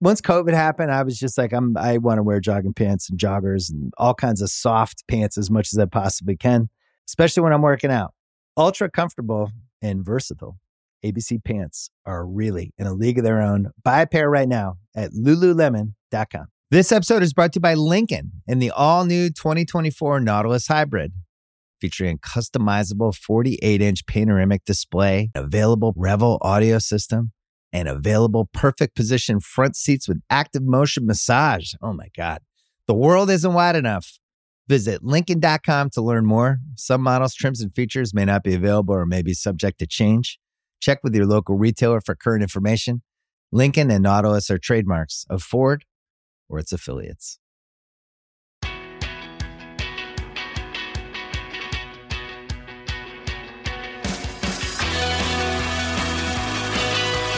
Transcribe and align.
once 0.00 0.20
COVID 0.20 0.52
happened, 0.52 0.92
I 0.92 1.02
was 1.02 1.18
just 1.18 1.38
like, 1.38 1.52
I'm, 1.52 1.76
I 1.76 1.98
want 1.98 2.18
to 2.18 2.22
wear 2.22 2.40
jogging 2.40 2.74
pants 2.74 3.08
and 3.08 3.18
joggers 3.18 3.70
and 3.70 3.92
all 3.96 4.14
kinds 4.14 4.42
of 4.42 4.50
soft 4.50 5.04
pants 5.08 5.38
as 5.38 5.50
much 5.50 5.72
as 5.72 5.78
I 5.78 5.86
possibly 5.86 6.36
can, 6.36 6.68
especially 7.08 7.42
when 7.42 7.52
I'm 7.52 7.62
working 7.62 7.90
out. 7.90 8.12
Ultra 8.56 8.90
comfortable 8.90 9.50
and 9.82 10.04
versatile. 10.04 10.58
ABC 11.04 11.42
pants 11.44 11.90
are 12.04 12.26
really 12.26 12.72
in 12.78 12.86
a 12.86 12.92
league 12.92 13.18
of 13.18 13.24
their 13.24 13.40
own. 13.40 13.70
Buy 13.84 14.02
a 14.02 14.06
pair 14.06 14.28
right 14.28 14.48
now 14.48 14.76
at 14.94 15.12
lululemon.com. 15.12 16.46
This 16.70 16.90
episode 16.90 17.22
is 17.22 17.32
brought 17.32 17.52
to 17.52 17.58
you 17.58 17.62
by 17.62 17.74
Lincoln 17.74 18.32
and 18.48 18.60
the 18.60 18.70
all 18.70 19.04
new 19.04 19.28
2024 19.28 20.20
Nautilus 20.20 20.66
Hybrid. 20.66 21.12
Featuring 21.80 22.16
a 22.16 22.18
customizable 22.18 23.14
48 23.14 23.82
inch 23.82 24.06
panoramic 24.06 24.64
display, 24.64 25.30
available 25.34 25.92
Revel 25.94 26.38
audio 26.40 26.78
system, 26.78 27.32
and 27.72 27.88
available 27.88 28.48
perfect 28.52 28.94
position 28.94 29.40
front 29.40 29.76
seats 29.76 30.08
with 30.08 30.20
active 30.30 30.62
motion 30.62 31.06
massage. 31.06 31.74
Oh 31.82 31.92
my 31.92 32.08
God. 32.16 32.40
The 32.86 32.94
world 32.94 33.30
isn't 33.30 33.52
wide 33.52 33.76
enough. 33.76 34.18
Visit 34.68 35.04
Lincoln.com 35.04 35.90
to 35.90 36.02
learn 36.02 36.26
more. 36.26 36.58
Some 36.76 37.02
models, 37.02 37.34
trims, 37.34 37.60
and 37.60 37.72
features 37.72 38.12
may 38.14 38.24
not 38.24 38.42
be 38.42 38.54
available 38.54 38.94
or 38.94 39.06
may 39.06 39.22
be 39.22 39.34
subject 39.34 39.78
to 39.78 39.86
change. 39.86 40.38
Check 40.80 41.00
with 41.02 41.14
your 41.14 41.26
local 41.26 41.56
retailer 41.56 42.00
for 42.00 42.14
current 42.14 42.42
information. 42.42 43.02
Lincoln 43.52 43.90
and 43.90 44.02
Nautilus 44.02 44.50
are 44.50 44.58
trademarks 44.58 45.24
of 45.30 45.42
Ford 45.42 45.84
or 46.48 46.58
its 46.58 46.72
affiliates. 46.72 47.38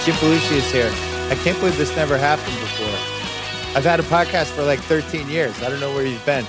Jim 0.08 0.16
Belushi 0.16 0.56
is 0.56 0.72
here. 0.72 0.90
I 1.30 1.34
can't 1.44 1.58
believe 1.58 1.76
this 1.76 1.94
never 1.94 2.16
happened 2.16 2.58
before. 2.60 3.76
I've 3.76 3.84
had 3.84 4.00
a 4.00 4.04
podcast 4.04 4.46
for 4.52 4.62
like 4.62 4.78
13 4.78 5.28
years. 5.28 5.54
I 5.62 5.68
don't 5.68 5.80
know 5.80 5.94
where 5.94 6.06
you've 6.06 6.24
been. 6.24 6.46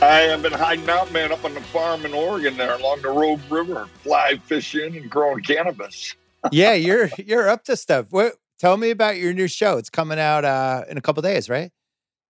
I 0.00 0.20
have 0.20 0.40
been 0.40 0.54
hiding 0.54 0.88
out, 0.88 1.12
man, 1.12 1.30
up 1.30 1.44
on 1.44 1.52
the 1.52 1.60
farm 1.60 2.06
in 2.06 2.14
Oregon 2.14 2.56
there 2.56 2.72
along 2.72 3.02
the 3.02 3.10
Rogue 3.10 3.42
River, 3.50 3.90
fly 4.02 4.40
fishing 4.46 4.96
and 4.96 5.10
growing 5.10 5.42
cannabis. 5.42 6.16
yeah, 6.50 6.72
you're 6.72 7.10
you're 7.18 7.46
up 7.46 7.64
to 7.64 7.76
stuff. 7.76 8.06
What 8.08 8.36
tell 8.58 8.78
me 8.78 8.88
about 8.88 9.18
your 9.18 9.34
new 9.34 9.48
show. 9.48 9.76
It's 9.76 9.90
coming 9.90 10.18
out 10.18 10.46
uh 10.46 10.84
in 10.88 10.96
a 10.96 11.02
couple 11.02 11.20
days, 11.20 11.50
right? 11.50 11.72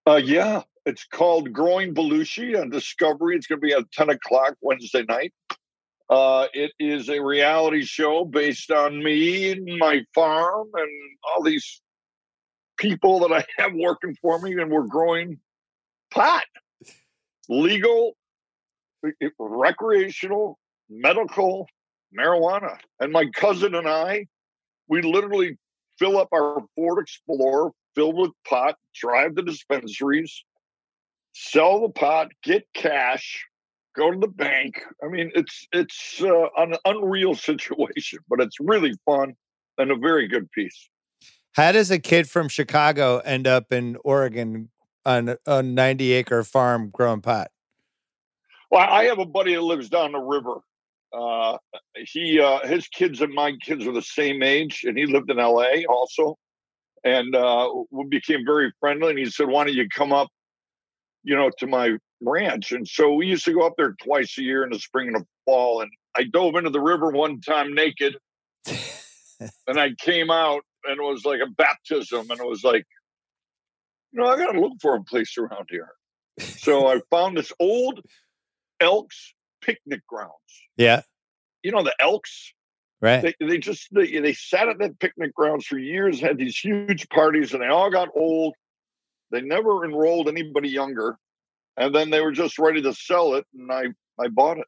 Uh 0.08 0.16
yeah. 0.16 0.62
It's 0.86 1.04
called 1.04 1.52
Growing 1.52 1.94
Belushi 1.94 2.60
on 2.60 2.70
Discovery. 2.70 3.36
It's 3.36 3.46
gonna 3.46 3.60
be 3.60 3.72
at 3.72 3.92
10 3.92 4.10
o'clock 4.10 4.56
Wednesday 4.60 5.04
night. 5.08 5.32
Uh, 6.10 6.47
it 6.53 6.72
is 6.78 7.09
a 7.09 7.20
reality 7.20 7.82
show 7.82 8.25
based 8.25 8.70
on 8.70 9.03
me 9.03 9.53
and 9.53 9.78
my 9.78 10.03
farm 10.15 10.69
and 10.75 10.91
all 11.25 11.42
these 11.42 11.81
people 12.76 13.20
that 13.20 13.32
I 13.32 13.44
have 13.62 13.72
working 13.75 14.16
for 14.20 14.38
me, 14.41 14.53
and 14.53 14.70
we're 14.70 14.87
growing 14.87 15.38
pot, 16.10 16.44
legal, 17.48 18.16
recreational, 19.38 20.59
medical 20.91 21.66
marijuana. 22.16 22.76
And 23.00 23.12
my 23.12 23.26
cousin 23.34 23.75
and 23.75 23.88
I, 23.88 24.26
we 24.88 25.03
literally 25.03 25.56
fill 25.98 26.19
up 26.19 26.28
our 26.32 26.62
Ford 26.75 27.03
Explorer 27.03 27.70
filled 27.94 28.16
with 28.16 28.32
pot, 28.47 28.76
drive 28.94 29.34
the 29.34 29.43
dispensaries, 29.43 30.44
sell 31.32 31.81
the 31.81 31.88
pot, 31.88 32.28
get 32.43 32.66
cash, 32.75 33.47
go 33.94 34.10
to 34.10 34.19
the 34.19 34.28
bank. 34.28 34.82
I 35.03 35.09
mean, 35.09 35.31
it's 35.34 35.66
it's 35.72 36.22
uh, 36.22 36.49
an 36.56 36.77
unreal 36.84 37.34
situation, 37.50 38.21
but 38.28 38.41
it's 38.41 38.59
really 38.60 38.94
fun 39.05 39.34
and 39.78 39.91
a 39.91 39.97
very 39.97 40.28
good 40.28 40.50
piece. 40.53 40.88
How 41.53 41.72
does 41.72 41.91
a 41.91 41.99
kid 41.99 42.28
from 42.28 42.49
Chicago 42.49 43.19
end 43.19 43.47
up 43.47 43.72
in 43.72 43.97
Oregon 44.05 44.71
on 45.06 45.37
a 45.47 45.62
90 45.62 46.12
acre 46.12 46.43
farm 46.43 46.91
growing 46.93 47.21
pot? 47.21 47.50
Well, 48.71 48.87
I 48.88 49.05
have 49.05 49.19
a 49.19 49.27
buddy 49.27 49.55
that 49.55 49.62
lives 49.62 49.88
down 49.88 50.12
the 50.12 50.19
river. 50.19 50.56
Uh, 51.12 51.59
he 52.12 52.41
uh, 52.41 52.66
his 52.66 52.88
kids 52.88 53.21
and 53.21 53.32
my 53.32 53.53
kids 53.62 53.87
are 53.87 53.93
the 53.93 54.03
same 54.03 54.43
age, 54.43 54.82
and 54.84 54.99
he 54.99 55.06
lived 55.06 55.31
in 55.31 55.38
L.A. 55.38 55.87
also, 55.87 56.37
and 57.05 57.37
uh, 57.37 57.71
we 57.93 58.06
became 58.09 58.44
very 58.44 58.72
friendly. 58.81 59.11
And 59.11 59.19
he 59.21 59.26
said, 59.26 59.47
"Why 59.47 59.65
don't 59.65 59.75
you 59.75 59.88
come 59.88 60.12
up, 60.12 60.26
you 61.22 61.37
know, 61.37 61.50
to 61.59 61.69
my 61.69 61.99
ranch. 62.26 62.72
And 62.72 62.86
so 62.86 63.14
we 63.14 63.26
used 63.26 63.44
to 63.44 63.52
go 63.52 63.66
up 63.66 63.74
there 63.76 63.94
twice 64.02 64.36
a 64.38 64.42
year 64.42 64.64
in 64.64 64.70
the 64.70 64.78
spring 64.78 65.08
and 65.08 65.16
the 65.16 65.26
fall. 65.44 65.80
And 65.80 65.90
I 66.16 66.24
dove 66.24 66.56
into 66.56 66.70
the 66.70 66.80
river 66.80 67.10
one 67.10 67.40
time 67.40 67.74
naked. 67.74 68.16
and 69.66 69.78
I 69.78 69.94
came 69.98 70.30
out 70.30 70.62
and 70.84 70.98
it 70.98 71.02
was 71.02 71.24
like 71.24 71.40
a 71.40 71.50
baptism. 71.50 72.30
And 72.30 72.40
it 72.40 72.46
was 72.46 72.64
like, 72.64 72.86
you 74.12 74.20
know, 74.20 74.28
I 74.28 74.36
got 74.36 74.52
to 74.52 74.60
look 74.60 74.74
for 74.80 74.94
a 74.94 75.02
place 75.02 75.36
around 75.38 75.68
here. 75.70 75.90
so 76.38 76.86
I 76.92 77.00
found 77.10 77.36
this 77.36 77.52
old 77.58 78.00
Elks 78.80 79.34
picnic 79.60 80.06
grounds. 80.06 80.32
Yeah. 80.76 81.02
You 81.62 81.72
know, 81.72 81.82
the 81.82 81.94
Elks. 81.98 82.52
Right. 83.00 83.34
They, 83.38 83.46
they 83.46 83.58
just 83.58 83.88
they, 83.92 84.18
they 84.18 84.32
sat 84.32 84.68
at 84.68 84.78
that 84.78 84.98
picnic 84.98 85.34
grounds 85.34 85.66
for 85.66 85.78
years, 85.78 86.20
had 86.20 86.38
these 86.38 86.56
huge 86.56 87.06
parties, 87.10 87.52
and 87.52 87.62
they 87.62 87.66
all 87.66 87.90
got 87.90 88.08
old. 88.14 88.54
They 89.30 89.42
never 89.42 89.84
enrolled 89.84 90.28
anybody 90.28 90.70
younger 90.70 91.18
and 91.76 91.94
then 91.94 92.10
they 92.10 92.20
were 92.20 92.32
just 92.32 92.58
ready 92.58 92.82
to 92.82 92.92
sell 92.92 93.34
it, 93.34 93.46
and 93.54 93.70
I 93.72 93.86
I 94.20 94.28
bought 94.28 94.58
it. 94.58 94.66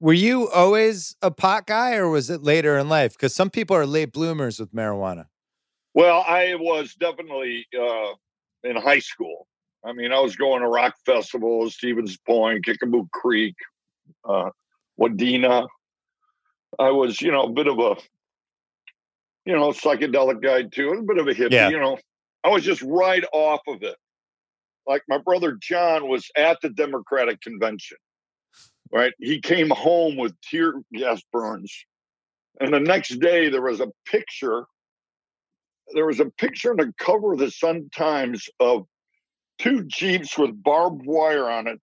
Were 0.00 0.14
you 0.14 0.48
always 0.48 1.14
a 1.20 1.30
pot 1.30 1.66
guy, 1.66 1.96
or 1.96 2.08
was 2.08 2.30
it 2.30 2.42
later 2.42 2.78
in 2.78 2.88
life? 2.88 3.12
Because 3.12 3.34
some 3.34 3.50
people 3.50 3.76
are 3.76 3.86
late 3.86 4.12
bloomers 4.12 4.58
with 4.58 4.74
marijuana. 4.74 5.26
Well, 5.92 6.24
I 6.26 6.54
was 6.54 6.94
definitely 6.94 7.66
uh, 7.78 8.12
in 8.64 8.76
high 8.76 9.00
school. 9.00 9.46
I 9.84 9.92
mean, 9.92 10.12
I 10.12 10.20
was 10.20 10.36
going 10.36 10.62
to 10.62 10.68
rock 10.68 10.94
festivals, 11.04 11.74
Stevens 11.74 12.16
Point, 12.16 12.64
Kickapoo 12.64 13.08
Creek, 13.12 13.54
uh, 14.26 14.50
Wadena. 14.98 15.66
I 16.78 16.90
was, 16.90 17.20
you 17.20 17.32
know, 17.32 17.44
a 17.44 17.50
bit 17.50 17.66
of 17.66 17.78
a, 17.78 17.96
you 19.44 19.54
know, 19.54 19.70
psychedelic 19.70 20.42
guy 20.42 20.62
too, 20.62 20.90
a 20.92 21.02
bit 21.02 21.18
of 21.18 21.28
a 21.28 21.34
hippie. 21.34 21.52
Yeah. 21.52 21.68
You 21.70 21.80
know, 21.80 21.98
I 22.44 22.48
was 22.48 22.62
just 22.62 22.82
right 22.82 23.24
off 23.32 23.60
of 23.66 23.82
it 23.82 23.96
like 24.90 25.02
my 25.08 25.18
brother 25.18 25.56
John 25.62 26.08
was 26.08 26.28
at 26.36 26.60
the 26.62 26.68
Democratic 26.68 27.40
convention, 27.40 27.96
right? 28.92 29.12
He 29.20 29.40
came 29.40 29.70
home 29.70 30.16
with 30.16 30.34
tear 30.40 30.74
gas 30.92 31.22
burns. 31.32 31.72
And 32.60 32.74
the 32.74 32.80
next 32.80 33.20
day, 33.20 33.48
there 33.48 33.62
was 33.62 33.78
a 33.78 33.86
picture. 34.04 34.64
There 35.94 36.06
was 36.06 36.18
a 36.18 36.26
picture 36.26 36.72
on 36.72 36.78
the 36.78 36.92
cover 36.98 37.34
of 37.34 37.38
the 37.38 37.52
Sun 37.52 37.90
Times 37.96 38.48
of 38.58 38.84
two 39.58 39.84
Jeeps 39.84 40.36
with 40.36 40.60
barbed 40.60 41.06
wire 41.06 41.48
on 41.48 41.68
it, 41.68 41.78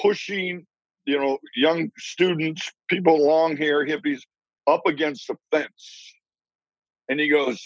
pushing, 0.00 0.64
you 1.04 1.18
know, 1.20 1.36
young 1.54 1.90
students, 1.98 2.72
people 2.88 3.26
long 3.26 3.58
hair, 3.58 3.86
hippies, 3.86 4.20
up 4.66 4.86
against 4.86 5.26
the 5.26 5.36
fence. 5.50 6.14
And 7.10 7.20
he 7.20 7.28
goes, 7.28 7.62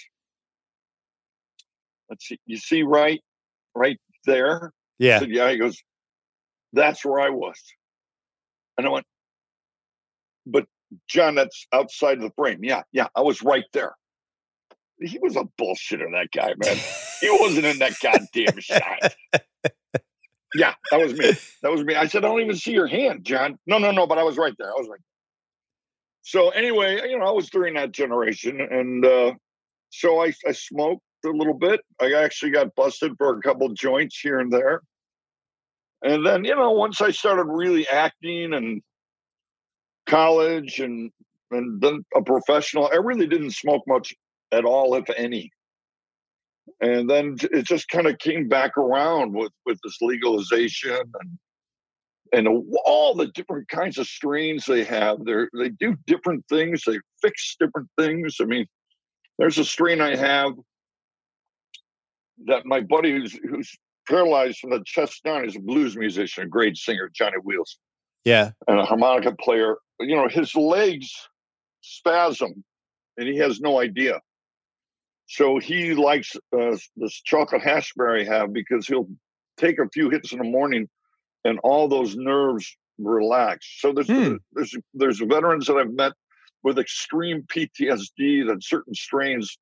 let's 2.11 2.27
see, 2.27 2.41
you 2.47 2.57
see 2.57 2.83
right, 2.83 3.23
right 3.77 4.01
there? 4.27 4.73
Yeah. 4.99 5.17
I 5.17 5.19
said, 5.21 5.31
yeah. 5.31 5.51
He 5.51 5.59
goes, 5.59 5.83
that's 6.73 7.05
where 7.05 7.21
I 7.21 7.31
was. 7.31 7.57
And 8.79 8.87
I 8.87 8.91
went, 8.91 9.07
but 10.47 10.67
John, 11.09 11.35
that's 11.35 11.67
outside 11.73 12.21
the 12.21 12.31
frame. 12.37 12.63
Yeah, 12.63 12.83
yeah, 12.93 13.09
I 13.15 13.23
was 13.23 13.43
right 13.43 13.65
there. 13.73 13.95
He 15.01 15.19
was 15.19 15.37
a 15.37 15.45
bullshitter, 15.61 16.11
that 16.13 16.29
guy, 16.35 16.55
man. 16.57 16.77
he 17.21 17.31
wasn't 17.41 17.67
in 17.67 17.79
that 17.79 17.93
goddamn 18.03 18.61
shot. 18.61 19.15
Yeah, 20.55 20.75
that 20.91 21.01
was 21.01 21.13
me. 21.13 21.33
That 21.63 21.71
was 21.71 21.85
me. 21.85 21.95
I 21.95 22.07
said, 22.07 22.25
I 22.25 22.29
don't 22.29 22.41
even 22.41 22.57
see 22.57 22.73
your 22.73 22.87
hand, 22.87 23.25
John. 23.25 23.59
No, 23.67 23.79
no, 23.79 23.91
no, 23.91 24.07
but 24.07 24.19
I 24.19 24.23
was 24.23 24.39
right 24.39 24.55
there. 24.59 24.69
I 24.69 24.75
was 24.79 24.89
right. 24.89 24.99
There. 24.99 25.05
So 26.23 26.51
anyway, 26.51 27.01
you 27.09 27.19
know, 27.19 27.27
I 27.27 27.31
was 27.31 27.51
during 27.51 27.75
that 27.75 27.93
generation, 27.93 28.61
and 28.61 29.05
uh, 29.05 29.35
so 29.91 30.23
I, 30.23 30.33
I 30.47 30.53
smoked 30.53 31.03
a 31.27 31.37
little 31.37 31.55
bit. 31.55 31.81
I 32.01 32.13
actually 32.13 32.53
got 32.53 32.75
busted 32.75 33.13
for 33.19 33.37
a 33.37 33.43
couple 33.43 33.69
joints 33.71 34.19
here 34.19 34.41
and 34.41 34.53
there. 34.53 34.83
And 36.03 36.25
then, 36.25 36.45
you 36.45 36.55
know, 36.55 36.73
once 36.73 37.01
I 37.01 37.11
started 37.11 37.45
really 37.45 37.89
acting 37.89 38.53
and 38.55 38.83
college 40.07 40.79
and 40.79 41.11
and 41.51 41.81
then 41.81 42.05
a 42.15 42.23
professional, 42.23 42.89
I 42.93 42.97
really 42.97 43.27
didn't 43.27 43.53
smoke 43.53 43.83
much 43.87 44.13
at 44.53 44.65
all, 44.65 44.95
if 44.97 45.05
any. 45.17 45.51
And 46.81 47.09
then 47.09 47.37
it 47.53 47.65
just 47.65 47.89
kind 47.89 48.07
of 48.07 48.19
came 48.19 48.49
back 48.49 48.77
around 48.77 49.33
with 49.33 49.53
with 49.65 49.79
this 49.83 49.99
legalization 50.01 51.01
and 51.21 51.39
and 52.33 52.49
all 52.85 53.15
the 53.15 53.29
different 53.29 53.69
kinds 53.69 53.99
of 53.99 54.07
strains 54.07 54.67
they 54.67 54.85
have. 54.85 55.25
They 55.25 55.47
they 55.57 55.71
do 55.71 55.97
different 56.07 56.45
things. 56.49 56.83
They 56.87 56.99
fix 57.23 57.57
different 57.59 57.89
things. 57.99 58.37
I 58.41 58.45
mean, 58.45 58.67
there's 59.39 59.59
a 59.59 59.65
strain 59.65 60.01
I 60.01 60.17
have 60.17 60.53
that 62.47 62.67
my 62.67 62.81
buddy 62.81 63.13
who's 63.13 63.33
who's 63.49 63.77
paralyzed 64.09 64.59
from 64.59 64.71
the 64.71 64.83
chest 64.85 65.23
down 65.25 65.45
is 65.45 65.57
a 65.57 65.61
blues 65.61 65.97
musician, 65.97 66.45
a 66.45 66.49
great 66.49 66.77
singer, 66.77 67.11
Johnny 67.13 67.39
Wheels. 67.43 67.79
Yeah, 68.25 68.51
and 68.69 68.79
a 68.79 68.85
harmonica 68.85 69.33
player. 69.33 69.77
You 70.01 70.17
know, 70.17 70.29
his 70.29 70.55
legs 70.55 71.11
spasm, 71.81 72.65
and 73.17 73.29
he 73.29 73.37
has 73.39 73.61
no 73.61 73.81
idea. 73.81 74.21
So 75.27 75.59
he 75.59 75.95
likes 75.95 76.37
uh, 76.57 76.77
this 76.97 77.21
chocolate 77.23 77.63
hashberry 77.63 78.27
have 78.27 78.53
because 78.53 78.87
he'll 78.87 79.09
take 79.57 79.79
a 79.79 79.89
few 79.93 80.11
hits 80.11 80.33
in 80.33 80.39
the 80.39 80.45
morning, 80.45 80.89
and 81.45 81.59
all 81.61 81.89
those 81.89 82.17
nerves 82.17 82.77
relax. 82.99 83.67
So 83.81 83.93
there's 83.93 84.09
hmm. 84.09 84.37
there's 84.53 84.75
there's 84.95 85.21
veterans 85.21 85.67
that 85.67 85.77
I've 85.77 85.93
met 85.93 86.13
with 86.63 86.79
extreme 86.79 87.43
PTSD 87.43 88.47
that 88.49 88.59
certain 88.63 88.95
strains 88.95 89.57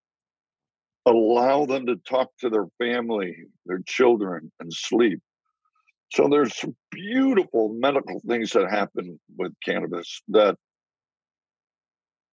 allow 1.06 1.66
them 1.66 1.86
to 1.86 1.96
talk 1.96 2.30
to 2.40 2.50
their 2.50 2.66
family, 2.78 3.36
their 3.66 3.80
children, 3.86 4.50
and 4.60 4.72
sleep. 4.72 5.20
So 6.12 6.28
there's 6.28 6.56
some 6.56 6.76
beautiful 6.90 7.74
medical 7.74 8.20
things 8.26 8.50
that 8.50 8.70
happen 8.70 9.18
with 9.36 9.52
cannabis 9.64 10.22
that 10.28 10.56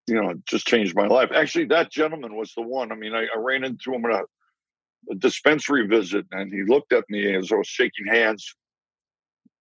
you 0.07 0.21
know 0.21 0.33
just 0.47 0.68
changed 0.68 0.95
my 0.95 1.07
life. 1.07 1.29
Actually, 1.33 1.65
that 1.65 1.91
gentleman 1.91 2.35
was 2.35 2.53
the 2.56 2.62
one. 2.62 2.91
I 2.91 2.95
mean, 2.95 3.13
I, 3.13 3.23
I 3.23 3.38
ran 3.38 3.63
into 3.63 3.94
him 3.94 4.06
at 4.06 4.12
a, 4.12 4.23
a 5.12 5.15
dispensary 5.15 5.88
visit, 5.88 6.25
and 6.31 6.51
he 6.51 6.63
looked 6.63 6.94
at 6.94 7.06
me 7.09 7.35
as 7.35 7.51
I 7.51 7.56
was 7.56 7.68
shaking 7.68 8.06
hands, 8.07 8.56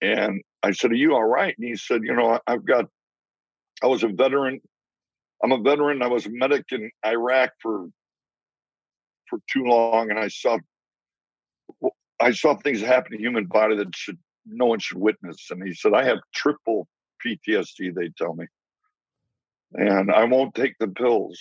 and 0.03 0.43
I 0.63 0.73
said, 0.73 0.93
"Are 0.93 0.97
you 0.97 1.15
all 1.15 1.25
right?" 1.25 1.55
And 1.57 1.67
he 1.67 1.77
said, 1.77 2.03
"You 2.05 2.15
know, 2.15 2.39
I've 2.47 2.65
got. 2.65 2.87
I 3.83 3.87
was 3.87 4.03
a 4.03 4.09
veteran. 4.09 4.61
I'm 5.43 5.53
a 5.53 5.59
veteran. 5.63 6.03
I 6.03 6.09
was 6.09 6.27
a 6.27 6.31
medic 6.31 6.67
in 6.73 6.91
Iraq 7.07 7.53
for 7.63 7.87
for 9.31 9.39
too 9.51 9.65
long, 9.65 10.11
and 10.11 10.19
I 10.19 10.29
saw 10.29 10.59
I 12.21 12.33
saw 12.33 12.57
things 12.57 12.83
happen 12.83 13.13
to 13.13 13.19
human 13.19 13.47
body 13.47 13.77
that 13.77 13.97
should 13.97 14.19
no 14.47 14.67
one 14.67 14.79
should 14.79 14.99
witness. 14.99 15.47
And 15.51 15.63
he 15.67 15.75
said, 15.75 15.95
I 15.95 16.05
have 16.05 16.19
triple 16.35 16.89
PTSD, 17.25 17.95
they 17.95 18.11
tell 18.17 18.35
me. 18.35 18.47
And 19.73 20.11
I 20.11 20.25
won't 20.25 20.55
take 20.55 20.75
the 20.79 20.89
pills. 20.89 21.39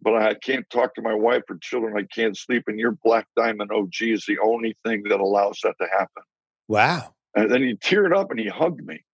But 0.00 0.16
I 0.16 0.34
can't 0.34 0.68
talk 0.68 0.94
to 0.96 1.02
my 1.02 1.14
wife 1.14 1.42
or 1.48 1.56
children. 1.62 1.96
I 1.96 2.06
can't 2.12 2.36
sleep. 2.36 2.64
And 2.66 2.78
your 2.78 2.96
Black 3.04 3.26
Diamond 3.36 3.70
OG 3.72 3.92
is 4.00 4.24
the 4.26 4.38
only 4.40 4.76
thing 4.84 5.04
that 5.08 5.20
allows 5.20 5.60
that 5.62 5.76
to 5.80 5.86
happen. 5.86 6.24
Wow. 6.68 7.14
And 7.36 7.50
then 7.50 7.62
he 7.62 7.76
teared 7.76 8.14
up 8.14 8.30
and 8.30 8.38
he 8.38 8.48
hugged 8.48 8.84
me. 8.84 9.04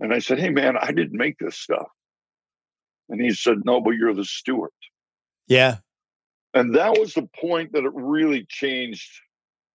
And 0.00 0.12
I 0.14 0.18
said, 0.18 0.40
Hey, 0.40 0.50
man, 0.50 0.76
I 0.80 0.92
didn't 0.92 1.16
make 1.16 1.36
this 1.38 1.58
stuff. 1.58 1.88
And 3.08 3.20
he 3.20 3.32
said, 3.32 3.64
No, 3.64 3.80
but 3.80 3.92
you're 3.92 4.14
the 4.14 4.24
steward. 4.24 4.70
Yeah. 5.46 5.76
And 6.56 6.74
that 6.74 6.98
was 6.98 7.12
the 7.12 7.28
point 7.38 7.74
that 7.74 7.84
it 7.84 7.92
really 7.92 8.46
changed 8.48 9.20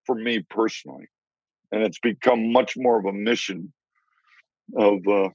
for 0.08 0.16
me 0.16 0.40
personally. 0.50 1.06
And 1.72 1.84
it's 1.84 2.00
become 2.00 2.52
much 2.52 2.74
more 2.76 2.98
of 2.98 3.06
a 3.06 3.14
mission 3.14 3.72
of 4.76 5.08
uh, 5.08 5.30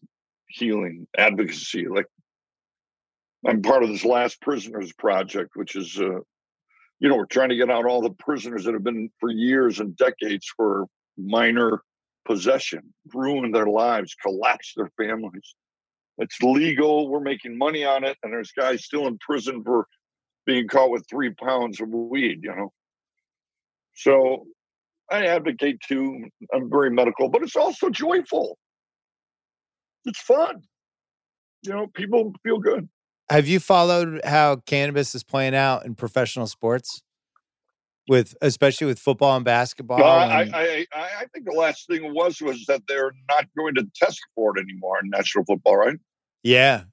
healing 0.48 1.06
advocacy. 1.16 1.86
Like 1.86 2.06
I'm 3.46 3.62
part 3.62 3.84
of 3.84 3.90
this 3.90 4.04
Last 4.04 4.40
Prisoners 4.40 4.92
Project, 4.94 5.50
which 5.54 5.76
is, 5.76 5.96
uh, 6.00 6.18
you 6.98 7.08
know, 7.08 7.14
we're 7.14 7.26
trying 7.26 7.50
to 7.50 7.56
get 7.56 7.70
out 7.70 7.86
all 7.86 8.02
the 8.02 8.10
prisoners 8.10 8.64
that 8.64 8.74
have 8.74 8.82
been 8.82 9.08
for 9.20 9.30
years 9.30 9.78
and 9.78 9.96
decades 9.96 10.50
for 10.56 10.86
minor 11.16 11.80
possession, 12.24 12.92
ruined 13.14 13.54
their 13.54 13.68
lives, 13.68 14.16
collapsed 14.20 14.72
their 14.76 14.90
families. 14.98 15.54
It's 16.18 16.42
legal. 16.42 17.08
We're 17.08 17.20
making 17.20 17.56
money 17.56 17.84
on 17.84 18.02
it. 18.02 18.16
And 18.24 18.32
there's 18.32 18.50
guys 18.50 18.84
still 18.84 19.06
in 19.06 19.16
prison 19.18 19.62
for 19.62 19.86
being 20.46 20.68
caught 20.68 20.90
with 20.90 21.04
three 21.10 21.34
pounds 21.34 21.80
of 21.80 21.88
weed, 21.90 22.40
you 22.42 22.54
know. 22.54 22.72
So 23.94 24.46
I 25.10 25.26
advocate 25.26 25.80
too. 25.86 26.24
I'm 26.54 26.70
very 26.70 26.90
medical, 26.90 27.28
but 27.28 27.42
it's 27.42 27.56
also 27.56 27.90
joyful. 27.90 28.58
It's 30.04 30.20
fun. 30.20 30.62
You 31.62 31.72
know, 31.72 31.86
people 31.94 32.32
feel 32.42 32.58
good. 32.58 32.88
Have 33.28 33.48
you 33.48 33.58
followed 33.58 34.20
how 34.24 34.56
cannabis 34.66 35.14
is 35.14 35.24
playing 35.24 35.54
out 35.54 35.84
in 35.84 35.94
professional 35.94 36.46
sports? 36.46 37.02
With 38.08 38.36
especially 38.40 38.86
with 38.86 39.00
football 39.00 39.34
and 39.34 39.44
basketball. 39.44 39.98
No, 39.98 40.06
and... 40.06 40.54
I, 40.54 40.86
I 40.94 41.08
I 41.22 41.24
think 41.34 41.44
the 41.44 41.56
last 41.56 41.88
thing 41.88 42.14
was 42.14 42.40
was 42.40 42.64
that 42.66 42.82
they're 42.86 43.10
not 43.28 43.46
going 43.58 43.74
to 43.74 43.86
test 43.96 44.20
for 44.36 44.56
it 44.56 44.60
anymore 44.60 45.00
in 45.02 45.10
national 45.10 45.44
football, 45.44 45.76
right? 45.76 45.96
Yeah, 46.44 46.84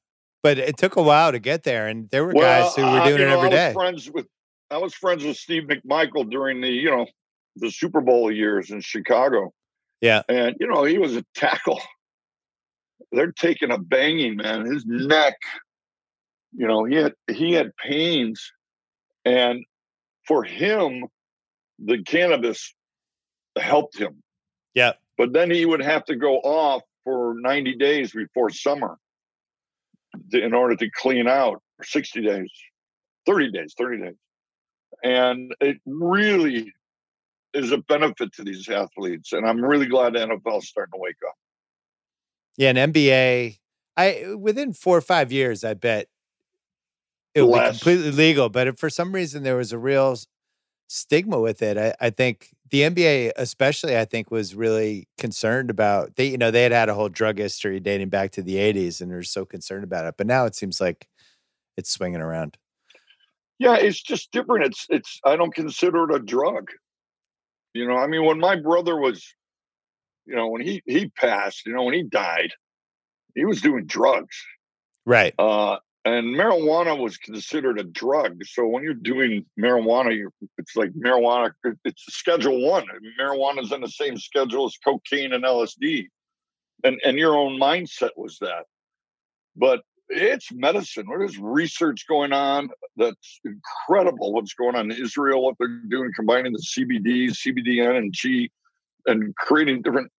but 0.43 0.59
it 0.59 0.77
took 0.77 0.97
a 0.97 1.01
while 1.01 1.31
to 1.31 1.39
get 1.39 1.63
there, 1.63 1.87
and 1.87 2.09
there 2.09 2.25
were 2.25 2.33
well, 2.35 2.65
guys 2.65 2.75
who 2.75 2.83
were 2.83 3.05
doing 3.05 3.21
uh, 3.21 3.23
it 3.23 3.29
know, 3.29 3.37
every 3.37 3.49
day. 3.49 3.73
Friends 3.73 4.11
with 4.11 4.27
I 4.69 4.77
was 4.77 4.93
friends 4.93 5.23
with 5.23 5.37
Steve 5.37 5.63
McMichael 5.63 6.29
during 6.29 6.61
the 6.61 6.69
you 6.69 6.91
know 6.91 7.07
the 7.55 7.71
Super 7.71 8.01
Bowl 8.01 8.31
years 8.31 8.69
in 8.69 8.81
Chicago. 8.81 9.53
Yeah, 10.01 10.21
and 10.27 10.55
you 10.59 10.67
know 10.67 10.83
he 10.83 10.99
was 10.99 11.15
a 11.15 11.23
tackle. 11.33 11.81
They're 13.11 13.31
taking 13.31 13.71
a 13.71 13.77
banging 13.77 14.35
man. 14.35 14.65
His 14.65 14.85
neck, 14.85 15.35
you 16.51 16.67
know, 16.67 16.83
he 16.83 16.95
had 16.95 17.13
he 17.31 17.53
had 17.53 17.75
pains, 17.77 18.51
and 19.23 19.63
for 20.27 20.43
him, 20.43 21.05
the 21.79 22.03
cannabis 22.03 22.73
helped 23.57 23.97
him. 23.97 24.21
Yeah, 24.73 24.93
but 25.17 25.31
then 25.31 25.49
he 25.51 25.65
would 25.65 25.81
have 25.81 26.03
to 26.05 26.15
go 26.15 26.37
off 26.39 26.81
for 27.03 27.35
90 27.37 27.75
days 27.75 28.13
before 28.13 28.49
summer 28.49 28.97
in 30.31 30.53
order 30.53 30.75
to 30.75 30.89
clean 30.91 31.27
out 31.27 31.61
for 31.77 31.83
60 31.83 32.21
days, 32.21 32.51
30 33.25 33.51
days, 33.51 33.73
30 33.77 34.01
days. 34.03 34.15
And 35.03 35.53
it 35.59 35.77
really 35.85 36.71
is 37.53 37.71
a 37.71 37.77
benefit 37.77 38.33
to 38.33 38.43
these 38.43 38.67
athletes. 38.69 39.33
And 39.33 39.47
I'm 39.47 39.63
really 39.63 39.85
glad 39.85 40.13
the 40.13 40.19
NFL 40.19 40.59
is 40.59 40.69
starting 40.69 40.93
to 40.93 40.99
wake 40.99 41.17
up. 41.27 41.35
Yeah, 42.57 42.69
an 42.69 42.93
NBA, 42.93 43.57
I 43.97 44.35
within 44.37 44.73
four 44.73 44.97
or 44.97 45.01
five 45.01 45.31
years, 45.31 45.63
I 45.63 45.73
bet 45.73 46.07
it 47.33 47.41
will 47.41 47.59
be 47.59 47.69
completely 47.69 48.11
legal. 48.11 48.49
But 48.49 48.67
if 48.67 48.77
for 48.77 48.89
some 48.89 49.13
reason 49.13 49.43
there 49.43 49.55
was 49.55 49.71
a 49.71 49.77
real 49.77 50.17
stigma 50.87 51.39
with 51.39 51.61
it, 51.61 51.77
I, 51.77 51.95
I 51.99 52.09
think 52.11 52.53
the 52.73 52.81
NBA, 52.81 53.33
especially, 53.35 53.95
I 53.95 54.03
think, 54.03 54.31
was 54.31 54.55
really 54.55 55.07
concerned 55.19 55.69
about 55.69 56.15
they, 56.15 56.25
you 56.25 56.39
know, 56.39 56.49
they 56.49 56.63
had 56.63 56.71
had 56.71 56.89
a 56.89 56.95
whole 56.95 57.07
drug 57.07 57.37
history 57.37 57.79
dating 57.79 58.09
back 58.09 58.31
to 58.31 58.41
the 58.41 58.55
'80s, 58.55 58.99
and 58.99 59.11
they're 59.11 59.21
so 59.21 59.45
concerned 59.45 59.83
about 59.83 60.07
it. 60.07 60.15
But 60.17 60.25
now 60.25 60.45
it 60.45 60.55
seems 60.55 60.81
like 60.81 61.07
it's 61.77 61.91
swinging 61.91 62.19
around. 62.19 62.57
Yeah, 63.59 63.75
it's 63.75 64.01
just 64.01 64.31
different. 64.31 64.65
It's 64.65 64.87
it's. 64.89 65.19
I 65.23 65.35
don't 65.35 65.53
consider 65.53 66.09
it 66.09 66.15
a 66.15 66.19
drug. 66.19 66.71
You 67.75 67.87
know, 67.87 67.95
I 67.95 68.07
mean, 68.07 68.25
when 68.25 68.39
my 68.39 68.55
brother 68.55 68.99
was, 68.99 69.23
you 70.25 70.35
know, 70.35 70.47
when 70.47 70.63
he 70.63 70.81
he 70.87 71.09
passed, 71.09 71.67
you 71.67 71.73
know, 71.73 71.83
when 71.83 71.93
he 71.93 72.01
died, 72.01 72.53
he 73.35 73.45
was 73.45 73.61
doing 73.61 73.85
drugs. 73.85 74.35
Right. 75.05 75.35
Uh, 75.37 75.77
and 76.05 76.35
marijuana 76.35 76.97
was 76.97 77.17
considered 77.17 77.79
a 77.79 77.83
drug. 77.83 78.43
So 78.45 78.67
when 78.67 78.83
you're 78.83 78.93
doing 78.93 79.45
marijuana, 79.59 80.27
it's 80.57 80.75
like 80.75 80.91
marijuana. 80.91 81.53
It's 81.85 82.03
Schedule 82.09 82.61
One. 82.67 82.85
Marijuana 83.19 83.61
is 83.61 83.71
on 83.71 83.81
the 83.81 83.87
same 83.87 84.17
schedule 84.17 84.65
as 84.65 84.77
cocaine 84.83 85.33
and 85.33 85.43
LSD, 85.43 86.07
and 86.83 86.99
and 87.05 87.17
your 87.17 87.35
own 87.35 87.59
mindset 87.59 88.11
was 88.17 88.37
that. 88.39 88.65
But 89.55 89.81
it's 90.09 90.51
medicine. 90.51 91.05
There's 91.07 91.37
research 91.37 92.05
going 92.07 92.33
on 92.33 92.69
that's 92.97 93.39
incredible. 93.45 94.33
What's 94.33 94.53
going 94.53 94.75
on 94.75 94.91
in 94.91 95.01
Israel? 95.01 95.41
What 95.41 95.55
they're 95.57 95.79
doing, 95.87 96.11
combining 96.15 96.51
the 96.51 96.59
CBD, 96.59 97.29
CBDN, 97.29 97.97
and 97.97 98.13
G, 98.13 98.51
and 99.05 99.33
creating 99.37 99.81
different 99.81 100.11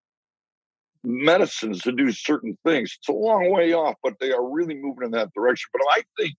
medicines 1.04 1.82
to 1.82 1.92
do 1.92 2.10
certain 2.10 2.56
things. 2.64 2.96
It's 2.98 3.08
a 3.08 3.12
long 3.12 3.50
way 3.50 3.72
off, 3.72 3.96
but 4.02 4.14
they 4.20 4.32
are 4.32 4.44
really 4.44 4.74
moving 4.74 5.04
in 5.04 5.10
that 5.12 5.32
direction. 5.34 5.68
But 5.72 5.82
I 5.90 6.02
think 6.18 6.34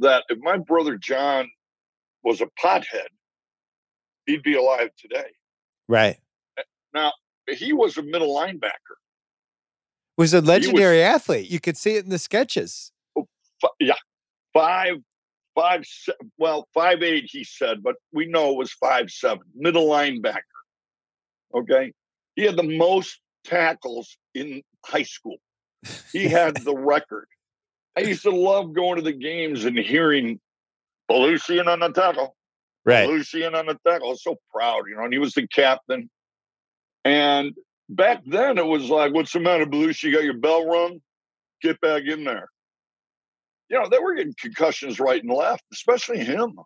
that 0.00 0.24
if 0.28 0.38
my 0.40 0.56
brother 0.58 0.96
John 0.96 1.48
was 2.22 2.40
a 2.40 2.46
pothead, 2.62 3.08
he'd 4.26 4.42
be 4.42 4.54
alive 4.54 4.90
today. 4.98 5.30
Right. 5.88 6.18
Eh, 6.58 6.62
now 6.94 7.12
he 7.48 7.72
was 7.72 7.96
a 7.96 8.02
middle 8.02 8.36
linebacker. 8.36 8.96
Was 10.16 10.34
a 10.34 10.40
legendary 10.40 10.98
was, 10.98 11.06
athlete. 11.06 11.50
You 11.50 11.60
could 11.60 11.76
see 11.76 11.94
it 11.94 12.04
in 12.04 12.10
the 12.10 12.18
sketches. 12.18 12.92
Oh, 13.16 13.26
yeah, 13.80 13.94
five, 14.52 14.96
five. 15.54 15.84
Well, 16.38 16.68
five 16.74 17.02
eight. 17.02 17.28
He 17.28 17.44
said, 17.44 17.82
but 17.82 17.96
we 18.12 18.26
know 18.26 18.50
it 18.50 18.56
was 18.56 18.72
five 18.72 19.10
seven. 19.10 19.44
Middle 19.54 19.86
linebacker. 19.86 20.40
Okay, 21.54 21.92
he 22.38 22.44
had 22.44 22.56
the 22.56 22.62
most 22.62 23.18
tackles 23.42 24.16
in 24.32 24.62
high 24.86 25.02
school. 25.02 25.38
He 26.12 26.28
had 26.28 26.56
the 26.58 26.72
record. 26.72 27.26
I 27.96 28.02
used 28.02 28.22
to 28.22 28.30
love 28.30 28.74
going 28.74 28.94
to 28.94 29.02
the 29.02 29.12
games 29.12 29.64
and 29.64 29.76
hearing 29.76 30.38
Belushi 31.10 31.66
on 31.66 31.80
the 31.80 31.88
tackle. 31.88 32.36
Right. 32.86 33.08
Belushi 33.08 33.44
on 33.44 33.66
the 33.66 33.76
tackle. 33.84 34.06
I 34.06 34.10
was 34.10 34.22
so 34.22 34.36
proud, 34.54 34.82
you 34.88 34.94
know, 34.94 35.02
and 35.02 35.12
he 35.12 35.18
was 35.18 35.34
the 35.34 35.48
captain. 35.48 36.08
And 37.04 37.56
back 37.88 38.22
then 38.24 38.56
it 38.56 38.66
was 38.66 38.88
like, 38.88 39.12
what's 39.12 39.32
the 39.32 39.40
matter, 39.40 39.66
Belushi? 39.66 40.04
You 40.04 40.12
got 40.12 40.22
your 40.22 40.34
bell 40.34 40.64
rung? 40.64 41.00
Get 41.60 41.80
back 41.80 42.04
in 42.04 42.22
there. 42.22 42.48
You 43.68 43.80
know, 43.80 43.88
they 43.88 43.98
were 43.98 44.14
getting 44.14 44.34
concussions 44.40 45.00
right 45.00 45.20
and 45.20 45.32
left, 45.32 45.64
especially 45.72 46.20
him. 46.20 46.56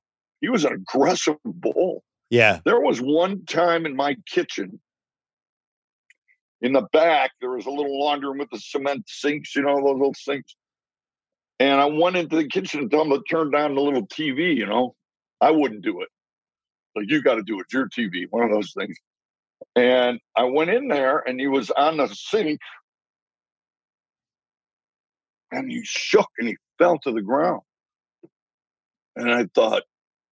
He 0.42 0.50
was 0.50 0.66
an 0.66 0.74
aggressive 0.74 1.38
bull. 1.46 2.04
Yeah. 2.28 2.60
There 2.66 2.80
was 2.80 3.00
one 3.00 3.46
time 3.46 3.86
in 3.86 3.96
my 3.96 4.16
kitchen 4.26 4.78
in 6.62 6.72
the 6.72 6.86
back, 6.92 7.32
there 7.40 7.50
was 7.50 7.66
a 7.66 7.70
little 7.70 8.00
laundry 8.00 8.28
room 8.28 8.38
with 8.38 8.50
the 8.50 8.58
cement 8.58 9.04
sinks, 9.08 9.54
you 9.56 9.62
know, 9.62 9.74
those 9.74 9.98
little 9.98 10.14
sinks. 10.14 10.54
And 11.58 11.80
I 11.80 11.86
went 11.86 12.16
into 12.16 12.36
the 12.36 12.46
kitchen 12.46 12.80
and 12.80 12.90
told 12.90 13.10
them 13.10 13.18
to 13.18 13.24
turn 13.28 13.50
down 13.50 13.74
the 13.74 13.80
little 13.80 14.06
TV, 14.06 14.56
you 14.56 14.66
know. 14.66 14.94
I 15.40 15.50
wouldn't 15.50 15.82
do 15.82 16.02
it. 16.02 16.08
Like, 16.94 17.10
you 17.10 17.20
got 17.20 17.34
to 17.34 17.42
do 17.42 17.58
it. 17.58 17.66
Your 17.72 17.88
TV, 17.88 18.26
one 18.30 18.44
of 18.44 18.50
those 18.50 18.72
things. 18.72 18.96
And 19.74 20.20
I 20.36 20.44
went 20.44 20.70
in 20.70 20.86
there 20.86 21.18
and 21.18 21.38
he 21.40 21.48
was 21.48 21.70
on 21.70 21.96
the 21.96 22.08
sink 22.08 22.60
and 25.50 25.70
he 25.70 25.82
shook 25.84 26.28
and 26.38 26.48
he 26.48 26.56
fell 26.78 26.98
to 27.00 27.12
the 27.12 27.22
ground. 27.22 27.62
And 29.16 29.30
I 29.30 29.46
thought, 29.54 29.82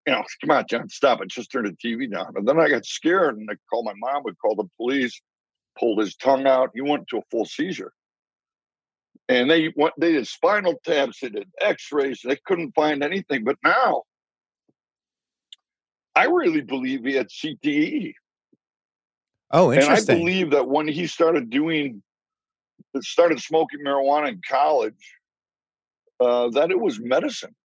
you 0.06 0.14
know, 0.14 0.24
come 0.42 0.52
on, 0.52 0.66
John, 0.70 0.90
stop 0.90 1.22
it. 1.22 1.30
Just 1.30 1.52
turn 1.52 1.66
the 1.66 1.72
TV 1.72 2.12
down. 2.12 2.34
And 2.36 2.48
then 2.48 2.60
I 2.60 2.70
got 2.70 2.86
scared 2.86 3.38
and 3.38 3.50
I 3.50 3.56
called 3.70 3.86
my 3.86 3.94
mom, 3.96 4.24
would 4.24 4.38
call 4.40 4.56
the 4.56 4.70
police 4.78 5.20
pulled 5.80 6.00
his 6.00 6.16
tongue 6.16 6.48
out. 6.48 6.72
He 6.74 6.82
went 6.82 7.08
to 7.10 7.18
a 7.18 7.24
full 7.32 7.46
seizure. 7.46 7.94
And 9.30 9.50
they 9.50 9.74
went, 9.76 9.94
they 10.00 10.14
did 10.14 10.28
spinal 10.28 10.76
taps, 10.86 11.20
they 11.20 11.30
did 11.30 11.50
x-rays, 11.60 12.22
they 12.24 12.38
couldn't 12.46 12.74
find 12.74 13.04
anything. 13.04 13.44
But 13.44 13.58
now 13.64 14.04
I 16.16 16.26
really 16.26 16.62
believe 16.62 17.04
he 17.04 17.14
had 17.14 17.28
CTE. 17.28 18.14
Oh, 19.52 19.72
interesting. 19.72 20.16
And 20.16 20.20
I 20.20 20.20
believe 20.20 20.52
that 20.52 20.68
when 20.68 20.88
he 20.88 21.08
started 21.08 21.50
doing 21.50 22.02
started 23.02 23.40
smoking 23.40 23.82
marijuana 23.86 24.30
in 24.30 24.42
college, 24.48 25.16
uh, 26.20 26.50
that 26.50 26.72
it 26.72 26.80
was 26.80 27.00
medicine. 27.00 27.56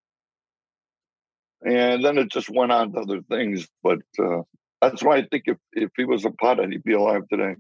And 1.65 2.05
then 2.05 2.19
it 2.19 2.31
just 2.31 2.51
went 2.51 2.73
on 2.73 2.93
to 2.93 3.01
other 3.01 3.23
things. 3.23 3.69
But 3.83 4.01
uh, 4.19 4.43
that's 4.81 5.03
why 5.03 5.19
I 5.19 5.27
think 5.31 5.45
if, 5.47 5.57
if 5.73 5.91
he 5.97 6.05
was 6.05 6.25
a 6.25 6.31
pothead, 6.31 6.73
he'd 6.73 6.85
be 6.85 6.93
alive 6.93 7.23
today. 7.29 7.55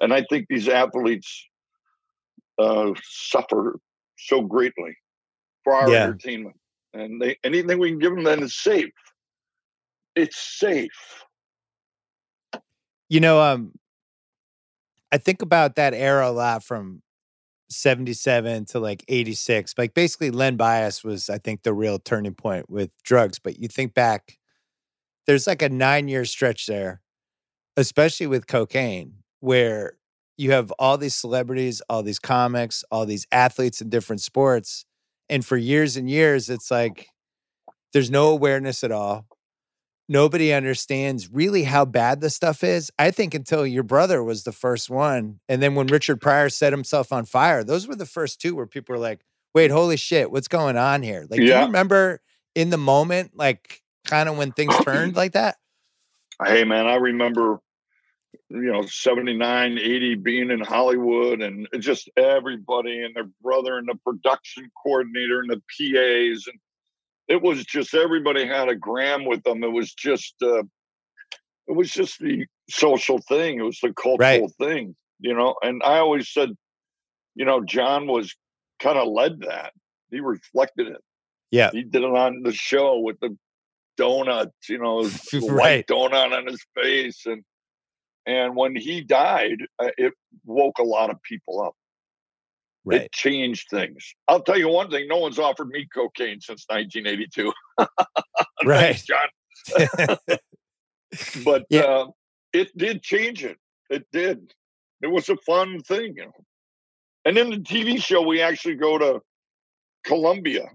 And 0.00 0.12
I 0.12 0.24
think 0.30 0.46
these 0.48 0.68
athletes 0.68 1.46
uh, 2.58 2.92
suffer 3.02 3.78
so 4.18 4.42
greatly 4.42 4.96
for 5.64 5.74
our 5.74 5.90
yeah. 5.90 6.04
entertainment. 6.04 6.56
And 6.92 7.20
they, 7.20 7.36
anything 7.44 7.78
we 7.78 7.90
can 7.90 7.98
give 7.98 8.14
them 8.14 8.24
then 8.24 8.42
is 8.42 8.56
safe. 8.56 8.90
It's 10.16 10.36
safe. 10.58 11.24
You 13.08 13.20
know, 13.20 13.40
um, 13.40 13.72
I 15.12 15.18
think 15.18 15.42
about 15.42 15.76
that 15.76 15.94
era 15.94 16.28
a 16.28 16.32
lot 16.32 16.64
from 16.64 17.02
77 17.68 18.66
to 18.66 18.80
like 18.80 19.04
86. 19.08 19.74
Like 19.78 19.94
basically 19.94 20.30
Len 20.30 20.56
Bias 20.56 21.04
was, 21.04 21.30
I 21.30 21.38
think, 21.38 21.62
the 21.62 21.72
real 21.72 21.98
turning 21.98 22.34
point 22.34 22.68
with 22.68 22.90
drugs. 23.02 23.38
But 23.38 23.58
you 23.58 23.68
think 23.68 23.94
back, 23.94 24.38
there's 25.26 25.46
like 25.46 25.62
a 25.62 25.68
nine 25.68 26.08
year 26.08 26.24
stretch 26.24 26.66
there, 26.66 27.00
especially 27.76 28.26
with 28.26 28.46
cocaine, 28.46 29.14
where 29.40 29.94
you 30.36 30.52
have 30.52 30.70
all 30.78 30.96
these 30.96 31.14
celebrities, 31.14 31.82
all 31.90 32.02
these 32.02 32.18
comics, 32.18 32.84
all 32.90 33.04
these 33.04 33.26
athletes 33.30 33.80
in 33.80 33.90
different 33.90 34.22
sports. 34.22 34.86
And 35.28 35.44
for 35.44 35.56
years 35.56 35.96
and 35.96 36.08
years, 36.08 36.48
it's 36.48 36.70
like 36.70 37.08
there's 37.92 38.10
no 38.10 38.28
awareness 38.28 38.82
at 38.82 38.92
all. 38.92 39.26
Nobody 40.08 40.52
understands 40.52 41.30
really 41.30 41.62
how 41.62 41.84
bad 41.84 42.20
the 42.20 42.30
stuff 42.30 42.64
is. 42.64 42.90
I 42.98 43.10
think 43.10 43.34
until 43.34 43.66
your 43.66 43.84
brother 43.84 44.24
was 44.24 44.42
the 44.42 44.52
first 44.52 44.90
one. 44.90 45.38
And 45.48 45.62
then 45.62 45.74
when 45.74 45.86
Richard 45.86 46.20
Pryor 46.20 46.48
set 46.48 46.72
himself 46.72 47.12
on 47.12 47.26
fire, 47.26 47.62
those 47.62 47.86
were 47.86 47.94
the 47.94 48.06
first 48.06 48.40
two 48.40 48.56
where 48.56 48.66
people 48.66 48.94
were 48.94 49.00
like, 49.00 49.20
wait, 49.54 49.70
holy 49.70 49.96
shit, 49.96 50.30
what's 50.32 50.48
going 50.48 50.76
on 50.76 51.02
here? 51.02 51.26
Like, 51.28 51.40
yeah. 51.40 51.46
do 51.46 51.52
you 51.52 51.66
remember 51.66 52.20
in 52.54 52.70
the 52.70 52.78
moment, 52.78 53.32
like 53.36 53.82
kind 54.04 54.28
of 54.28 54.36
when 54.36 54.52
things 54.52 54.76
turned 54.84 55.14
like 55.16 55.32
that? 55.32 55.56
Hey, 56.44 56.64
man, 56.64 56.86
I 56.86 56.96
remember 56.96 57.60
you 58.48 58.72
know 58.72 58.86
79 58.86 59.78
80 59.78 60.14
being 60.16 60.50
in 60.50 60.60
hollywood 60.60 61.42
and 61.42 61.66
just 61.80 62.08
everybody 62.16 63.02
and 63.02 63.14
their 63.14 63.28
brother 63.42 63.78
and 63.78 63.88
the 63.88 63.96
production 64.04 64.70
coordinator 64.82 65.40
and 65.40 65.50
the 65.50 65.56
pas 65.56 66.46
and 66.46 66.58
it 67.28 67.40
was 67.42 67.64
just 67.64 67.94
everybody 67.94 68.44
had 68.44 68.68
a 68.68 68.74
gram 68.74 69.24
with 69.24 69.44
them. 69.44 69.62
It 69.62 69.70
was 69.70 69.94
just 69.94 70.34
uh 70.42 70.64
it 71.68 71.76
was 71.76 71.92
just 71.92 72.18
the 72.18 72.44
social 72.68 73.18
thing. 73.18 73.60
It 73.60 73.62
was 73.62 73.78
the 73.80 73.92
cultural 73.92 74.18
right. 74.18 74.50
thing 74.58 74.96
you 75.20 75.34
know 75.34 75.54
and 75.62 75.82
i 75.84 75.98
always 75.98 76.32
said 76.32 76.50
you 77.34 77.44
know 77.44 77.62
john 77.62 78.06
was 78.06 78.34
kind 78.80 78.98
of 78.98 79.08
led 79.08 79.40
that. 79.40 79.72
He 80.10 80.20
reflected 80.20 80.88
it. 80.88 81.02
Yeah. 81.50 81.70
He 81.70 81.82
did 81.82 82.02
it 82.02 82.04
on 82.04 82.42
the 82.42 82.52
show 82.52 82.98
with 82.98 83.20
the 83.20 83.36
donuts 83.96 84.68
you 84.68 84.78
know 84.78 85.02
right. 85.34 85.42
white 85.42 85.86
donut 85.86 86.36
on 86.36 86.46
his 86.46 86.64
face 86.74 87.26
and 87.26 87.44
and 88.26 88.54
when 88.54 88.76
he 88.76 89.00
died, 89.00 89.58
uh, 89.78 89.90
it 89.96 90.12
woke 90.44 90.78
a 90.78 90.84
lot 90.84 91.10
of 91.10 91.22
people 91.22 91.62
up. 91.62 91.74
Right. 92.84 93.02
It 93.02 93.12
changed 93.12 93.68
things. 93.70 94.14
I'll 94.28 94.42
tell 94.42 94.58
you 94.58 94.68
one 94.68 94.90
thing: 94.90 95.06
no 95.08 95.18
one's 95.18 95.38
offered 95.38 95.68
me 95.68 95.86
cocaine 95.92 96.40
since 96.40 96.64
1982. 96.68 97.52
right, 98.64 98.96
Thanks, 98.96 99.04
John. 99.04 100.18
but 101.44 101.66
yeah. 101.68 101.80
uh, 101.80 102.06
it 102.52 102.76
did 102.76 103.02
change 103.02 103.44
it. 103.44 103.58
It 103.90 104.06
did. 104.12 104.54
It 105.02 105.08
was 105.08 105.28
a 105.28 105.36
fun 105.36 105.80
thing, 105.82 106.14
you 106.16 106.26
know. 106.26 106.44
And 107.24 107.36
in 107.36 107.50
the 107.50 107.58
TV 107.58 108.02
show, 108.02 108.22
we 108.22 108.40
actually 108.40 108.76
go 108.76 108.96
to 108.96 109.20
Colombia. 110.04 110.66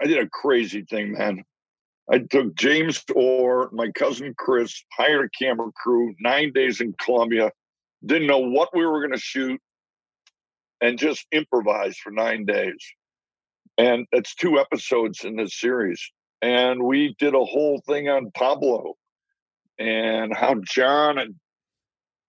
I 0.00 0.06
did 0.06 0.18
a 0.18 0.28
crazy 0.28 0.82
thing, 0.82 1.12
man. 1.12 1.44
I 2.12 2.18
took 2.18 2.54
James 2.56 3.04
Orr, 3.14 3.70
my 3.72 3.90
cousin 3.92 4.34
Chris, 4.36 4.82
hired 4.92 5.26
a 5.26 5.44
camera 5.44 5.70
crew, 5.72 6.14
nine 6.20 6.52
days 6.52 6.80
in 6.80 6.94
Colombia, 7.02 7.52
didn't 8.04 8.26
know 8.26 8.38
what 8.38 8.70
we 8.74 8.84
were 8.84 9.00
going 9.00 9.12
to 9.12 9.18
shoot, 9.18 9.60
and 10.80 10.98
just 10.98 11.26
improvised 11.30 11.98
for 11.98 12.10
nine 12.10 12.44
days. 12.44 12.84
And 13.78 14.06
it's 14.12 14.34
two 14.34 14.58
episodes 14.58 15.24
in 15.24 15.36
this 15.36 15.58
series. 15.58 16.02
And 16.42 16.82
we 16.82 17.14
did 17.18 17.34
a 17.34 17.44
whole 17.44 17.80
thing 17.86 18.08
on 18.08 18.30
Pablo 18.32 18.94
and 19.78 20.34
how 20.34 20.56
John 20.64 21.18
and 21.18 21.34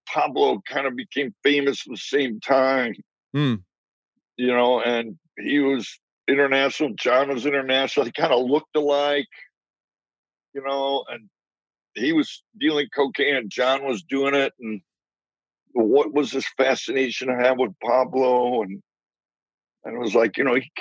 Pablo 0.07 0.61
kind 0.67 0.85
of 0.85 0.95
became 0.95 1.33
famous 1.43 1.81
at 1.88 1.91
the 1.91 1.97
same 1.97 2.39
time. 2.39 2.93
Mm. 3.35 3.63
You 4.38 4.47
know, 4.47 4.81
and 4.81 5.17
he 5.39 5.59
was 5.59 6.00
international, 6.27 6.91
John 6.95 7.29
was 7.29 7.45
international. 7.45 8.05
He 8.05 8.11
kind 8.11 8.33
of 8.33 8.45
looked 8.45 8.75
alike 8.75 9.27
you 10.53 10.63
know, 10.63 11.05
and 11.10 11.29
he 11.96 12.13
was 12.13 12.43
dealing 12.60 12.88
cocaine 12.93 13.36
and 13.36 13.50
John 13.50 13.86
was 13.86 14.03
doing 14.03 14.36
it. 14.36 14.53
And 14.60 14.81
what 15.74 16.13
was 16.13 16.31
this 16.31 16.46
fascination 16.58 17.29
I 17.29 17.41
had 17.41 17.58
with 17.58 17.72
Pablo? 17.84 18.63
And, 18.63 18.81
and 19.84 19.96
it 19.96 20.00
was 20.00 20.15
like, 20.15 20.38
you 20.38 20.43
know, 20.43 20.55
he, 20.55 20.72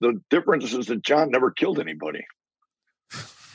the 0.00 0.20
difference 0.30 0.72
is 0.72 0.86
that 0.86 1.02
John 1.02 1.30
never 1.30 1.50
killed 1.50 1.80
anybody. 1.80 2.24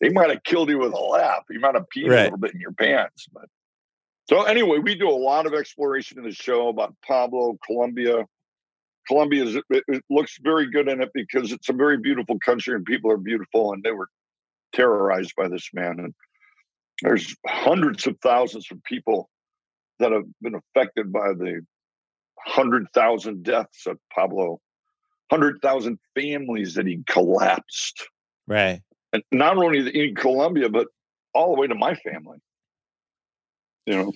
he 0.00 0.08
might 0.10 0.30
have 0.30 0.42
killed 0.44 0.68
you 0.68 0.78
with 0.78 0.92
a 0.92 0.98
laugh. 0.98 1.44
He 1.50 1.58
might 1.58 1.74
have 1.74 1.86
peed 1.94 2.08
right. 2.08 2.20
a 2.20 2.24
little 2.24 2.38
bit 2.38 2.54
in 2.54 2.60
your 2.60 2.72
pants. 2.72 3.26
But 3.32 3.46
so 4.28 4.42
anyway, 4.42 4.78
we 4.78 4.94
do 4.94 5.08
a 5.08 5.12
lot 5.12 5.46
of 5.46 5.54
exploration 5.54 6.18
in 6.18 6.24
the 6.24 6.32
show 6.32 6.68
about 6.68 6.94
Pablo, 7.06 7.58
Colombia, 7.66 8.26
Colombia 9.06 9.44
is, 9.44 9.56
it, 9.56 9.64
it 9.70 10.04
looks 10.10 10.38
very 10.42 10.70
good 10.70 10.88
in 10.88 11.02
it 11.02 11.10
because 11.14 11.52
it's 11.52 11.68
a 11.68 11.74
very 11.74 11.98
beautiful 11.98 12.38
country 12.38 12.74
and 12.74 12.84
people 12.84 13.10
are 13.10 13.16
beautiful 13.16 13.72
and 13.72 13.82
they 13.82 13.92
were 13.92 14.08
terrorized 14.72 15.32
by 15.36 15.48
this 15.48 15.68
man 15.72 15.98
and 15.98 16.14
there's 17.02 17.34
hundreds 17.46 18.06
of 18.06 18.16
thousands 18.22 18.68
of 18.70 18.82
people 18.84 19.30
that 19.98 20.12
have 20.12 20.24
been 20.42 20.54
affected 20.54 21.12
by 21.12 21.32
the 21.32 21.60
100,000 22.46 23.42
deaths 23.42 23.86
of 23.86 23.98
Pablo, 24.14 24.60
100,000 25.28 25.98
families 26.14 26.74
that 26.74 26.86
he 26.86 27.02
collapsed. 27.06 28.08
Right. 28.46 28.80
And 29.12 29.22
not 29.32 29.56
only 29.56 29.88
in 29.88 30.14
Colombia, 30.14 30.68
but 30.68 30.88
all 31.34 31.54
the 31.54 31.60
way 31.60 31.66
to 31.66 31.74
my 31.74 31.94
family. 31.94 32.38
You 33.86 33.96
know. 33.96 34.12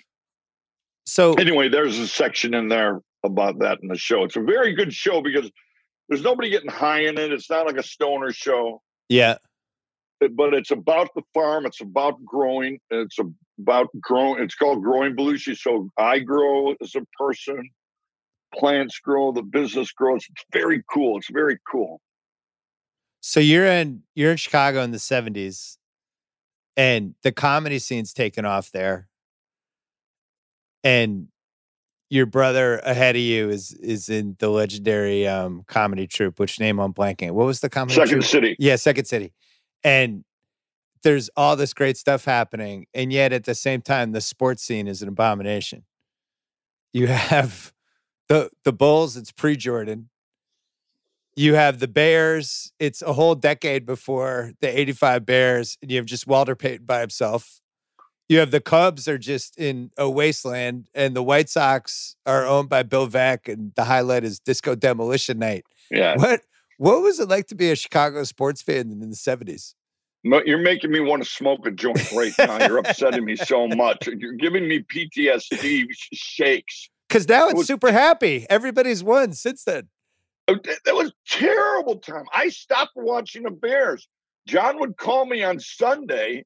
So 1.07 1.35
anyway, 1.35 1.69
there's 1.69 1.99
a 1.99 2.09
section 2.09 2.55
in 2.55 2.69
there 2.69 3.01
about 3.25 3.59
that 3.61 3.79
in 3.83 3.89
the 3.89 3.99
show. 3.99 4.25
It's 4.25 4.37
a 4.37 4.43
very 4.43 4.75
good 4.75 4.93
show 4.93 5.21
because 5.21 5.51
there's 6.09 6.23
nobody 6.23 6.51
getting 6.51 6.71
high 6.71 7.01
in 7.01 7.19
it. 7.19 7.33
It's 7.33 7.51
not 7.51 7.67
like 7.67 7.77
a 7.77 7.83
stoner 7.83 8.33
show. 8.33 8.83
Yeah. 9.09 9.39
But 10.21 10.55
it's 10.55 10.71
about 10.71 11.09
the 11.15 11.23
farm. 11.35 11.67
It's 11.67 11.81
about 11.81 12.25
growing. 12.25 12.79
It's 12.91 13.19
about 13.61 13.89
growing. 14.01 14.43
It's 14.43 14.55
called 14.55 14.83
Growing 14.83 15.17
Belushi. 15.17 15.57
So 15.57 15.91
I 15.99 16.21
grow 16.21 16.75
as 16.81 16.95
a 16.95 17.03
person, 17.19 17.71
plants 18.55 18.99
grow, 19.01 19.33
the 19.33 19.43
business 19.43 19.93
grows. 19.93 20.25
It's 20.31 20.45
very 20.53 20.83
cool. 20.91 21.19
It's 21.19 21.31
very 21.31 21.59
cool. 21.71 22.01
So 23.21 23.41
you're 23.41 23.67
in 23.67 24.03
you're 24.15 24.31
in 24.33 24.37
Chicago 24.37 24.83
in 24.83 24.91
the 24.91 24.99
70s 24.99 25.79
and 26.77 27.15
the 27.23 27.33
comedy 27.33 27.79
scene's 27.79 28.13
taken 28.13 28.45
off 28.45 28.71
there. 28.71 29.09
And 30.83 31.29
your 32.15 32.27
brother 32.27 32.79
ahead 32.85 33.17
of 33.17 33.23
you 33.23 33.51
is 33.51 33.73
is 33.73 34.09
in 34.09 34.37
the 34.39 34.49
legendary 34.49 35.27
um, 35.27 35.65
comedy 35.67 36.07
troupe, 36.07 36.39
which 36.39 36.61
name 36.61 36.79
I'm 36.79 36.95
blanking. 36.95 37.33
What 37.33 37.45
was 37.45 37.59
the 37.59 37.69
comedy? 37.69 37.97
Second 37.97 38.21
troupe? 38.21 38.25
City. 38.25 38.57
Yeah, 38.61 38.77
Second 38.77 39.07
City. 39.07 39.33
And 39.83 40.25
there's 41.03 41.29
all 41.37 41.57
this 41.57 41.75
great 41.75 41.97
stuff 41.97 42.25
happening, 42.25 42.87
and 42.95 43.13
yet 43.13 43.33
at 43.33 43.45
the 43.45 43.55
same 43.55 43.83
time, 43.83 44.13
the 44.13 44.21
sports 44.21 44.63
scene 44.63 44.87
is 44.87 45.03
an 45.03 45.09
abomination. 45.09 45.83
You 46.93 47.09
have 47.09 47.73
the 48.29 48.49
the 48.63 48.73
Bulls. 48.73 49.17
It's 49.17 49.33
pre 49.33 49.57
Jordan. 49.57 50.09
You 51.35 51.55
have 51.55 51.81
the 51.81 51.89
Bears. 51.89 52.73
It's 52.79 53.03
a 53.03 53.15
whole 53.15 53.35
decade 53.35 53.85
before 53.85 54.53
the 54.61 54.69
'85 54.69 55.27
Bears, 55.27 55.79
and 55.83 55.91
you 55.91 55.97
have 55.97 56.07
just 56.07 56.29
Walter 56.29 56.55
Payton 56.55 56.87
by 56.87 57.01
himself 57.01 57.61
you 58.29 58.39
have 58.39 58.51
the 58.51 58.61
Cubs 58.61 59.07
are 59.07 59.19
just 59.19 59.59
in 59.59 59.91
a 59.99 60.09
wasteland, 60.09 60.89
and 60.95 61.15
the 61.15 61.23
White 61.23 61.51
Sox 61.51 62.17
are 62.27 62.47
owned 62.47 62.69
by 62.69 62.83
Bill 62.83 63.09
Veeck, 63.09 63.53
and 63.53 63.73
the 63.75 63.85
highlight 63.85 64.25
is 64.25 64.39
Disco 64.41 64.75
Demolition 64.75 65.39
Night. 65.39 65.65
Yeah. 65.91 66.17
What 66.17 66.43
What 66.79 67.03
was 67.03 67.21
it 67.21 67.29
like 67.29 67.47
to 67.49 67.55
be 67.55 67.71
a 67.71 67.77
Chicago 67.77 68.25
sports 68.25 68.63
fan 68.63 68.91
in 68.91 69.11
the 69.11 69.17
seventies? 69.17 69.75
You're 70.25 70.59
making 70.59 70.91
me 70.91 71.01
want 71.01 71.23
to 71.23 71.29
smoke 71.29 71.67
a 71.67 71.71
joint 71.71 72.11
right 72.13 72.33
now. 72.39 72.67
You're 72.67 72.79
upsetting 72.85 73.27
me 73.27 73.37
so 73.37 73.69
much. 73.69 74.07
You're 74.07 74.33
giving 74.33 74.67
me 74.67 74.81
PTSD 74.81 75.85
shakes. 76.15 76.89
Because 77.09 77.29
now 77.29 77.49
it's 77.49 77.59
was, 77.59 77.67
super 77.67 77.93
happy. 77.93 78.47
Everybody's 78.49 79.05
won 79.05 79.35
since 79.35 79.65
then. 79.65 79.89
Oh, 80.49 80.57
that 80.87 80.95
was 80.95 81.13
terrible 81.29 81.97
time. 81.97 82.25
I 82.35 82.49
stopped 82.49 82.93
watching 82.97 83.43
the 83.43 83.51
Bears. 83.51 84.09
John 84.47 84.81
would 84.81 84.97
call 84.97 85.27
me 85.27 85.43
on 85.43 85.61
Sunday 85.61 86.45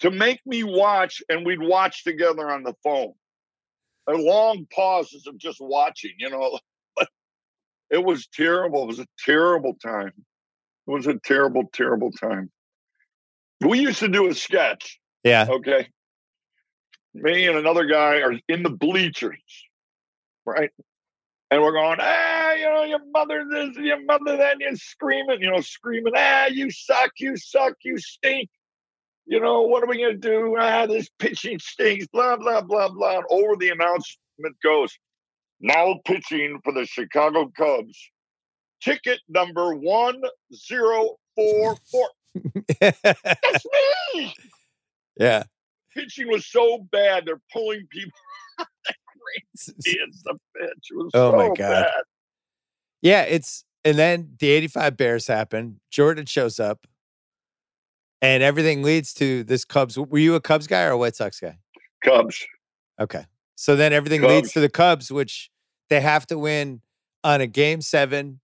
to 0.00 0.10
make 0.10 0.40
me 0.46 0.64
watch, 0.64 1.22
and 1.28 1.46
we'd 1.46 1.60
watch 1.60 2.04
together 2.04 2.50
on 2.50 2.62
the 2.62 2.74
phone. 2.82 3.12
And 4.06 4.22
long 4.22 4.66
pauses 4.74 5.26
of 5.26 5.38
just 5.38 5.58
watching, 5.60 6.12
you 6.18 6.30
know. 6.30 6.58
it 7.90 8.02
was 8.02 8.26
terrible. 8.28 8.84
It 8.84 8.86
was 8.86 8.98
a 8.98 9.06
terrible 9.24 9.74
time. 9.74 10.12
It 10.88 10.90
was 10.90 11.06
a 11.06 11.18
terrible, 11.18 11.64
terrible 11.72 12.10
time. 12.10 12.50
We 13.60 13.78
used 13.78 13.98
to 14.00 14.08
do 14.08 14.26
a 14.28 14.34
sketch. 14.34 14.98
Yeah. 15.22 15.46
Okay. 15.48 15.88
Me 17.12 17.46
and 17.46 17.58
another 17.58 17.84
guy 17.84 18.20
are 18.22 18.32
in 18.48 18.62
the 18.62 18.70
bleachers, 18.70 19.68
right? 20.46 20.70
And 21.50 21.60
we're 21.60 21.72
going, 21.72 21.98
ah, 22.00 22.52
you 22.52 22.64
know, 22.64 22.84
your 22.84 23.04
mother 23.12 23.44
this, 23.50 23.76
your 23.76 24.02
mother 24.04 24.36
that, 24.36 24.52
and 24.52 24.60
you're 24.60 24.76
screaming, 24.76 25.40
you 25.40 25.50
know, 25.50 25.60
screaming, 25.60 26.12
ah, 26.16 26.46
you 26.46 26.70
suck, 26.70 27.10
you 27.18 27.36
suck, 27.36 27.74
you 27.82 27.98
stink 27.98 28.48
you 29.30 29.40
know, 29.40 29.62
what 29.62 29.82
are 29.84 29.86
we 29.86 29.98
going 29.98 30.20
to 30.20 30.28
do? 30.28 30.56
Ah, 30.58 30.86
this 30.86 31.08
pitching 31.20 31.60
stinks, 31.60 32.08
blah, 32.08 32.36
blah, 32.36 32.60
blah, 32.60 32.88
blah. 32.88 33.22
Over 33.30 33.54
the 33.56 33.68
announcement 33.68 34.56
goes, 34.62 34.92
now 35.60 36.00
pitching 36.04 36.58
for 36.64 36.72
the 36.72 36.84
Chicago 36.84 37.48
Cubs, 37.56 38.10
ticket 38.82 39.20
number 39.28 39.76
1044. 39.76 42.08
That's 42.80 43.66
me. 44.14 44.34
Yeah. 45.16 45.44
Pitching 45.94 46.28
was 46.28 46.46
so 46.46 46.84
bad, 46.90 47.24
they're 47.24 47.40
pulling 47.52 47.86
people. 47.88 48.18
it's 49.84 50.22
the 50.24 50.36
pitch. 50.56 50.88
Oh 51.14 51.30
so 51.30 51.36
my 51.36 51.46
God. 51.48 51.56
bad. 51.56 52.02
Yeah, 53.00 53.22
it's, 53.22 53.64
and 53.84 53.96
then 53.96 54.34
the 54.40 54.48
85 54.48 54.96
Bears 54.96 55.28
happen. 55.28 55.78
Jordan 55.92 56.26
shows 56.26 56.58
up 56.58 56.84
and 58.22 58.42
everything 58.42 58.82
leads 58.82 59.12
to 59.14 59.44
this 59.44 59.64
Cubs. 59.64 59.98
Were 59.98 60.18
you 60.18 60.34
a 60.34 60.40
Cubs 60.40 60.66
guy 60.66 60.82
or 60.84 60.90
a 60.90 60.98
White 60.98 61.16
Sox 61.16 61.40
guy? 61.40 61.58
Cubs. 62.04 62.46
Okay. 63.00 63.24
So 63.56 63.76
then 63.76 63.92
everything 63.92 64.20
Cubs. 64.20 64.32
leads 64.32 64.52
to 64.52 64.60
the 64.60 64.68
Cubs, 64.68 65.10
which 65.10 65.50
they 65.88 66.00
have 66.00 66.26
to 66.28 66.38
win 66.38 66.82
on 67.24 67.40
a 67.40 67.46
game 67.46 67.80
seven 67.80 68.40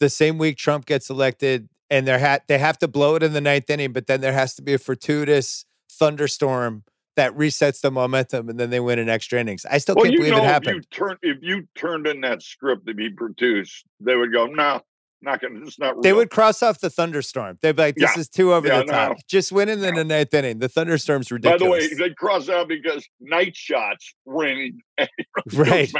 the 0.00 0.08
same 0.08 0.38
week 0.38 0.56
Trump 0.56 0.86
gets 0.86 1.10
elected, 1.10 1.68
and 1.90 2.08
they 2.08 2.18
ha- 2.18 2.40
they 2.48 2.58
have 2.58 2.78
to 2.78 2.88
blow 2.88 3.14
it 3.14 3.22
in 3.22 3.32
the 3.32 3.40
ninth 3.40 3.70
inning, 3.70 3.92
but 3.92 4.06
then 4.06 4.20
there 4.20 4.32
has 4.32 4.54
to 4.54 4.62
be 4.62 4.74
a 4.74 4.78
fortuitous 4.78 5.66
thunderstorm 5.92 6.84
that 7.16 7.36
resets 7.36 7.82
the 7.82 7.90
momentum, 7.90 8.48
and 8.48 8.58
then 8.58 8.70
they 8.70 8.80
win 8.80 8.98
in 8.98 9.08
extra 9.08 9.38
innings. 9.38 9.66
I 9.70 9.78
still 9.78 9.94
well, 9.94 10.06
can't 10.06 10.16
believe 10.16 10.32
know, 10.32 10.38
it 10.38 10.44
happened. 10.44 10.86
If 10.90 10.98
you, 10.98 11.06
turn, 11.06 11.16
if 11.22 11.38
you 11.42 11.68
turned 11.76 12.06
in 12.06 12.22
that 12.22 12.42
script 12.42 12.86
to 12.86 12.94
be 12.94 13.10
produced, 13.10 13.84
they 14.00 14.16
would 14.16 14.32
go, 14.32 14.46
"No, 14.46 14.80
not 15.22 15.40
gonna. 15.40 15.60
It's 15.60 15.78
not. 15.78 15.94
Real. 15.94 16.02
They 16.02 16.12
would 16.12 16.30
cross 16.30 16.62
off 16.62 16.80
the 16.80 16.90
thunderstorm. 16.90 17.58
They'd 17.60 17.76
be 17.76 17.82
like, 17.82 17.94
"This 17.96 18.10
yeah. 18.14 18.20
is 18.20 18.28
too 18.28 18.54
over 18.54 18.66
yeah, 18.66 18.78
the 18.78 18.84
top." 18.84 19.10
No. 19.10 19.16
Just 19.28 19.52
winning 19.52 19.82
in 19.82 19.94
the 19.94 20.04
ninth 20.04 20.32
inning. 20.32 20.58
The 20.58 20.68
thunderstorm's 20.68 21.30
ridiculous. 21.30 21.60
By 21.60 21.66
the 21.66 21.70
way, 21.70 22.08
they 22.08 22.14
cross 22.14 22.48
out 22.48 22.68
because 22.68 23.06
night 23.20 23.56
shots 23.56 24.14
raining. 24.24 24.80
right. 25.54 25.90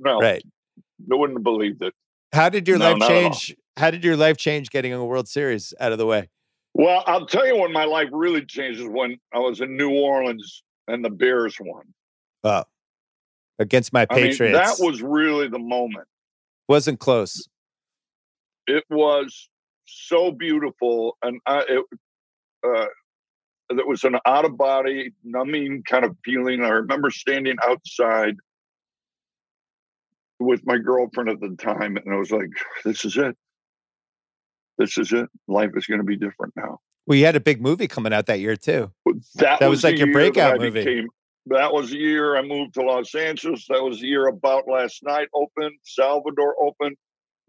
No. 0.00 0.18
Right. 0.18 0.42
They 1.08 1.16
wouldn't 1.16 1.38
have 1.38 1.44
believed 1.44 1.82
it. 1.82 1.94
How 2.32 2.48
did 2.48 2.66
your 2.66 2.78
no, 2.78 2.92
life 2.92 3.08
change? 3.08 3.56
How 3.76 3.90
did 3.90 4.04
your 4.04 4.16
life 4.16 4.36
change 4.36 4.70
getting 4.70 4.92
a 4.92 5.04
World 5.04 5.28
Series 5.28 5.72
out 5.80 5.92
of 5.92 5.98
the 5.98 6.06
way? 6.06 6.28
Well, 6.74 7.02
I'll 7.06 7.26
tell 7.26 7.46
you 7.46 7.56
when 7.56 7.72
my 7.72 7.84
life 7.84 8.08
really 8.12 8.44
changed 8.44 8.80
is 8.80 8.88
when 8.88 9.18
I 9.32 9.38
was 9.38 9.60
in 9.60 9.76
New 9.76 9.90
Orleans 9.90 10.62
and 10.86 11.04
the 11.04 11.10
Bears 11.10 11.56
won. 11.60 11.84
Oh, 12.44 12.64
against 13.58 13.92
my 13.92 14.06
Patriots. 14.06 14.40
I 14.40 14.44
mean, 14.44 14.52
that 14.52 14.76
was 14.78 15.02
really 15.02 15.48
the 15.48 15.58
moment. 15.58 16.06
Wasn't 16.68 17.00
close 17.00 17.48
it 18.70 18.84
was 18.88 19.48
so 19.84 20.30
beautiful, 20.30 21.16
and 21.22 21.40
I, 21.46 21.64
it, 21.68 21.84
uh, 22.66 22.86
was 23.86 24.04
an 24.04 24.16
out 24.26 24.44
of 24.44 24.56
body, 24.56 25.12
numbing 25.24 25.82
kind 25.88 26.04
of 26.04 26.16
feeling. 26.24 26.62
I 26.64 26.68
remember 26.68 27.10
standing 27.10 27.56
outside 27.64 28.36
with 30.38 30.60
my 30.64 30.78
girlfriend 30.78 31.30
at 31.30 31.40
the 31.40 31.56
time, 31.56 31.96
and 31.96 32.14
I 32.14 32.16
was 32.16 32.30
like, 32.30 32.50
"This 32.84 33.04
is 33.04 33.16
it. 33.16 33.36
This 34.78 34.96
is 34.98 35.12
it. 35.12 35.28
Life 35.48 35.70
is 35.74 35.86
going 35.86 36.00
to 36.00 36.04
be 36.04 36.16
different 36.16 36.54
now." 36.56 36.78
Well, 37.06 37.18
you 37.18 37.26
had 37.26 37.36
a 37.36 37.40
big 37.40 37.60
movie 37.60 37.88
coming 37.88 38.12
out 38.12 38.26
that 38.26 38.40
year 38.40 38.56
too. 38.56 38.92
That, 39.36 39.60
that 39.60 39.68
was, 39.68 39.78
was 39.78 39.84
like 39.84 39.98
your 39.98 40.12
breakout 40.12 40.58
movie. 40.58 40.84
Became, 40.84 41.08
that 41.46 41.72
was 41.72 41.90
the 41.90 41.96
year 41.96 42.36
I 42.36 42.42
moved 42.42 42.74
to 42.74 42.82
Los 42.82 43.14
Angeles. 43.14 43.66
That 43.68 43.82
was 43.82 44.00
the 44.00 44.06
year 44.06 44.28
About 44.28 44.68
Last 44.68 45.02
Night 45.02 45.28
opened, 45.34 45.76
Salvador 45.82 46.54
opened 46.62 46.96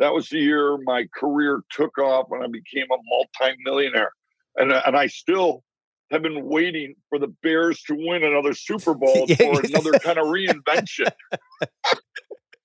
that 0.01 0.13
was 0.13 0.29
the 0.29 0.39
year 0.39 0.77
my 0.83 1.07
career 1.15 1.61
took 1.69 1.97
off 1.99 2.25
when 2.29 2.41
I 2.41 2.47
became 2.47 2.87
a 2.91 2.97
multimillionaire. 3.37 4.11
And, 4.57 4.71
uh, 4.71 4.81
and 4.85 4.97
I 4.97 5.05
still 5.05 5.63
have 6.09 6.23
been 6.23 6.43
waiting 6.43 6.95
for 7.07 7.19
the 7.19 7.27
Bears 7.43 7.83
to 7.83 7.95
win 7.95 8.23
another 8.23 8.53
Super 8.53 8.93
Bowl 8.95 9.27
for 9.27 9.61
another 9.61 9.91
kind 9.99 10.17
of 10.17 10.25
reinvention. 10.25 11.11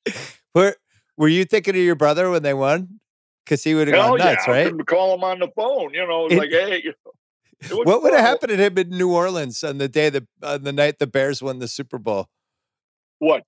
were, 0.55 0.77
were 1.19 1.29
you 1.29 1.45
thinking 1.45 1.77
of 1.77 1.83
your 1.83 1.95
brother 1.95 2.31
when 2.31 2.43
they 2.43 2.55
won? 2.55 3.01
Because 3.45 3.63
he 3.63 3.75
would 3.75 3.89
have 3.89 3.97
gone 3.97 4.19
nuts, 4.19 4.45
yeah. 4.49 4.53
right? 4.53 4.73
I 4.73 4.83
call 4.85 5.15
him 5.15 5.23
on 5.23 5.39
the 5.39 5.49
phone. 5.55 5.93
You 5.93 6.07
know, 6.07 6.27
it, 6.27 6.37
like, 6.37 6.51
hey, 6.51 6.81
you 6.83 6.95
know, 7.05 7.83
what 7.85 8.03
would 8.03 8.15
have 8.15 8.25
happened 8.25 8.51
to 8.51 8.57
him 8.57 8.77
in 8.79 8.89
New 8.91 9.13
Orleans 9.13 9.63
on 9.63 9.79
the 9.79 9.89
day 9.89 10.11
the 10.11 10.27
on 10.43 10.65
the 10.65 10.73
night 10.73 10.99
the 10.99 11.07
Bears 11.07 11.43
won 11.43 11.61
the 11.61 11.69
Super 11.69 11.99
Bowl? 11.99 12.29
What? 13.21 13.45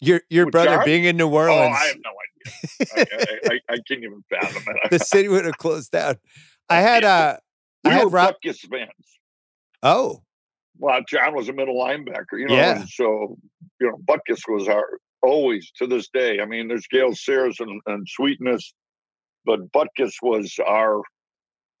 Your 0.00 0.22
your 0.28 0.46
With 0.46 0.52
brother 0.52 0.76
John? 0.76 0.84
being 0.84 1.04
in 1.04 1.16
New 1.16 1.28
Orleans. 1.28 1.76
Oh, 1.78 1.80
I 1.80 1.86
have 1.86 1.96
no 1.96 2.10
idea. 2.10 2.25
I, 2.96 3.06
I, 3.46 3.60
I, 3.70 3.76
can't 3.88 4.02
even 4.02 4.24
fathom 4.30 4.62
it. 4.66 4.90
the 4.90 4.98
city 4.98 5.28
would 5.28 5.44
have 5.44 5.58
closed 5.58 5.92
down. 5.92 6.16
I 6.68 6.80
had 6.80 7.04
uh 7.04 7.36
we 7.84 7.90
I 7.90 7.94
had 7.94 8.04
were 8.04 8.10
Rob- 8.10 8.34
Butkus 8.44 8.58
fans. 8.68 8.90
Oh. 9.82 10.22
Well, 10.78 11.00
John 11.08 11.34
was 11.34 11.48
a 11.48 11.52
middle 11.52 11.76
linebacker, 11.76 12.38
you 12.38 12.46
know, 12.48 12.54
yeah. 12.54 12.84
so 12.88 13.38
you 13.80 13.88
know, 13.88 13.96
Butkus 14.04 14.40
was 14.48 14.68
our 14.68 14.98
always 15.22 15.70
to 15.76 15.86
this 15.86 16.08
day. 16.08 16.40
I 16.40 16.46
mean, 16.46 16.68
there's 16.68 16.86
Gale 16.86 17.14
Sayers 17.14 17.60
and, 17.60 17.80
and 17.86 18.06
Sweetness, 18.08 18.74
but 19.44 19.60
Butkus 19.72 20.14
was 20.22 20.54
our 20.66 21.02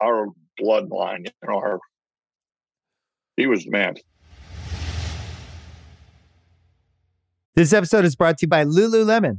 our 0.02 0.28
bloodline, 0.60 1.26
you 1.26 1.48
know, 1.48 1.56
our 1.56 1.78
he 3.36 3.46
was 3.46 3.64
the 3.64 3.70
man. 3.70 3.94
This 7.54 7.72
episode 7.72 8.04
is 8.04 8.16
brought 8.16 8.38
to 8.38 8.44
you 8.44 8.48
by 8.48 8.64
Lululemon. 8.64 9.38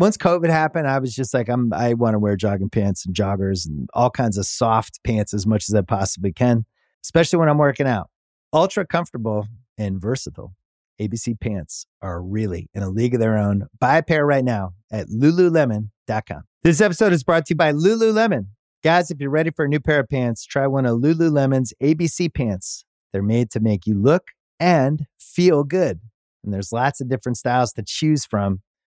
once 0.00 0.16
COVID 0.16 0.48
happened, 0.48 0.88
I 0.88 0.98
was 0.98 1.14
just 1.14 1.34
like, 1.34 1.50
I'm, 1.50 1.74
I 1.74 1.92
want 1.92 2.14
to 2.14 2.18
wear 2.18 2.34
jogging 2.34 2.70
pants 2.70 3.04
and 3.04 3.14
joggers 3.14 3.66
and 3.66 3.86
all 3.92 4.08
kinds 4.08 4.38
of 4.38 4.46
soft 4.46 4.98
pants 5.04 5.34
as 5.34 5.46
much 5.46 5.68
as 5.68 5.74
I 5.74 5.82
possibly 5.82 6.32
can, 6.32 6.64
especially 7.04 7.38
when 7.38 7.50
I'm 7.50 7.58
working 7.58 7.86
out. 7.86 8.08
Ultra 8.50 8.86
comfortable 8.86 9.46
and 9.76 10.00
versatile. 10.00 10.54
ABC 10.98 11.38
pants 11.38 11.86
are 12.00 12.22
really 12.22 12.70
in 12.74 12.82
a 12.82 12.88
league 12.88 13.12
of 13.12 13.20
their 13.20 13.36
own. 13.36 13.66
Buy 13.78 13.98
a 13.98 14.02
pair 14.02 14.24
right 14.24 14.44
now 14.44 14.72
at 14.90 15.08
lululemon.com. 15.08 16.42
This 16.62 16.80
episode 16.80 17.12
is 17.12 17.22
brought 17.22 17.44
to 17.46 17.52
you 17.52 17.56
by 17.56 17.72
Lululemon. 17.72 18.46
Guys, 18.82 19.10
if 19.10 19.20
you're 19.20 19.30
ready 19.30 19.50
for 19.50 19.66
a 19.66 19.68
new 19.68 19.80
pair 19.80 20.00
of 20.00 20.08
pants, 20.08 20.46
try 20.46 20.66
one 20.66 20.86
of 20.86 20.98
Lululemon's 20.98 21.74
ABC 21.82 22.32
pants. 22.32 22.86
They're 23.12 23.22
made 23.22 23.50
to 23.50 23.60
make 23.60 23.86
you 23.86 24.00
look 24.00 24.28
and 24.58 25.06
feel 25.18 25.62
good. 25.62 26.00
And 26.42 26.54
there's 26.54 26.72
lots 26.72 27.02
of 27.02 27.08
different 27.10 27.36
styles 27.36 27.74
to 27.74 27.82
choose 27.86 28.24
from. 28.24 28.62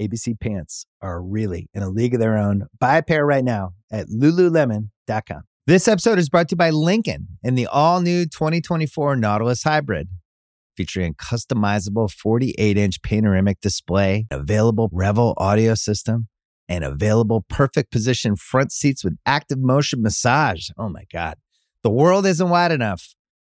ABC 0.00 0.38
pants 0.38 0.86
are 1.00 1.22
really 1.22 1.68
in 1.74 1.82
a 1.82 1.88
league 1.88 2.14
of 2.14 2.20
their 2.20 2.36
own. 2.36 2.66
Buy 2.78 2.98
a 2.98 3.02
pair 3.02 3.24
right 3.24 3.44
now 3.44 3.72
at 3.90 4.08
lululemon.com. 4.08 5.42
This 5.66 5.88
episode 5.88 6.18
is 6.18 6.28
brought 6.28 6.48
to 6.48 6.52
you 6.52 6.58
by 6.58 6.70
Lincoln 6.70 7.26
and 7.42 7.58
the 7.58 7.66
all 7.66 8.00
new 8.00 8.24
2024 8.24 9.16
Nautilus 9.16 9.62
Hybrid 9.64 10.08
featuring 10.76 11.12
a 11.12 11.14
customizable 11.14 12.10
48 12.10 12.76
inch 12.76 13.02
panoramic 13.02 13.60
display, 13.60 14.26
available 14.30 14.90
Revel 14.92 15.34
audio 15.38 15.74
system, 15.74 16.28
and 16.68 16.84
available 16.84 17.44
perfect 17.48 17.90
position 17.90 18.36
front 18.36 18.72
seats 18.72 19.02
with 19.02 19.16
active 19.24 19.58
motion 19.58 20.02
massage. 20.02 20.68
Oh 20.76 20.88
my 20.88 21.04
God. 21.12 21.36
The 21.82 21.90
world 21.90 22.26
isn't 22.26 22.48
wide 22.48 22.72
enough. 22.72 23.14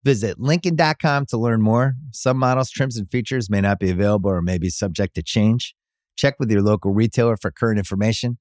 Visit 0.05 0.39
Lincoln.com 0.39 1.27
to 1.27 1.39
learn 1.39 1.63
more. 1.63 1.95
Some 2.13 2.39
models, 2.39 2.71
trims, 2.71 2.97
and 2.97 3.09
features 3.09 3.51
may 3.51 3.61
not 3.61 3.81
be 3.81 3.91
available 3.91 4.31
or 4.31 4.43
may 4.43 4.59
be 4.59 4.71
subject 4.71 5.15
to 5.17 5.23
change. 5.23 5.75
Check 6.17 6.37
with 6.39 6.51
your 6.51 6.63
local 6.63 6.93
retailer 6.93 7.37
for 7.37 7.51
current 7.51 7.79
information. 7.79 8.39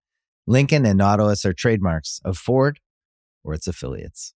Lincoln 0.48 0.86
and 0.86 0.98
Nautilus 0.98 1.44
are 1.46 1.54
trademarks 1.54 2.20
of 2.24 2.38
Ford 2.38 2.80
or 3.44 3.54
its 3.54 3.68
affiliates. 3.68 4.34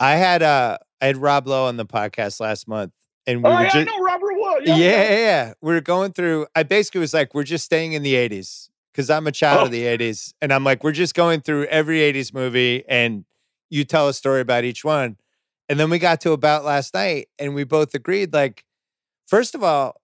I 0.00 0.12
had 0.16 0.42
uh 0.42 0.78
I 1.00 1.06
had 1.06 1.16
Rob 1.16 1.46
Lowe 1.46 1.66
on 1.66 1.76
the 1.76 1.86
podcast 1.86 2.40
last 2.40 2.68
month, 2.68 2.92
and 3.26 3.42
we 3.42 3.48
oh, 3.50 3.54
were 3.54 3.62
yeah, 3.62 3.70
just 3.70 3.76
I 3.76 3.84
know 3.84 3.98
Robert 4.04 4.34
Wood. 4.34 4.62
yeah, 4.66 4.76
Yeah, 4.76 5.02
yeah, 5.02 5.16
yeah. 5.18 5.52
We 5.60 5.72
were 5.74 5.80
going 5.80 6.12
through. 6.12 6.46
I 6.54 6.62
basically 6.62 7.00
was 7.00 7.12
like, 7.14 7.34
we're 7.34 7.42
just 7.44 7.64
staying 7.64 7.92
in 7.92 8.02
the 8.02 8.14
'80s 8.14 8.68
because 8.92 9.10
I'm 9.10 9.26
a 9.26 9.32
child 9.32 9.60
Oh. 9.60 9.64
of 9.66 9.70
the 9.70 9.82
'80s, 9.84 10.32
and 10.40 10.52
I'm 10.52 10.64
like, 10.64 10.84
we're 10.84 10.92
just 10.92 11.14
going 11.14 11.40
through 11.40 11.64
every 11.66 11.98
'80s 11.98 12.32
movie, 12.34 12.84
and 12.88 13.24
you 13.70 13.84
tell 13.84 14.08
a 14.08 14.14
story 14.14 14.40
about 14.40 14.64
each 14.64 14.84
one. 14.84 15.16
And 15.68 15.78
then 15.80 15.88
we 15.88 15.98
got 15.98 16.20
to 16.22 16.32
about 16.32 16.64
last 16.64 16.92
night, 16.94 17.28
and 17.38 17.54
we 17.54 17.64
both 17.64 17.94
agreed, 17.94 18.34
like, 18.34 18.64
first 19.26 19.54
of 19.54 19.62
all, 19.64 20.00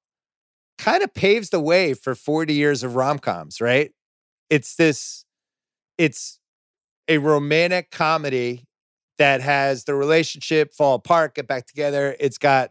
kind 0.78 1.02
of 1.02 1.12
paves 1.12 1.50
the 1.50 1.60
way 1.60 1.94
for 1.94 2.14
40 2.14 2.54
years 2.54 2.82
of 2.82 2.94
rom 2.94 3.18
coms, 3.18 3.60
right? 3.60 3.92
It's 4.48 4.76
this, 4.76 5.24
it's 5.98 6.38
a 7.08 7.18
romantic 7.18 7.90
comedy 7.90 8.64
that 9.18 9.40
has 9.40 9.84
the 9.84 9.94
relationship 9.94 10.72
fall 10.72 10.94
apart, 10.94 11.34
get 11.34 11.48
back 11.48 11.66
together. 11.66 12.16
It's 12.20 12.38
got 12.38 12.70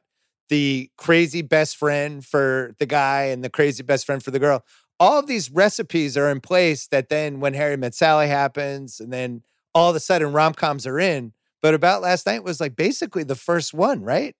the 0.49 0.89
crazy 0.97 1.41
best 1.41 1.77
friend 1.77 2.25
for 2.25 2.73
the 2.79 2.85
guy 2.85 3.23
and 3.23 3.43
the 3.43 3.49
crazy 3.49 3.83
best 3.83 4.05
friend 4.05 4.23
for 4.23 4.31
the 4.31 4.39
girl. 4.39 4.63
All 4.99 5.19
of 5.19 5.27
these 5.27 5.51
recipes 5.51 6.17
are 6.17 6.31
in 6.31 6.39
place 6.39 6.87
that 6.87 7.09
then 7.09 7.39
when 7.39 7.53
Harry 7.53 7.77
Met 7.77 7.93
Sally 7.93 8.27
happens, 8.27 8.99
and 8.99 9.13
then 9.13 9.43
all 9.75 9.89
of 9.89 9.95
a 9.95 9.99
sudden 9.99 10.31
rom 10.33 10.53
coms 10.53 10.87
are 10.87 10.99
in. 10.99 11.33
But 11.61 11.73
about 11.73 12.01
last 12.01 12.25
night 12.25 12.43
was 12.43 12.59
like 12.59 12.75
basically 12.75 13.23
the 13.23 13.35
first 13.35 13.73
one, 13.73 14.01
right? 14.03 14.35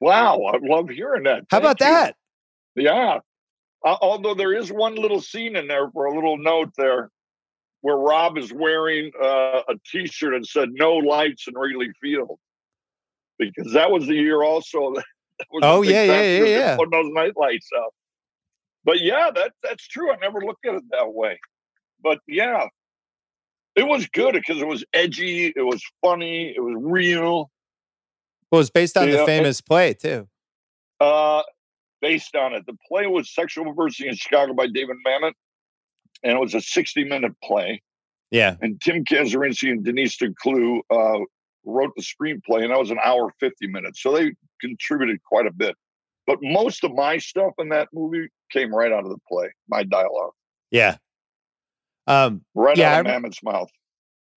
Wow, 0.00 0.42
I 0.42 0.58
love 0.62 0.88
hearing 0.88 1.24
that. 1.24 1.44
How 1.50 1.58
about 1.58 1.80
you. 1.80 1.86
that? 1.86 2.16
Yeah. 2.76 3.18
Uh, 3.84 3.96
although 4.00 4.34
there 4.34 4.54
is 4.54 4.72
one 4.72 4.94
little 4.94 5.20
scene 5.20 5.56
in 5.56 5.68
there 5.68 5.90
for 5.90 6.06
a 6.06 6.14
little 6.14 6.38
note 6.38 6.70
there 6.76 7.10
where 7.82 7.96
Rob 7.96 8.38
is 8.38 8.50
wearing 8.52 9.10
uh, 9.22 9.60
a 9.68 9.74
t 9.86 10.06
shirt 10.06 10.32
that 10.40 10.46
said 10.46 10.70
no 10.72 10.94
lights 10.94 11.46
in 11.46 11.54
Wrigley 11.54 11.90
Field. 12.00 12.38
Because 13.38 13.72
that 13.74 13.90
was 13.90 14.06
the 14.06 14.14
year 14.14 14.42
also. 14.42 14.94
That 15.50 15.62
Oh, 15.62 15.82
yeah, 15.82 16.04
yeah, 16.04 16.22
yeah, 16.22 16.44
yeah. 16.44 16.76
Putting 16.76 16.92
those 16.92 17.12
night 17.12 17.32
lights 17.36 17.68
up. 17.76 17.90
But 18.84 19.00
yeah, 19.00 19.32
that 19.34 19.50
that's 19.64 19.84
true. 19.88 20.12
I 20.12 20.16
never 20.16 20.40
looked 20.40 20.64
at 20.64 20.76
it 20.76 20.84
that 20.92 21.12
way. 21.12 21.40
But 22.00 22.20
yeah, 22.28 22.68
it 23.74 23.82
was 23.82 24.06
good 24.06 24.34
because 24.34 24.62
it 24.62 24.66
was 24.68 24.84
edgy, 24.92 25.52
it 25.56 25.62
was 25.62 25.82
funny, 26.00 26.54
it 26.56 26.60
was 26.60 26.76
real. 26.78 27.50
Well, 28.50 28.60
was 28.60 28.70
based 28.70 28.96
on 28.96 29.10
the 29.10 29.22
it- 29.22 29.26
famous 29.26 29.60
play 29.60 29.94
too. 29.94 30.28
uh, 31.00 31.42
based 32.04 32.36
on 32.36 32.52
it. 32.52 32.64
The 32.66 32.76
play 32.86 33.06
was 33.06 33.32
Sexual 33.34 33.64
Perversity 33.64 34.08
in 34.10 34.14
Chicago 34.14 34.52
by 34.52 34.66
David 34.66 34.96
Mamet, 35.06 35.32
and 36.22 36.32
it 36.34 36.38
was 36.38 36.54
a 36.54 36.60
60 36.60 37.04
minute 37.04 37.32
play. 37.42 37.82
Yeah. 38.30 38.56
And 38.60 38.78
Tim 38.82 39.04
Kazurinsky 39.04 39.70
and 39.70 39.82
Denise 39.82 40.18
DeClue 40.18 40.80
uh, 40.90 41.20
wrote 41.64 41.92
the 41.96 42.02
screenplay, 42.02 42.62
and 42.62 42.70
that 42.72 42.78
was 42.78 42.90
an 42.90 42.98
hour 43.02 43.32
50 43.40 43.68
minutes. 43.68 44.02
So 44.02 44.12
they 44.12 44.32
contributed 44.60 45.22
quite 45.22 45.46
a 45.46 45.50
bit. 45.52 45.76
But 46.26 46.38
most 46.42 46.84
of 46.84 46.92
my 46.94 47.16
stuff 47.16 47.52
in 47.58 47.70
that 47.70 47.88
movie 47.94 48.28
came 48.52 48.74
right 48.74 48.92
out 48.92 49.04
of 49.04 49.10
the 49.10 49.18
play, 49.26 49.48
my 49.68 49.82
dialogue, 49.82 50.32
Yeah. 50.70 50.96
Um, 52.06 52.44
right 52.54 52.76
Yeah, 52.76 52.98
out 52.98 53.06
I 53.06 53.10
of 53.10 53.22
Mamet's 53.22 53.42
mouth. 53.42 53.70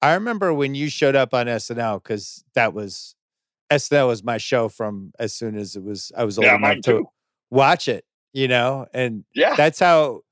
I 0.02 0.12
remember 0.14 0.52
when 0.52 0.74
you 0.74 0.90
showed 0.90 1.16
up 1.16 1.32
on 1.32 1.46
SNL 1.46 2.02
because 2.02 2.44
that 2.54 2.74
was 2.74 3.14
SNL 3.72 4.08
was 4.08 4.22
my 4.22 4.36
show 4.36 4.68
from 4.68 5.12
as 5.18 5.34
soon 5.34 5.56
as 5.56 5.76
it 5.76 5.82
was 5.82 6.12
I 6.14 6.24
was 6.24 6.38
old 6.38 6.44
Yeah, 6.44 6.56
enough 6.56 6.76
to 6.76 6.82
too. 6.82 7.08
Watch 7.54 7.88
it, 7.88 8.04
you 8.32 8.48
know, 8.48 8.86
and 8.92 9.24
Yeah. 9.34 9.54
that's 9.56 9.78
how 9.78 10.22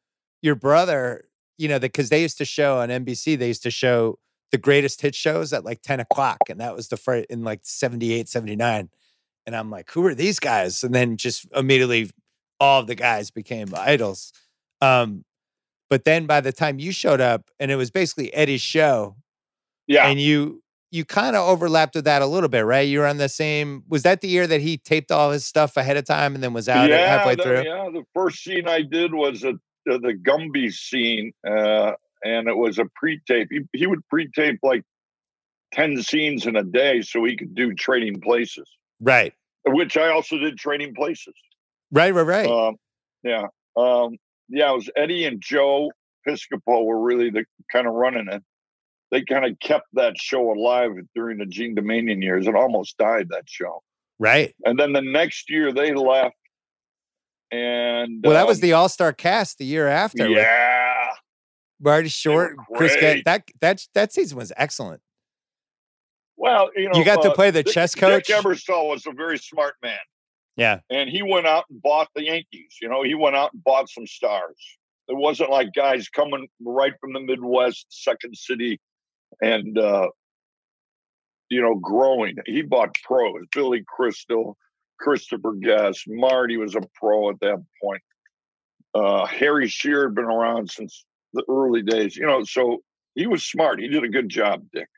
your 0.43 0.55
brother, 0.55 1.25
you 1.57 1.69
know, 1.69 1.79
because 1.79 2.09
they 2.09 2.21
used 2.23 2.39
to 2.39 2.45
show 2.45 2.79
on 2.79 2.91
NBC, 2.91 3.37
they 3.37 3.49
used 3.49 3.63
to 3.63 3.71
show 3.71 4.19
the 4.51 4.59
greatest 4.59 5.01
hit 5.01 5.15
shows 5.15 5.53
at 5.53 5.65
like 5.65 5.81
10 5.83 6.01
o'clock. 6.01 6.39
And 6.51 6.61
that 6.61 6.75
was 6.75 6.89
the 6.89 6.97
first 6.97 7.27
in 7.31 7.43
like 7.45 7.61
78, 7.63 8.29
79. 8.29 8.91
And 9.47 9.57
I'm 9.57 9.71
like, 9.71 9.91
who 9.91 10.05
are 10.07 10.15
these 10.15 10.39
guys? 10.39 10.83
And 10.85 10.95
then 10.95 11.17
just 11.17 11.47
immediately 11.55 12.11
all 12.61 12.81
of 12.81 12.87
the 12.87 12.95
guys 12.95 13.31
became 13.31 13.69
idols. 13.77 14.33
Um, 14.81 15.25
but 15.89 16.05
then 16.05 16.27
by 16.27 16.41
the 16.41 16.53
time 16.53 16.79
you 16.79 16.93
showed 16.93 17.21
up, 17.21 17.51
and 17.61 17.71
it 17.71 17.77
was 17.77 17.91
basically 17.91 18.33
Eddie's 18.35 18.61
show, 18.63 19.17
yeah. 19.87 20.07
and 20.09 20.21
you 20.21 20.63
you 20.93 21.07
kind 21.07 21.35
of 21.35 21.49
overlapped 21.49 21.95
with 21.95 22.05
that 22.05 22.21
a 22.21 22.27
little 22.27 22.51
bit, 22.51 22.67
right? 22.67 22.87
You 22.87 23.01
were 23.01 23.07
on 23.07 23.17
the 23.17 23.31
same. 23.31 23.83
Was 23.89 24.03
that 24.03 24.21
the 24.21 24.29
year 24.29 24.47
that 24.47 24.61
he 24.61 24.77
taped 24.77 25.11
all 25.11 25.31
his 25.31 25.45
stuff 25.45 25.79
ahead 25.79 25.97
of 25.97 26.05
time 26.05 26.35
and 26.35 26.45
then 26.45 26.53
was 26.53 26.69
out 26.69 26.91
yeah, 26.91 27.17
halfway 27.17 27.35
the, 27.35 27.43
through? 27.43 27.63
Yeah, 27.65 27.89
the 27.91 28.05
first 28.15 28.45
scene 28.45 28.69
I 28.69 28.83
did 28.83 29.15
was 29.15 29.43
a, 29.43 29.53
uh, 29.53 29.55
the 29.99 30.13
Gumby 30.15 30.71
scene, 30.71 31.33
uh, 31.49 31.93
and 32.23 32.47
it 32.47 32.57
was 32.57 32.79
a 32.79 32.85
pre-tape. 32.95 33.49
He, 33.51 33.61
he 33.73 33.87
would 33.87 34.07
pre-tape 34.09 34.59
like 34.63 34.83
ten 35.73 36.01
scenes 36.03 36.45
in 36.47 36.57
a 36.57 36.63
day, 36.63 37.01
so 37.01 37.25
he 37.25 37.39
could 37.39 37.55
do 37.55 37.73
Trading 37.73 38.21
Places, 38.21 38.69
Right, 39.01 39.33
which 39.65 39.97
I 39.97 40.11
also 40.11 40.37
did 40.37 40.59
Trading 40.59 40.95
Places. 40.95 41.35
right, 41.91 42.13
right, 42.13 42.27
right. 42.27 42.47
Um, 42.47 42.77
yeah, 43.25 43.47
um, 43.79 44.19
yeah. 44.51 44.71
It 44.71 44.77
was 44.77 44.91
Eddie 44.95 45.25
and 45.25 45.41
Joe 45.41 45.91
Piscopo 46.29 46.85
were 46.85 47.01
really 47.01 47.31
the 47.31 47.47
kind 47.73 47.87
of 47.87 47.95
running 47.95 48.29
it. 48.31 48.43
They 49.13 49.23
kind 49.23 49.45
of 49.45 49.57
kept 49.61 49.87
that 49.93 50.19
show 50.19 50.51
alive 50.53 50.91
during 51.15 51.39
the 51.39 51.47
Jean 51.47 51.77
Doumanian 51.77 52.21
years. 52.23 52.47
It 52.49 52.57
almost 52.57 52.97
died 52.99 53.29
that 53.31 53.45
show, 53.47 53.83
right. 54.19 54.53
and 54.65 54.79
then 54.79 54.93
the 54.95 55.03
next 55.03 55.49
year 55.51 55.71
they 55.73 55.93
left. 55.95 56.35
And 57.51 58.23
Well, 58.25 58.33
that 58.33 58.47
was 58.47 58.59
um, 58.59 58.63
the 58.63 58.73
All 58.73 58.89
Star 58.89 59.13
cast 59.13 59.59
the 59.59 59.67
year 59.67 59.87
after. 59.87 60.27
yeah. 60.29 61.11
Marty 61.81 62.09
Short, 62.09 62.57
Chris. 62.75 62.95
That 63.25 63.45
that 63.61 63.87
that 63.95 64.13
season 64.13 64.39
was 64.39 64.53
excellent. 64.57 65.01
Well, 66.37 66.71
you 66.75 66.89
know, 66.89 66.99
You 66.99 67.05
got 67.05 67.23
to 67.23 67.31
uh, 67.31 67.35
play 67.35 67.51
the 67.51 67.63
Dick- 67.63 67.75
chess 67.75 67.95
coach. 67.95 68.27
Dick 68.27 68.37
Ebersol 68.37 68.89
was 68.89 69.05
a 69.07 69.13
very 69.13 69.39
smart 69.39 69.75
man, 69.83 69.99
Yeah, 70.57 70.81
and 70.91 71.11
he 71.11 71.23
went 71.23 71.47
out 71.47 71.65
and 71.71 71.83
bought 71.83 72.09
the 72.15 72.25
Yankees. 72.25 72.77
You 72.81 72.89
know, 72.89 73.03
he 73.03 73.15
went 73.15 73.37
out 73.37 73.53
and 73.53 73.63
bought 73.63 73.89
some 73.91 74.07
stars. 74.07 74.57
it 75.09 75.17
wasn't 75.17 75.51
like 75.51 75.69
guys 75.75 76.09
coming 76.09 76.49
right 76.65 76.95
from 77.01 77.13
the 77.13 77.21
Midwest, 77.21 77.87
second 77.91 78.37
city, 78.37 78.81
and 79.41 79.79
uh, 79.79 80.09
you 81.53 81.61
know, 81.61 81.75
growing. 81.75 82.37
He 82.47 82.63
bought 82.63 82.97
pros. 83.05 83.45
Billy 83.55 83.85
Crystal, 83.87 84.57
Christopher 84.99 85.53
Guest, 85.53 86.05
Marty 86.09 86.57
was 86.57 86.75
a 86.75 86.81
pro 86.95 87.29
at 87.31 87.41
that 87.41 87.63
point. 87.83 88.03
Uh, 88.95 89.27
Harry 89.27 89.69
Shearer 89.69 90.09
had 90.09 90.15
been 90.15 90.25
around 90.25 90.71
since 90.71 91.05
the 91.35 91.45
early 91.49 91.83
days. 91.83 92.17
You 92.17 92.27
know, 92.27 92.43
so 92.45 92.79
he 93.15 93.27
was 93.27 93.45
smart. 93.45 93.81
He 93.81 93.89
did 93.89 94.03
a 94.03 94.09
good 94.09 94.31
job, 94.31 94.65
Dick. 94.73 94.89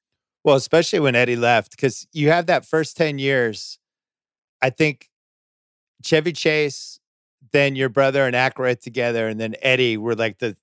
Well, 0.45 0.57
especially 0.57 1.01
when 1.01 1.17
Eddie 1.17 1.37
left, 1.37 1.73
because 1.73 2.07
you 2.13 2.29
have 2.29 2.47
that 2.47 2.67
first 2.67 2.97
10 2.97 3.19
years. 3.19 3.79
I 4.63 4.71
think 4.71 5.09
Chevy 6.05 6.33
Chase, 6.33 7.01
then 7.53 7.75
your 7.77 7.89
brother 7.89 8.27
and 8.27 8.37
Aykroyd 8.37 8.81
together, 8.81 9.27
and 9.27 9.41
then 9.41 9.57
Eddie 9.61 9.97
were 9.97 10.15
like 10.15 10.39
the 10.39 10.57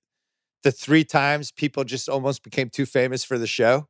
the 0.62 0.72
three 0.72 1.04
times 1.04 1.50
people 1.52 1.84
just 1.84 2.08
almost 2.08 2.42
became 2.42 2.70
too 2.70 2.86
famous 2.86 3.24
for 3.24 3.38
the 3.38 3.46
show. 3.46 3.88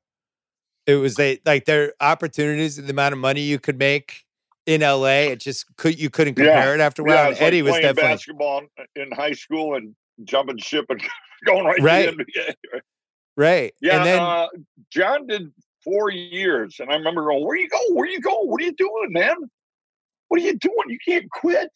It 0.87 0.96
was 0.96 1.14
they 1.14 1.40
like 1.46 1.64
their 1.66 1.92
opportunities 2.00 2.78
and 2.78 2.87
the 2.88 2.92
amount 2.92 3.12
of 3.12 3.18
money 3.18 3.40
you 3.42 3.58
could 3.58 3.78
make 3.78 4.24
in 4.66 4.80
LA. 4.80 5.30
It 5.30 5.40
just 5.40 5.64
could 5.76 5.98
you 5.98 6.11
couldn't 6.11 6.35
compare 6.35 6.54
Yeah. 6.68 6.74
it 6.74 6.80
after 6.80 7.02
a 7.02 7.04
while. 7.04 7.14
Yeah, 7.14 7.22
And 7.22 7.30
it's 7.32 7.40
like 7.40 7.46
Eddie 7.48 7.62
was 7.62 7.74
definitely 7.74 8.02
basketball 8.02 8.62
in- 8.96 9.02
in 9.02 9.12
high 9.12 9.32
school 9.32 9.76
and 9.76 9.94
jumping 10.24 10.58
ship 10.58 10.87
and 10.88 11.00
going 11.46 11.64
right, 11.64 11.80
Right. 11.80 12.11
to 12.11 12.16
the 12.16 12.24
NBA. 12.24 12.80
right. 13.37 13.74
Yeah, 13.80 13.96
and 13.98 14.06
then 14.06 14.18
uh, 14.20 14.48
John 14.90 15.26
did 15.26 15.52
four 15.85 16.11
years, 16.11 16.76
and 16.80 16.90
I 16.90 16.94
remember 16.96 17.22
going, 17.24 17.44
"Where 17.44 17.56
you 17.56 17.68
go? 17.68 17.80
Where 17.90 18.08
you 18.08 18.20
go? 18.20 18.40
What 18.42 18.61
are 18.62 18.64
you 18.64 18.72
doing, 18.74 19.08
man? 19.12 19.35
What 20.28 20.40
are 20.40 20.44
you 20.44 20.56
doing? 20.58 20.88
You 20.88 20.98
can't 21.06 21.28
quit." 21.30 21.70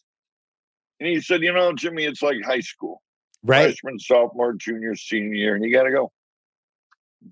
And 1.01 1.09
he 1.09 1.21
said, 1.21 1.43
"You 1.43 1.53
know, 1.53 1.73
Jimmy, 1.73 2.05
it's 2.05 2.23
like 2.23 2.37
high 2.45 2.61
school, 2.61 3.03
right. 3.47 3.67
freshman, 3.67 3.99
sophomore, 3.99 4.55
junior, 4.55 4.95
senior 4.95 5.35
year, 5.35 5.55
and 5.55 5.65
you 5.65 5.73
got 5.73 5.85
to 5.85 5.91
go." 5.91 6.13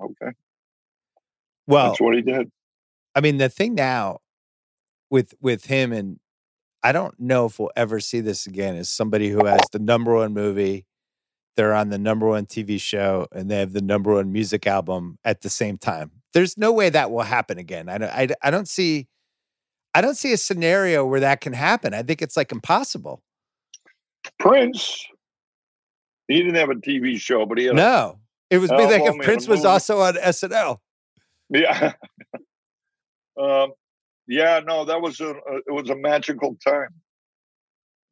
Okay, 0.01 0.33
Well, 1.67 1.89
that's 1.89 2.01
what 2.01 2.15
he 2.15 2.23
did. 2.23 2.51
I 3.15 3.21
mean, 3.21 3.39
the 3.39 3.49
thing 3.49 3.75
now 3.75 4.21
with 5.11 5.35
with 5.41 5.67
him 5.67 5.93
and 5.93 6.19
I 6.85 6.93
don't 6.93 7.19
know 7.19 7.47
if 7.47 7.59
we'll 7.59 7.71
ever 7.77 7.99
see 7.99 8.21
this 8.21 8.47
again 8.47 8.77
is 8.77 8.91
somebody 8.91 9.31
who 9.31 9.47
has 9.47 9.63
the 9.73 9.79
number 9.79 10.15
one 10.15 10.35
movie, 10.35 10.85
they're 11.57 11.73
on 11.73 11.89
the 11.89 11.99
number 11.99 12.27
one 12.27 12.45
TV 12.45 12.79
show, 12.79 13.27
and 13.33 13.51
they 13.51 13.59
have 13.59 13.73
the 13.73 13.81
number 13.81 14.13
one 14.13 14.31
music 14.33 14.67
album 14.67 15.19
at 15.25 15.41
the 15.41 15.49
same 15.49 15.79
time. 15.79 16.11
There's 16.35 16.59
no 16.59 16.73
way 16.73 16.91
that 16.91 17.11
will 17.11 17.23
happen 17.23 17.59
again. 17.59 17.89
I 17.89 17.97
don't. 17.97 18.11
I, 18.11 18.29
I 18.43 18.51
don't 18.51 18.69
see. 18.69 19.09
I 19.95 20.03
don't 20.03 20.17
see 20.17 20.33
a 20.33 20.37
scenario 20.37 21.07
where 21.07 21.21
that 21.21 21.41
can 21.41 21.55
happen. 21.55 21.95
I 21.95 22.03
think 22.03 22.21
it's 22.21 22.37
like 22.37 22.53
impossible. 22.53 23.23
Prince, 24.39 25.07
he 26.29 26.39
didn't 26.39 26.57
have 26.57 26.71
a 26.71 26.75
TV 26.75 27.19
show, 27.19 27.47
but 27.47 27.59
he 27.59 27.65
had 27.65 27.75
a 27.75 27.77
No, 27.77 28.19
it 28.51 28.59
was 28.59 28.71
be 28.71 28.77
like 28.77 29.03
if 29.03 29.17
Prince 29.19 29.49
was 29.49 29.65
also 29.65 30.01
on 30.01 30.15
SNL. 30.15 30.79
Yeah. 31.51 31.93
um, 33.41 33.73
yeah, 34.27 34.61
no, 34.65 34.85
that 34.87 35.01
was 35.01 35.21
a, 35.21 35.31
a 35.31 35.57
it 35.67 35.73
was 35.73 35.91
a 35.91 35.97
magical 35.97 36.57
time. 36.67 36.89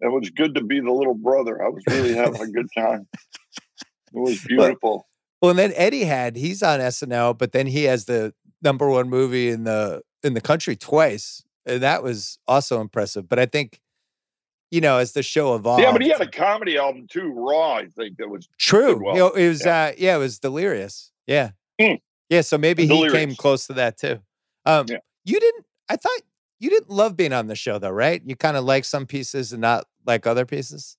It 0.01 0.09
was 0.09 0.31
good 0.31 0.57
to 0.57 0.63
be 0.63 0.81
the 0.81 0.91
little 0.91 1.15
brother. 1.15 1.63
I 1.65 1.69
was 1.69 1.83
really 1.89 2.15
having 2.15 2.43
a 2.43 2.49
good 2.49 2.69
time. 2.77 3.07
It 3.15 4.19
was 4.19 4.41
beautiful. 4.47 5.07
Well, 5.41 5.51
and 5.51 5.59
then 5.59 5.73
Eddie 5.75 6.05
had 6.05 6.37
he's 6.37 6.63
on 6.63 6.81
SNL, 6.81 7.39
but 7.39 7.53
then 7.53 7.67
he 7.67 7.85
has 7.85 8.05
the 8.05 8.35
number 8.63 8.89
one 8.89 9.09
movie 9.09 9.49
in 9.49 9.65
the 9.65 10.03
in 10.23 10.35
the 10.35 10.41
country 10.41 10.77
twice, 10.77 11.43
and 11.67 11.83
that 11.83 12.03
was 12.03 12.39
also 12.47 12.81
impressive. 12.81 13.29
But 13.29 13.39
I 13.39 13.47
think, 13.47 13.81
you 14.73 14.81
know, 14.81 14.97
as 14.99 15.13
the 15.13 15.23
show 15.23 15.55
evolved, 15.55 15.83
Yeah, 15.83 15.93
but 15.93 16.03
he 16.03 16.09
had 16.09 16.21
a 16.23 16.27
comedy 16.31 16.77
album 16.79 17.07
too, 17.09 17.31
Raw. 17.37 17.75
I 17.75 17.87
think 17.87 18.17
that 18.17 18.29
was 18.29 18.49
true. 18.59 19.01
well. 19.05 19.15
You 19.15 19.21
know, 19.21 19.31
it 19.31 19.49
was 19.49 19.65
uh, 19.65 19.93
yeah, 19.99 20.17
it 20.17 20.19
was 20.19 20.39
delirious. 20.41 21.13
Yeah, 21.27 21.51
Hmm. 21.81 21.95
yeah. 22.31 22.41
So 22.41 22.59
maybe 22.59 22.87
he 22.87 23.09
came 23.11 23.37
close 23.37 23.67
to 23.69 23.75
that 23.75 23.99
too. 23.99 24.19
Um, 24.65 24.87
Yeah. 24.89 24.97
you 25.25 25.39
didn't. 25.39 25.67
I 25.89 25.97
thought 25.97 26.21
you 26.59 26.71
didn't 26.71 26.91
love 26.91 27.17
being 27.17 27.33
on 27.35 27.47
the 27.49 27.55
show 27.55 27.79
though, 27.79 27.91
right? 27.91 28.23
You 28.25 28.35
kind 28.35 28.57
of 28.57 28.65
like 28.65 28.85
some 28.87 29.05
pieces 29.07 29.53
and 29.53 29.61
not 29.61 29.85
like 30.07 30.27
other 30.27 30.47
pieces. 30.47 30.97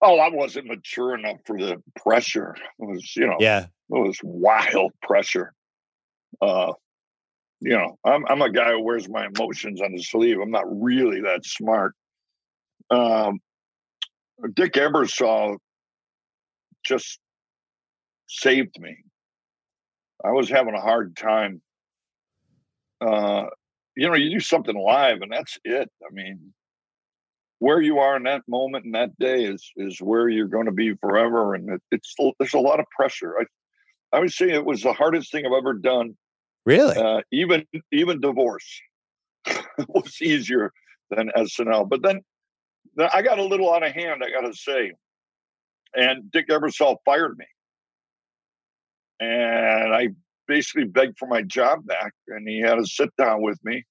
oh, 0.00 0.18
I 0.18 0.28
wasn't 0.30 0.66
mature 0.66 1.14
enough 1.14 1.38
for 1.46 1.58
the 1.58 1.82
pressure. 1.96 2.54
It 2.78 2.84
was, 2.86 3.14
you 3.16 3.26
know, 3.26 3.36
Yeah, 3.40 3.64
it 3.64 3.68
was 3.88 4.18
wild 4.22 4.92
pressure. 5.02 5.52
Uh, 6.42 6.72
you 7.60 7.70
know, 7.76 7.98
I'm 8.04 8.26
I'm 8.26 8.40
a 8.42 8.50
guy 8.50 8.72
who 8.72 8.82
wears 8.82 9.08
my 9.08 9.26
emotions 9.26 9.80
on 9.82 9.92
his 9.92 10.08
sleeve. 10.10 10.38
I'm 10.40 10.50
not 10.50 10.64
really 10.68 11.20
that 11.22 11.44
smart. 11.44 11.94
Um, 12.90 13.40
Dick 14.54 14.74
Ebersol 14.74 15.56
just 16.84 17.18
saved 18.28 18.78
me. 18.78 18.96
I 20.24 20.30
was 20.30 20.48
having 20.48 20.74
a 20.74 20.80
hard 20.80 21.16
time. 21.16 21.60
Uh, 23.00 23.46
you 23.96 24.08
know, 24.08 24.14
you 24.14 24.30
do 24.30 24.40
something 24.40 24.76
live, 24.76 25.22
and 25.22 25.32
that's 25.32 25.58
it. 25.64 25.90
I 26.02 26.12
mean, 26.12 26.52
where 27.58 27.80
you 27.80 27.98
are 27.98 28.16
in 28.16 28.24
that 28.24 28.42
moment 28.48 28.84
and 28.84 28.94
that 28.94 29.16
day 29.18 29.44
is 29.44 29.70
is 29.76 29.98
where 30.00 30.28
you're 30.28 30.48
going 30.48 30.66
to 30.66 30.72
be 30.72 30.94
forever, 30.94 31.54
and 31.54 31.68
it, 31.70 31.82
it's 31.90 32.14
there's 32.38 32.54
a 32.54 32.58
lot 32.58 32.80
of 32.80 32.86
pressure. 32.96 33.34
I 33.38 33.44
I 34.16 34.20
would 34.20 34.32
say 34.32 34.50
it 34.50 34.64
was 34.64 34.82
the 34.82 34.92
hardest 34.92 35.32
thing 35.32 35.44
I've 35.46 35.52
ever 35.52 35.74
done. 35.74 36.16
really. 36.64 36.96
Uh, 36.96 37.22
even 37.32 37.64
even 37.92 38.20
divorce 38.20 38.80
was 39.88 40.20
easier 40.22 40.72
than 41.10 41.30
SNL. 41.36 41.88
But 41.88 42.02
then 42.02 42.02
then 42.02 42.20
I 43.12 43.22
got 43.22 43.38
a 43.38 43.44
little 43.44 43.72
out 43.72 43.82
of 43.82 43.92
hand, 43.92 44.22
I 44.24 44.30
got 44.30 44.46
to 44.46 44.54
say. 44.54 44.92
And 45.94 46.30
Dick 46.30 46.48
Ebersol 46.48 46.96
fired 47.04 47.38
me, 47.38 47.46
and 49.20 49.94
I 49.94 50.08
basically 50.48 50.84
begged 50.84 51.18
for 51.18 51.28
my 51.28 51.42
job 51.42 51.86
back. 51.86 52.12
And 52.28 52.48
he 52.48 52.60
had 52.60 52.76
to 52.76 52.86
sit 52.86 53.10
down 53.16 53.42
with 53.42 53.58
me. 53.64 53.84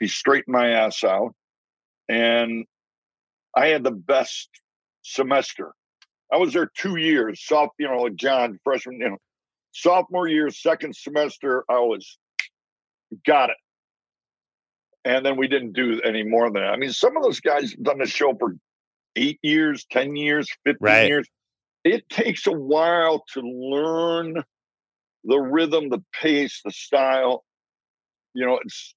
He 0.00 0.06
straightened 0.06 0.52
my 0.52 0.68
ass 0.68 1.02
out, 1.02 1.34
and 2.08 2.66
I 3.56 3.68
had 3.68 3.84
the 3.84 3.90
best 3.90 4.48
semester. 5.02 5.72
I 6.32 6.36
was 6.36 6.52
there 6.52 6.70
two 6.76 6.96
years, 6.96 7.42
soft, 7.44 7.72
you 7.78 7.88
know, 7.88 8.08
John, 8.10 8.58
freshman, 8.62 9.00
you 9.00 9.10
know, 9.10 9.18
sophomore 9.72 10.28
year, 10.28 10.50
second 10.50 10.94
semester, 10.94 11.64
I 11.70 11.78
was 11.78 12.18
got 13.26 13.50
it. 13.50 13.56
And 15.04 15.24
then 15.24 15.36
we 15.36 15.48
didn't 15.48 15.72
do 15.72 16.00
any 16.02 16.22
more 16.22 16.50
than 16.50 16.62
that. 16.62 16.72
I 16.72 16.76
mean, 16.76 16.92
some 16.92 17.16
of 17.16 17.22
those 17.22 17.40
guys 17.40 17.70
have 17.70 17.82
done 17.82 17.98
the 17.98 18.06
show 18.06 18.34
for 18.38 18.56
eight 19.16 19.38
years, 19.42 19.86
10 19.90 20.16
years, 20.16 20.48
15 20.64 20.76
Right. 20.80 21.06
years. 21.06 21.28
It 21.84 22.08
takes 22.08 22.46
a 22.46 22.52
while 22.52 23.24
to 23.34 23.40
learn 23.40 24.42
the 25.24 25.38
rhythm, 25.38 25.88
the 25.88 26.02
pace, 26.12 26.60
the 26.64 26.72
style. 26.72 27.44
You 28.34 28.46
know, 28.46 28.58
it's 28.62 28.94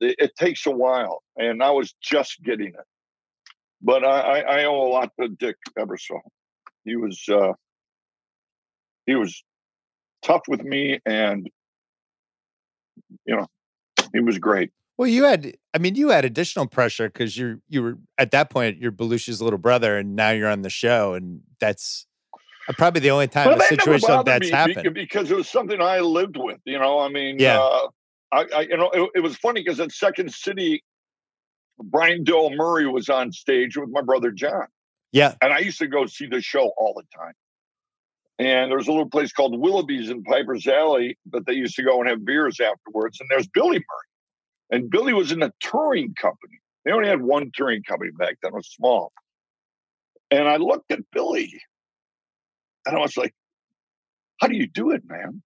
it, 0.00 0.16
it 0.18 0.36
takes 0.36 0.66
a 0.66 0.70
while. 0.70 1.22
And 1.36 1.62
I 1.62 1.70
was 1.70 1.94
just 2.02 2.42
getting 2.42 2.68
it. 2.68 2.86
But 3.80 4.04
I, 4.04 4.20
I, 4.20 4.38
I 4.40 4.64
owe 4.64 4.80
a 4.86 4.88
lot 4.88 5.12
to 5.20 5.28
Dick 5.28 5.56
Ebersol. 5.78 6.20
He 6.84 6.96
was 6.96 7.22
uh 7.28 7.52
he 9.06 9.14
was 9.14 9.44
tough 10.22 10.42
with 10.48 10.62
me 10.62 10.98
and 11.04 11.48
you 13.26 13.36
know 13.36 13.46
he 14.12 14.20
was 14.20 14.38
great 14.38 14.70
Well, 14.96 15.08
you 15.08 15.24
had, 15.24 15.54
I 15.74 15.78
mean, 15.78 15.96
you 15.96 16.10
had 16.10 16.24
additional 16.24 16.66
pressure 16.66 17.08
because 17.08 17.36
you're, 17.36 17.58
you 17.68 17.82
were 17.82 17.98
at 18.16 18.30
that 18.30 18.50
point, 18.50 18.78
you're 18.78 18.92
Belushi's 18.92 19.42
little 19.42 19.58
brother, 19.58 19.98
and 19.98 20.14
now 20.14 20.30
you're 20.30 20.48
on 20.48 20.62
the 20.62 20.70
show, 20.70 21.14
and 21.14 21.40
that's 21.58 22.06
uh, 22.68 22.72
probably 22.72 23.00
the 23.00 23.10
only 23.10 23.28
time 23.28 23.46
But 23.46 23.56
a 23.56 23.58
that 23.58 23.68
situation 23.68 24.08
like 24.08 24.24
that's 24.26 24.50
happened. 24.50 24.94
because 24.94 25.30
it 25.30 25.36
was 25.36 25.48
something 25.48 25.80
i 25.82 26.00
lived 26.00 26.36
with 26.38 26.58
you 26.64 26.78
know 26.78 26.98
i 26.98 27.08
mean 27.08 27.38
Yeah. 27.38 27.58
uh, 27.58 27.88
I, 28.32 28.46
I 28.56 28.60
you 28.62 28.76
know 28.76 28.90
it, 28.90 29.10
it 29.16 29.20
was 29.20 29.36
funny 29.36 29.62
because 29.62 29.80
at 29.80 29.92
second 29.92 30.32
city 30.32 30.82
Brian 31.82 32.22
Doyle-Murray 32.24 32.86
was 32.86 33.08
on 33.08 33.32
stage 33.32 33.76
with 33.76 33.90
my 33.90 34.00
brother 34.00 34.30
john 34.30 34.66
Yeah, 35.12 35.34
and 35.42 35.52
i 35.52 35.58
used 35.58 35.78
to 35.78 35.86
go 35.86 36.06
see 36.06 36.26
the 36.26 36.40
show 36.40 36.72
all 36.78 36.94
the 36.94 37.04
time 37.16 37.34
and 38.38 38.70
there 38.70 38.78
was 38.78 38.88
a 38.88 38.90
little 38.92 39.10
place 39.10 39.32
called 39.32 39.60
willoughby's 39.60 40.08
in 40.08 40.22
piper's 40.22 40.66
alley 40.66 41.18
that 41.32 41.44
they 41.46 41.52
used 41.52 41.76
to 41.76 41.82
go 41.82 42.00
and 42.00 42.08
have 42.08 42.24
beers 42.24 42.60
afterwards 42.60 43.20
and 43.20 43.28
there's 43.30 43.48
billy 43.48 43.76
murray 43.78 44.08
and 44.70 44.90
billy 44.90 45.12
was 45.12 45.32
in 45.32 45.42
a 45.42 45.52
touring 45.60 46.14
company. 46.14 46.58
They 46.84 46.92
only 46.92 47.08
had 47.08 47.22
one 47.22 47.50
touring 47.54 47.82
company 47.82 48.10
back 48.18 48.36
then 48.42 48.52
it 48.52 48.54
was 48.54 48.68
small. 48.68 49.12
And 50.30 50.48
i 50.48 50.56
looked 50.56 50.90
at 50.90 51.00
billy 51.12 51.60
and 52.86 52.96
i 52.96 53.00
was 53.00 53.16
like 53.16 53.34
how 54.40 54.48
do 54.48 54.56
you 54.56 54.66
do 54.66 54.90
it 54.90 55.02
man? 55.06 55.42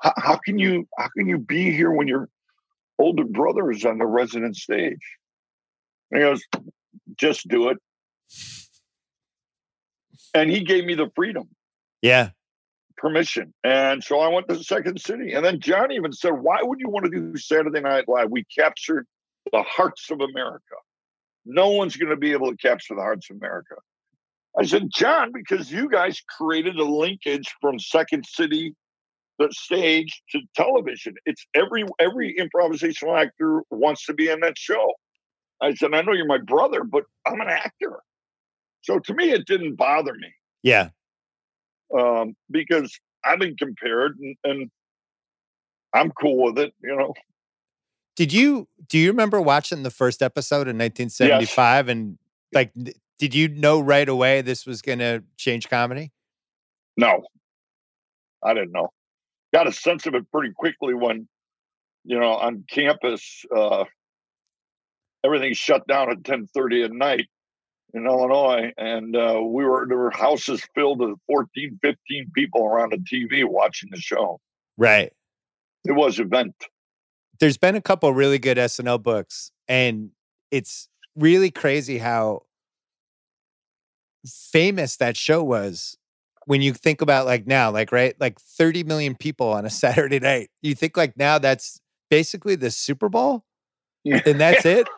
How, 0.00 0.12
how 0.16 0.36
can 0.36 0.58
you 0.58 0.86
how 0.98 1.08
can 1.16 1.26
you 1.26 1.38
be 1.38 1.72
here 1.72 1.90
when 1.90 2.08
your 2.08 2.28
older 2.98 3.24
brother 3.24 3.70
is 3.70 3.84
on 3.84 3.98
the 3.98 4.06
resident 4.06 4.56
stage? 4.56 4.98
And 6.10 6.20
he 6.20 6.28
goes 6.28 6.42
just 7.16 7.48
do 7.48 7.68
it. 7.70 7.78
And 10.34 10.50
he 10.50 10.64
gave 10.64 10.84
me 10.84 10.94
the 10.94 11.10
freedom. 11.14 11.48
Yeah, 12.02 12.30
permission. 13.04 13.52
And 13.64 14.02
so 14.02 14.20
I 14.20 14.28
went 14.28 14.48
to 14.48 14.64
Second 14.64 14.98
City. 14.98 15.34
And 15.34 15.44
then 15.44 15.60
John 15.60 15.92
even 15.92 16.12
said, 16.12 16.32
Why 16.32 16.60
would 16.62 16.80
you 16.80 16.88
want 16.88 17.04
to 17.04 17.10
do 17.10 17.36
Saturday 17.36 17.80
Night 17.80 18.08
Live? 18.08 18.30
We 18.30 18.44
captured 18.44 19.06
the 19.52 19.62
hearts 19.62 20.10
of 20.10 20.20
America. 20.22 20.76
No 21.44 21.72
one's 21.72 21.96
going 21.96 22.08
to 22.08 22.16
be 22.16 22.32
able 22.32 22.50
to 22.50 22.56
capture 22.56 22.94
the 22.94 23.02
hearts 23.02 23.28
of 23.28 23.36
America. 23.36 23.74
I 24.58 24.64
said, 24.64 24.88
John, 24.88 25.32
because 25.34 25.70
you 25.70 25.90
guys 25.90 26.22
created 26.38 26.76
a 26.76 26.84
linkage 26.84 27.52
from 27.60 27.78
Second 27.78 28.24
City, 28.24 28.74
the 29.38 29.48
stage 29.50 30.22
to 30.30 30.40
television. 30.56 31.14
It's 31.26 31.44
every 31.54 31.84
every 32.00 32.34
improvisational 32.40 33.20
actor 33.20 33.62
wants 33.70 34.06
to 34.06 34.14
be 34.14 34.30
in 34.30 34.40
that 34.40 34.56
show. 34.56 34.94
I 35.60 35.74
said, 35.74 35.92
I 35.92 36.00
know 36.00 36.12
you're 36.12 36.26
my 36.26 36.38
brother, 36.38 36.84
but 36.84 37.04
I'm 37.26 37.40
an 37.42 37.50
actor. 37.50 38.00
So 38.80 38.98
to 38.98 39.14
me, 39.14 39.30
it 39.30 39.46
didn't 39.46 39.76
bother 39.76 40.14
me. 40.14 40.28
Yeah. 40.62 40.88
Um, 41.96 42.34
because 42.50 42.98
I've 43.24 43.38
been 43.38 43.56
compared 43.56 44.18
and, 44.18 44.36
and 44.44 44.70
I'm 45.92 46.10
cool 46.10 46.42
with 46.42 46.58
it, 46.58 46.74
you 46.82 46.96
know. 46.96 47.14
Did 48.16 48.32
you 48.32 48.68
do 48.88 48.98
you 48.98 49.10
remember 49.10 49.40
watching 49.40 49.82
the 49.82 49.90
first 49.90 50.22
episode 50.22 50.68
in 50.68 50.78
1975 50.78 51.86
yes. 51.86 51.92
and 51.92 52.18
like 52.52 52.72
did 53.18 53.34
you 53.34 53.48
know 53.48 53.80
right 53.80 54.08
away 54.08 54.42
this 54.42 54.66
was 54.66 54.82
going 54.82 54.98
to 54.98 55.22
change 55.36 55.68
comedy? 55.68 56.12
No. 56.96 57.22
I 58.42 58.54
didn't 58.54 58.72
know. 58.72 58.90
Got 59.52 59.68
a 59.68 59.72
sense 59.72 60.06
of 60.06 60.14
it 60.14 60.30
pretty 60.30 60.52
quickly 60.52 60.94
when 60.94 61.28
you 62.04 62.18
know 62.18 62.34
on 62.34 62.64
campus 62.68 63.44
uh 63.54 63.84
everything 65.24 65.54
shut 65.54 65.86
down 65.86 66.10
at 66.10 66.22
10:30 66.22 66.84
at 66.84 66.92
night 66.92 67.28
in 67.94 68.06
Illinois 68.06 68.72
and 68.76 69.16
uh 69.16 69.40
we 69.42 69.64
were 69.64 69.86
there 69.88 69.98
were 69.98 70.10
houses 70.10 70.62
filled 70.74 71.00
with 71.00 71.16
14 71.26 71.78
15 71.80 72.30
people 72.34 72.64
around 72.66 72.92
a 72.92 72.98
TV 72.98 73.44
watching 73.48 73.88
the 73.92 74.00
show. 74.00 74.40
Right. 74.76 75.12
It 75.84 75.92
was 75.92 76.18
event 76.18 76.54
there's 77.40 77.58
been 77.58 77.74
a 77.74 77.80
couple 77.80 78.12
really 78.12 78.38
good 78.38 78.56
SNL 78.56 79.02
books, 79.02 79.50
and 79.68 80.10
it's 80.50 80.88
really 81.16 81.50
crazy 81.50 81.98
how 81.98 82.42
famous 84.26 84.96
that 84.96 85.16
show 85.16 85.42
was 85.42 85.96
when 86.46 86.62
you 86.62 86.72
think 86.72 87.00
about 87.00 87.26
like 87.26 87.46
now, 87.46 87.70
like 87.70 87.92
right, 87.92 88.14
like 88.20 88.40
30 88.40 88.84
million 88.84 89.14
people 89.14 89.48
on 89.48 89.64
a 89.64 89.70
Saturday 89.84 90.20
night. 90.20 90.50
You 90.62 90.74
think 90.74 90.96
like 90.96 91.16
now 91.16 91.38
that's 91.38 91.80
basically 92.10 92.54
the 92.56 92.70
Super 92.70 93.08
Bowl, 93.08 93.44
and 94.04 94.40
that's 94.40 94.64
it 94.64 94.88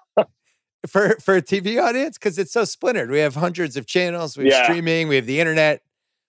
for 0.86 1.16
for 1.20 1.36
a 1.36 1.42
TV 1.42 1.82
audience 1.82 2.18
because 2.18 2.38
it's 2.38 2.52
so 2.52 2.64
splintered. 2.64 3.10
We 3.10 3.18
have 3.18 3.34
hundreds 3.34 3.76
of 3.76 3.86
channels, 3.86 4.36
we 4.36 4.44
have 4.44 4.52
yeah. 4.52 4.64
streaming, 4.64 5.08
we 5.08 5.16
have 5.16 5.26
the 5.26 5.40
internet. 5.40 5.82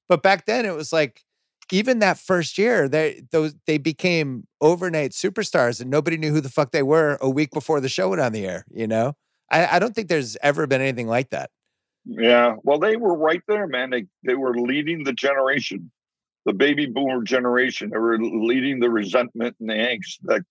But 0.08 0.24
back 0.24 0.46
then, 0.46 0.66
it 0.66 0.74
was 0.74 0.94
like 0.94 1.24
even 1.72 2.00
that 2.00 2.18
first 2.18 2.58
year, 2.58 2.88
they 2.88 3.24
those 3.32 3.54
they 3.66 3.78
became 3.78 4.48
overnight 4.62 5.12
superstars, 5.12 5.82
and 5.82 5.90
nobody 5.90 6.18
knew 6.18 6.32
who 6.32 6.42
the 6.42 6.50
fuck 6.50 6.72
they 6.72 6.84
were 6.84 7.18
a 7.22 7.30
week 7.30 7.52
before 7.52 7.82
the 7.82 7.90
show 7.90 8.10
went 8.10 8.22
on 8.22 8.32
the 8.32 8.46
air. 8.46 8.66
You 8.72 8.88
know, 8.88 9.16
I, 9.52 9.76
I 9.76 9.80
don't 9.80 9.94
think 9.94 10.08
there's 10.08 10.38
ever 10.42 10.68
been 10.68 10.82
anything 10.82 11.08
like 11.08 11.30
that. 11.32 11.50
Yeah, 12.06 12.56
well, 12.64 12.80
they 12.80 12.96
were 12.96 13.18
right 13.18 13.42
there, 13.48 13.68
man. 13.68 13.90
They 13.90 14.06
they 14.24 14.36
were 14.36 14.56
leading 14.56 15.04
the 15.04 15.14
generation, 15.14 15.92
the 16.46 16.54
baby 16.54 16.86
boomer 16.86 17.24
generation. 17.24 17.90
They 17.90 18.00
were 18.00 18.18
leading 18.18 18.80
the 18.80 18.90
resentment 18.90 19.58
and 19.60 19.70
the 19.70 19.74
angst 19.74 20.20
that 20.24 20.44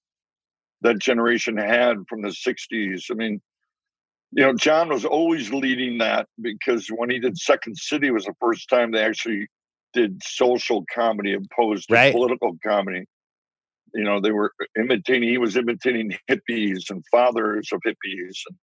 that 0.82 0.98
generation 0.98 1.56
had 1.56 1.96
from 2.08 2.20
the 2.20 2.28
'60s. 2.28 3.04
I 3.10 3.14
mean, 3.14 3.40
you 4.32 4.42
know, 4.42 4.54
John 4.54 4.88
was 4.88 5.04
always 5.04 5.52
leading 5.52 5.98
that 5.98 6.26
because 6.40 6.88
when 6.88 7.10
he 7.10 7.18
did 7.18 7.38
Second 7.38 7.76
City 7.76 8.10
was 8.10 8.24
the 8.24 8.34
first 8.40 8.68
time 8.68 8.90
they 8.90 9.02
actually 9.02 9.48
did 9.94 10.22
social 10.22 10.84
comedy 10.92 11.34
opposed 11.34 11.88
to 11.88 11.94
right. 11.94 12.12
political 12.12 12.56
comedy. 12.64 13.06
You 13.94 14.04
know, 14.04 14.20
they 14.20 14.32
were 14.32 14.52
imitating, 14.78 15.28
he 15.28 15.38
was 15.38 15.56
imitating 15.56 16.16
hippies 16.30 16.90
and 16.90 17.04
fathers 17.10 17.70
of 17.72 17.80
hippies 17.86 18.40
and 18.48 18.56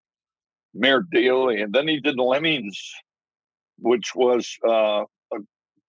Mayor 0.73 1.03
Daley. 1.11 1.61
And 1.61 1.73
then 1.73 1.87
he 1.87 1.99
did 1.99 2.19
Lemmings, 2.19 2.79
which 3.79 4.13
was 4.13 4.55
uh, 4.67 5.05
a 5.33 5.37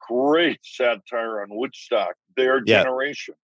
great 0.08 0.60
satire 0.62 1.42
on 1.42 1.48
Woodstock, 1.50 2.14
their 2.36 2.62
yeah. 2.64 2.82
generation. 2.82 3.34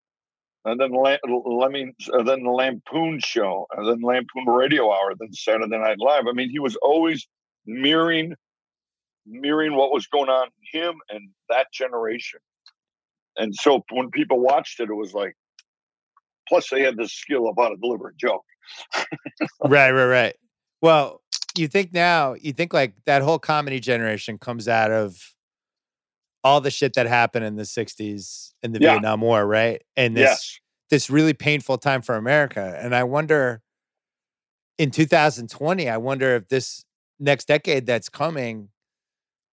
And 0.64 0.79
then 0.79 0.92
Lemmings, 0.92 1.94
and 2.09 2.20
uh, 2.20 2.23
then 2.23 2.44
the 2.44 2.51
Lampoon 2.51 3.18
Show, 3.20 3.66
and 3.75 3.88
then 3.88 4.03
Lampoon 4.03 4.44
Radio 4.46 4.92
Hour, 4.92 5.14
then 5.18 5.33
Saturday 5.33 5.79
Night 5.79 5.99
Live. 5.99 6.27
I 6.29 6.33
mean, 6.33 6.51
he 6.51 6.59
was 6.59 6.77
always 6.77 7.27
mirroring 7.66 8.35
mirroring 9.27 9.77
what 9.77 9.92
was 9.92 10.07
going 10.07 10.29
on 10.29 10.49
him 10.73 10.94
and 11.09 11.29
that 11.49 11.73
generation. 11.73 12.40
And 13.37 13.55
so 13.55 13.85
when 13.92 14.11
people 14.11 14.40
watched 14.40 14.81
it, 14.81 14.90
it 14.90 14.94
was 14.94 15.14
like, 15.14 15.35
plus 16.49 16.68
they 16.70 16.83
had 16.83 16.96
the 16.96 17.09
skill 17.09 17.49
of 17.49 17.57
how 17.59 17.68
to 17.68 17.77
deliver 17.77 18.09
a 18.09 18.14
joke. 18.14 18.44
right, 19.64 19.92
right, 19.92 20.07
right. 20.07 20.37
Well, 20.83 21.20
you 21.57 21.68
think 21.68 21.92
now, 21.92 22.35
you 22.35 22.53
think 22.53 22.73
like 22.73 22.94
that 23.07 23.23
whole 23.23 23.38
comedy 23.38 23.81
generation 23.81 24.38
comes 24.38 24.68
out 24.68 24.90
of 24.90 25.35
all 26.42 26.61
the 26.61 26.70
shit 26.70 26.94
that 26.94 27.07
happened 27.07 27.44
in 27.44 27.57
the 27.57 27.64
60s 27.64 28.53
in 28.62 28.72
the 28.72 28.81
yeah. 28.81 28.92
Vietnam 28.92 29.20
War, 29.20 29.46
right? 29.46 29.83
And 29.96 30.16
this 30.16 30.22
yes. 30.22 30.61
this 30.90 31.11
really 31.11 31.35
painful 31.35 31.79
time 31.79 32.03
for 32.03 32.16
America. 32.16 32.79
And 32.81 32.94
I 32.94 33.05
wonder 33.05 33.62
in 34.79 34.90
2020, 34.90 35.88
I 35.88 35.96
wonder 35.98 36.37
if 36.37 36.48
this 36.48 36.85
next 37.18 37.48
decade 37.48 37.87
that's 37.87 38.09
coming 38.09 38.70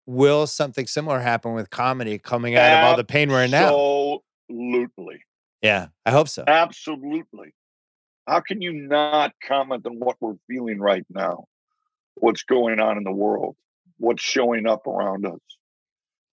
will 0.05 0.47
something 0.47 0.87
similar 0.87 1.19
happen 1.19 1.53
with 1.53 1.69
comedy 1.69 2.17
coming 2.17 2.55
out 2.55 2.61
Absolutely. 2.61 2.79
of 2.79 2.89
all 2.89 2.97
the 2.97 3.03
pain 3.03 3.29
we're 3.29 3.43
in 3.43 3.51
now? 3.51 4.21
Absolutely. 4.49 5.19
Yeah, 5.61 5.87
I 6.05 6.11
hope 6.11 6.29
so. 6.29 6.45
Absolutely. 6.47 7.53
How 8.25 8.39
can 8.39 8.61
you 8.61 8.71
not 8.71 9.33
comment 9.45 9.85
on 9.85 9.99
what 9.99 10.15
we're 10.19 10.35
feeling 10.49 10.79
right 10.79 11.05
now? 11.09 11.45
What's 12.15 12.43
going 12.43 12.79
on 12.79 12.97
in 12.97 13.03
the 13.03 13.11
world? 13.11 13.55
What's 13.97 14.23
showing 14.23 14.65
up 14.65 14.87
around 14.87 15.25
us? 15.25 15.39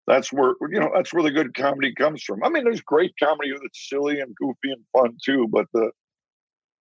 That's 0.05 0.33
where 0.33 0.53
you 0.69 0.79
know 0.79 0.91
that's 0.93 1.13
where 1.13 1.23
the 1.23 1.31
good 1.31 1.53
comedy 1.53 1.93
comes 1.93 2.23
from. 2.23 2.43
I 2.43 2.49
mean, 2.49 2.63
there's 2.65 2.81
great 2.81 3.13
comedy 3.21 3.51
that's 3.51 3.89
silly 3.89 4.19
and 4.19 4.35
goofy 4.35 4.73
and 4.73 4.83
fun 4.91 5.17
too, 5.23 5.47
but 5.49 5.67
the 5.73 5.91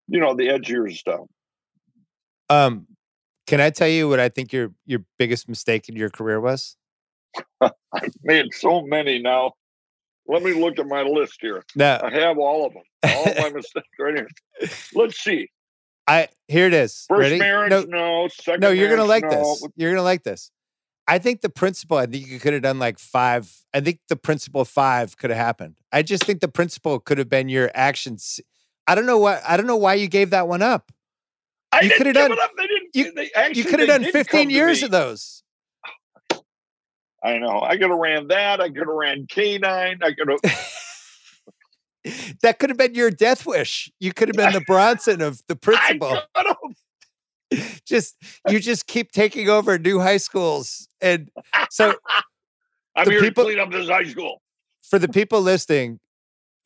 you 0.09 0.19
know 0.19 0.35
the 0.35 0.49
edgier 0.49 0.93
stuff. 0.95 1.27
Um, 2.51 2.87
can 3.47 3.61
I 3.61 3.71
tell 3.71 3.89
you 3.89 4.09
what 4.09 4.19
I 4.19 4.29
think 4.29 4.53
your 4.53 4.73
your 4.87 5.05
biggest 5.19 5.49
mistake 5.49 5.89
in 5.89 5.95
your 5.95 6.11
career 6.11 6.41
was? 6.41 6.77
I've 7.61 8.15
made 8.23 8.53
so 8.53 8.83
many 8.83 9.21
now. 9.21 9.53
Let 10.27 10.43
me 10.43 10.53
look 10.53 10.79
at 10.79 10.87
my 10.87 11.03
list 11.03 11.39
here. 11.41 11.65
No. 11.75 12.01
I 12.03 12.11
have 12.11 12.39
all 12.39 12.67
of 12.67 12.75
them. 12.75 12.83
All 13.05 13.25
my 13.43 13.51
mistakes 13.55 13.89
right 13.99 14.15
here. 14.15 14.29
Let's 14.95 15.19
see. 15.19 15.49
I 16.07 16.29
here 16.49 16.67
it 16.67 16.75
is. 16.75 17.05
First 17.09 17.21
Ready? 17.21 17.39
marriage, 17.39 17.71
no. 17.71 17.83
no. 17.83 18.29
Second 18.29 18.61
no, 18.61 18.71
you're 18.71 18.91
gonna 18.91 19.05
like 19.05 19.25
no. 19.25 19.31
this. 19.31 19.67
You're 19.77 19.93
gonna 19.93 20.03
like 20.03 20.23
this. 20.23 20.51
I 21.09 21.19
think 21.19 21.41
the 21.41 21.49
principle. 21.49 21.97
I 21.97 22.07
think 22.07 22.29
you 22.29 22.39
could 22.39 22.53
have 22.53 22.63
done 22.63 22.79
like 22.79 22.99
five. 22.99 23.53
I 23.75 23.81
think 23.81 24.01
the 24.09 24.17
principle 24.17 24.65
five 24.65 25.17
could 25.17 25.31
have 25.31 25.39
happened. 25.39 25.75
I 25.93 26.03
just 26.03 26.25
think 26.25 26.41
the 26.41 26.49
principle 26.49 27.01
could 27.01 27.19
have 27.19 27.29
been 27.29 27.49
your 27.49 27.71
actions. 27.75 28.41
I 28.87 28.95
don't 28.95 29.07
know 29.07 29.19
what. 29.19 29.43
I 29.47 29.57
don't 29.57 29.67
know 29.67 29.77
why 29.77 29.95
you 29.95 30.09
gave 30.09 30.31
that 30.31 30.49
one 30.49 30.63
up. 30.63 30.93
I 31.73 31.83
you 31.83 31.91
could 31.97 32.07
have 32.07 32.15
done. 32.15 32.31
They 32.57 32.67
didn't. 32.67 32.91
You, 32.95 33.13
they 33.13 33.31
actually, 33.35 33.63
you 33.63 33.69
could 33.69 33.81
have 33.81 33.89
done 33.89 34.05
15 34.05 34.51
years 34.51 34.83
of 34.83 34.91
those. 34.91 35.43
I 37.25 37.39
know. 37.39 37.61
I 37.63 37.77
could 37.77 37.91
have 37.91 37.99
ran 37.99 38.29
that. 38.29 38.61
I 38.61 38.69
could 38.69 38.79
have 38.79 38.89
ran 38.89 39.27
K-9. 39.29 40.03
I 40.03 40.13
could 40.13 40.29
have. 40.29 40.41
that 42.43 42.59
could 42.59 42.71
have 42.71 42.77
been 42.77 42.95
your 42.95 43.11
death 43.11 43.47
wish. 43.47 43.91
You 44.01 44.13
could 44.13 44.29
have 44.29 44.37
been 44.37 44.53
the 44.53 44.65
Bronson 44.67 45.23
of 45.23 45.41
the 45.47 45.57
principal. 45.57 46.19
just 47.87 48.17
you 48.49 48.61
just 48.61 48.87
keep 48.87 49.13
taking 49.13 49.49
over 49.49 49.79
new 49.79 50.01
high 50.01 50.17
schools, 50.17 50.89
and 51.01 51.31
so 51.71 51.95
I'm 52.97 53.11
here 53.11 53.21
people, 53.21 53.45
to 53.45 53.51
clean 53.51 53.61
up 53.61 53.71
this 53.71 53.89
high 53.89 54.05
school. 54.05 54.43
For 54.83 54.99
the 54.99 55.09
people 55.09 55.41
listening, 55.41 56.01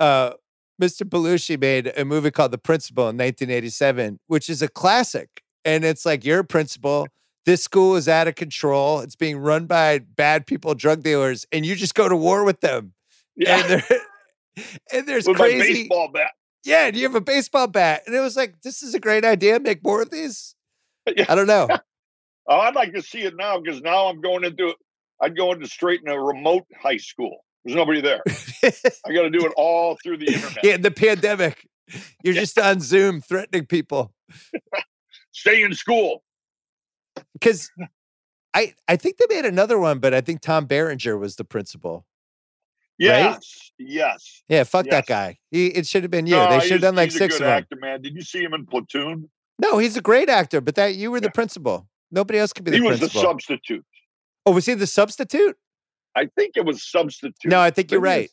uh, 0.00 0.32
Mr. 0.80 1.08
Belushi 1.08 1.60
made 1.60 1.92
a 1.96 2.04
movie 2.04 2.30
called 2.30 2.50
The 2.50 2.58
Principal 2.58 3.04
in 3.04 3.16
1987, 3.16 4.18
which 4.26 4.50
is 4.50 4.62
a 4.62 4.68
classic. 4.68 5.42
And 5.64 5.84
it's 5.84 6.06
like 6.06 6.24
you're 6.24 6.40
a 6.40 6.44
principal 6.44 7.08
this 7.46 7.62
school 7.62 7.94
is 7.94 8.08
out 8.08 8.28
of 8.28 8.34
control. 8.34 9.00
It's 9.00 9.16
being 9.16 9.38
run 9.38 9.66
by 9.66 10.00
bad 10.00 10.46
people, 10.46 10.74
drug 10.74 11.02
dealers, 11.02 11.46
and 11.52 11.64
you 11.64 11.76
just 11.76 11.94
go 11.94 12.08
to 12.08 12.16
war 12.16 12.44
with 12.44 12.60
them. 12.60 12.92
Yeah. 13.36 13.82
And, 14.56 14.64
and 14.92 15.08
there's 15.08 15.26
with 15.26 15.36
crazy 15.36 15.82
baseball 15.84 16.10
bat. 16.12 16.32
Yeah, 16.64 16.88
and 16.88 16.96
you 16.96 17.04
have 17.04 17.14
a 17.14 17.20
baseball 17.20 17.68
bat. 17.68 18.02
And 18.06 18.16
it 18.16 18.20
was 18.20 18.36
like, 18.36 18.62
this 18.62 18.82
is 18.82 18.94
a 18.94 19.00
great 19.00 19.24
idea. 19.24 19.60
Make 19.60 19.84
more 19.84 20.02
of 20.02 20.10
these. 20.10 20.55
I 21.28 21.34
don't 21.34 21.46
know. 21.46 21.68
oh, 22.48 22.58
I'd 22.58 22.74
like 22.74 22.92
to 22.94 23.02
see 23.02 23.22
it 23.22 23.34
now 23.36 23.60
because 23.60 23.80
now 23.80 24.06
I'm 24.06 24.20
going 24.20 24.44
into 24.44 24.74
I'd 25.20 25.36
go 25.36 25.52
into 25.52 25.66
straight 25.66 26.02
in 26.02 26.08
a 26.08 26.20
remote 26.20 26.66
high 26.80 26.98
school. 26.98 27.44
There's 27.64 27.76
nobody 27.76 28.00
there. 28.00 28.22
I 28.62 29.12
got 29.12 29.22
to 29.22 29.30
do 29.30 29.44
it 29.44 29.52
all 29.56 29.96
through 30.02 30.18
the 30.18 30.32
internet. 30.32 30.64
Yeah, 30.64 30.76
the 30.76 30.90
pandemic. 30.90 31.66
You're 32.22 32.34
yeah. 32.34 32.40
just 32.40 32.58
on 32.58 32.80
Zoom 32.80 33.20
threatening 33.20 33.66
people. 33.66 34.12
Stay 35.32 35.62
in 35.62 35.74
school 35.74 36.22
because 37.34 37.70
I 38.54 38.74
I 38.88 38.96
think 38.96 39.18
they 39.18 39.26
made 39.28 39.44
another 39.44 39.78
one, 39.78 39.98
but 39.98 40.14
I 40.14 40.20
think 40.20 40.40
Tom 40.40 40.66
Berenger 40.66 41.18
was 41.18 41.36
the 41.36 41.44
principal. 41.44 42.06
Yes, 42.98 43.34
right? 43.34 43.42
yes. 43.78 44.42
Yeah, 44.48 44.64
fuck 44.64 44.86
yes. 44.86 44.94
that 44.94 45.06
guy. 45.06 45.38
He 45.50 45.66
it 45.66 45.86
should 45.86 46.02
have 46.04 46.10
been 46.10 46.26
you. 46.26 46.36
No, 46.36 46.48
they 46.48 46.60
should 46.60 46.72
have 46.72 46.80
done 46.80 46.96
like 46.96 47.12
six 47.12 47.34
of 47.34 47.40
them. 47.40 47.50
Actor, 47.50 47.76
man. 47.76 48.00
Did 48.00 48.14
you 48.14 48.22
see 48.22 48.42
him 48.42 48.54
in 48.54 48.64
Platoon? 48.64 49.28
No, 49.58 49.78
he's 49.78 49.96
a 49.96 50.02
great 50.02 50.28
actor, 50.28 50.60
but 50.60 50.74
that 50.74 50.96
you 50.96 51.10
were 51.10 51.20
the 51.20 51.30
principal. 51.30 51.88
Nobody 52.10 52.38
else 52.38 52.52
could 52.52 52.64
be 52.64 52.70
the 52.70 52.76
he 52.76 52.82
principal. 52.82 52.98
He 52.98 53.04
was 53.04 53.12
the 53.12 53.20
substitute. 53.20 53.84
Oh, 54.44 54.52
was 54.52 54.66
he 54.66 54.74
the 54.74 54.86
substitute? 54.86 55.56
I 56.14 56.28
think 56.36 56.56
it 56.56 56.64
was 56.64 56.82
substitute. 56.82 57.50
No, 57.50 57.60
I 57.60 57.70
think 57.70 57.90
you're 57.90 58.00
right. 58.00 58.30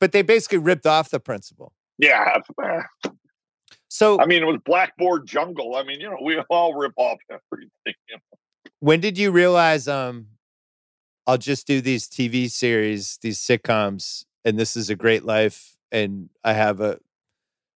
But 0.00 0.12
they 0.12 0.22
basically 0.22 0.58
ripped 0.58 0.86
off 0.86 1.10
the 1.10 1.20
principal. 1.20 1.72
Yeah. 1.98 2.38
So 3.88 4.20
I 4.20 4.26
mean, 4.26 4.42
it 4.42 4.46
was 4.46 4.60
Blackboard 4.64 5.26
Jungle. 5.26 5.74
I 5.74 5.82
mean, 5.82 6.00
you 6.00 6.10
know, 6.10 6.18
we 6.22 6.38
all 6.50 6.74
rip 6.74 6.92
off 6.96 7.18
everything. 7.30 7.70
you 7.86 7.94
know. 8.16 8.38
when 8.80 9.00
did 9.00 9.18
you 9.18 9.30
realize 9.30 9.88
um 9.88 10.26
I'll 11.26 11.38
just 11.38 11.66
do 11.66 11.80
these 11.80 12.08
TV 12.08 12.50
series, 12.50 13.18
these 13.20 13.38
sitcoms, 13.38 14.24
and 14.44 14.58
this 14.58 14.76
is 14.76 14.88
a 14.88 14.96
great 14.96 15.24
life, 15.24 15.76
and 15.92 16.30
I 16.42 16.54
have 16.54 16.80
a 16.80 16.98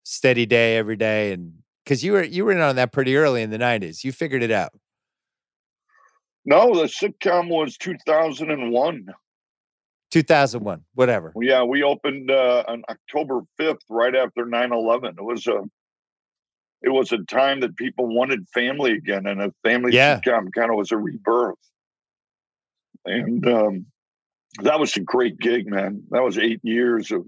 steady 0.05 0.47
day 0.47 0.79
every 0.79 0.97
day, 0.97 1.33
and 1.33 1.59
because 1.85 2.05
you 2.05 2.13
were 2.13 2.23
you 2.23 2.45
were 2.45 2.53
in 2.53 2.61
on 2.61 2.77
that 2.77 2.93
pretty 2.93 3.17
early 3.17 3.43
in 3.43 3.51
the 3.51 3.59
'90s, 3.59 4.05
you 4.05 4.13
figured 4.13 4.43
it 4.43 4.51
out. 4.51 4.73
No, 6.45 6.75
the 6.75 6.85
sitcom 6.85 7.49
was 7.49 7.77
2001. 7.77 9.07
2001, 10.11 10.85
whatever. 10.95 11.33
Yeah, 11.41 11.63
we 11.63 11.83
opened 11.83 12.31
uh, 12.31 12.65
on 12.69 12.83
October 12.91 13.43
5th, 13.61 13.79
right 13.89 14.15
after 14.15 14.45
9/11. 14.45 15.19
It 15.19 15.25
was 15.25 15.47
a, 15.47 15.63
it 16.83 16.91
was 16.91 17.13
a 17.13 17.19
time 17.25 17.61
that 17.61 17.77
people 17.77 18.15
wanted 18.15 18.47
family 18.53 18.93
again, 18.93 19.27
and 19.27 19.41
a 19.41 19.53
family 19.65 19.95
Yeah. 19.95 20.21
sitcom 20.21 20.53
kind 20.53 20.71
of 20.71 20.77
was 20.77 20.93
a 20.93 20.99
rebirth. 20.99 21.57
And 23.05 23.47
um, 23.49 23.87
that 24.63 24.79
was 24.79 24.97
a 24.97 25.01
great 25.01 25.39
gig, 25.39 25.67
man. 25.67 26.03
That 26.11 26.23
was 26.23 26.39
eight 26.39 26.61
years 26.63 27.11
of 27.11 27.25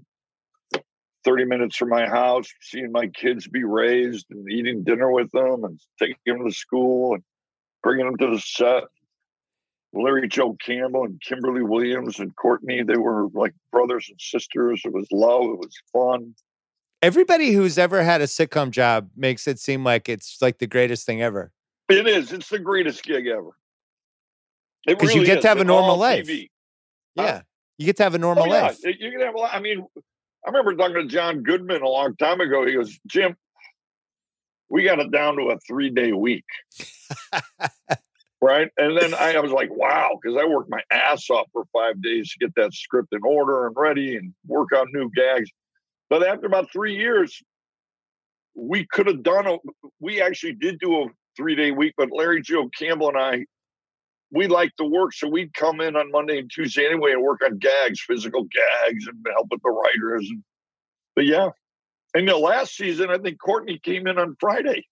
30 1.25 1.45
minutes 1.45 1.75
from 1.75 1.89
my 1.89 2.05
house, 2.07 2.47
seeing 2.61 2.91
my 2.91 3.07
kids 3.07 3.47
be 3.47 3.63
raised, 3.63 4.27
and 4.29 4.49
eating 4.49 4.83
dinner 4.83 5.11
with 5.11 5.31
them, 5.31 5.63
and 5.63 5.79
taking 5.99 6.15
them 6.25 6.45
to 6.47 6.51
school, 6.55 7.15
and 7.15 7.23
bringing 7.83 8.05
them 8.05 8.15
to 8.17 8.27
the 8.27 8.39
set. 8.39 8.83
Larry 9.93 10.27
Joe 10.27 10.55
Campbell 10.63 11.05
and 11.05 11.19
Kimberly 11.21 11.63
Williams 11.63 12.19
and 12.19 12.35
Courtney, 12.35 12.83
they 12.83 12.97
were 12.97 13.27
like 13.33 13.53
brothers 13.71 14.07
and 14.09 14.19
sisters. 14.19 14.81
It 14.85 14.93
was 14.93 15.07
love. 15.11 15.43
It 15.45 15.57
was 15.59 15.73
fun. 15.91 16.35
Everybody 17.01 17.51
who's 17.51 17.77
ever 17.77 18.03
had 18.03 18.21
a 18.21 18.25
sitcom 18.25 18.71
job 18.71 19.09
makes 19.15 19.47
it 19.47 19.59
seem 19.59 19.83
like 19.83 20.09
it's 20.09 20.41
like 20.41 20.57
the 20.59 20.67
greatest 20.67 21.05
thing 21.05 21.21
ever. 21.21 21.51
It 21.87 22.07
is. 22.07 22.33
It's 22.33 22.49
the 22.49 22.59
greatest 22.59 23.03
gig 23.03 23.27
ever. 23.27 23.51
It 24.87 24.99
'Cause 24.99 25.09
you 25.13 25.21
really 25.21 25.25
get 25.27 25.37
is. 25.37 25.41
to 25.43 25.47
have 25.47 25.59
a 25.61 25.63
normal 25.63 25.97
life. 25.97 26.25
TV. 26.27 26.49
Yeah, 27.15 27.41
you 27.77 27.85
get 27.85 27.95
to 27.97 28.03
have 28.03 28.15
a 28.15 28.19
normal 28.19 28.43
Oh, 28.43 28.47
yeah. 28.47 28.61
life. 28.63 28.79
You 28.83 29.11
can 29.11 29.21
have 29.21 29.35
a 29.35 29.37
lot. 29.37 29.53
I 29.53 29.59
mean, 29.59 29.85
I 30.45 30.49
remember 30.49 30.75
talking 30.75 30.95
to 30.95 31.07
John 31.07 31.41
Goodman 31.41 31.81
a 31.81 31.89
long 31.89 32.15
time 32.17 32.39
ago. 32.39 32.65
He 32.65 32.73
goes, 32.73 32.99
Jim, 33.07 33.35
we 34.69 34.83
got 34.83 34.99
it 34.99 35.11
down 35.11 35.37
to 35.37 35.49
a 35.49 35.59
three 35.59 35.89
day 35.89 36.11
week. 36.11 36.45
right. 38.41 38.69
And 38.77 38.97
then 38.97 39.15
I, 39.15 39.35
I 39.35 39.39
was 39.39 39.51
like, 39.51 39.69
wow, 39.71 40.19
because 40.21 40.37
I 40.39 40.45
worked 40.45 40.69
my 40.69 40.81
ass 40.91 41.29
off 41.29 41.47
for 41.51 41.63
five 41.73 42.01
days 42.01 42.31
to 42.31 42.45
get 42.45 42.55
that 42.55 42.73
script 42.73 43.09
in 43.11 43.21
order 43.23 43.65
and 43.65 43.75
ready 43.75 44.17
and 44.17 44.33
work 44.45 44.69
on 44.71 44.87
new 44.93 45.09
gags. 45.15 45.49
But 46.09 46.25
after 46.25 46.45
about 46.45 46.71
three 46.71 46.95
years, 46.95 47.41
we 48.53 48.85
could 48.85 49.07
have 49.07 49.23
done 49.23 49.47
a, 49.47 49.57
we 49.99 50.21
actually 50.21 50.53
did 50.53 50.79
do 50.79 50.95
a 50.95 51.07
three 51.35 51.55
day 51.55 51.71
week, 51.71 51.95
but 51.97 52.09
Larry 52.11 52.41
Joe 52.41 52.69
Campbell 52.77 53.09
and 53.09 53.17
I, 53.17 53.45
we 54.35 54.47
liked 54.47 54.77
the 54.77 54.85
work. 54.85 55.13
So 55.13 55.27
we'd 55.29 55.53
come 55.53 55.79
in 55.79 55.95
on 55.95 56.11
Monday 56.11 56.37
and 56.39 56.51
Tuesday 56.51 56.85
anyway 56.85 57.13
and 57.13 57.23
work 57.23 57.39
on 57.43 57.57
gags, 57.57 58.01
physical 58.01 58.43
gags, 58.43 59.07
and 59.07 59.25
help 59.33 59.47
with 59.49 59.61
the 59.63 59.69
writers. 59.71 60.27
And, 60.29 60.43
but 61.15 61.25
yeah. 61.25 61.49
And 62.13 62.27
the 62.27 62.37
last 62.37 62.75
season, 62.75 63.09
I 63.09 63.17
think 63.17 63.39
Courtney 63.39 63.79
came 63.79 64.07
in 64.07 64.19
on 64.19 64.35
Friday 64.39 64.85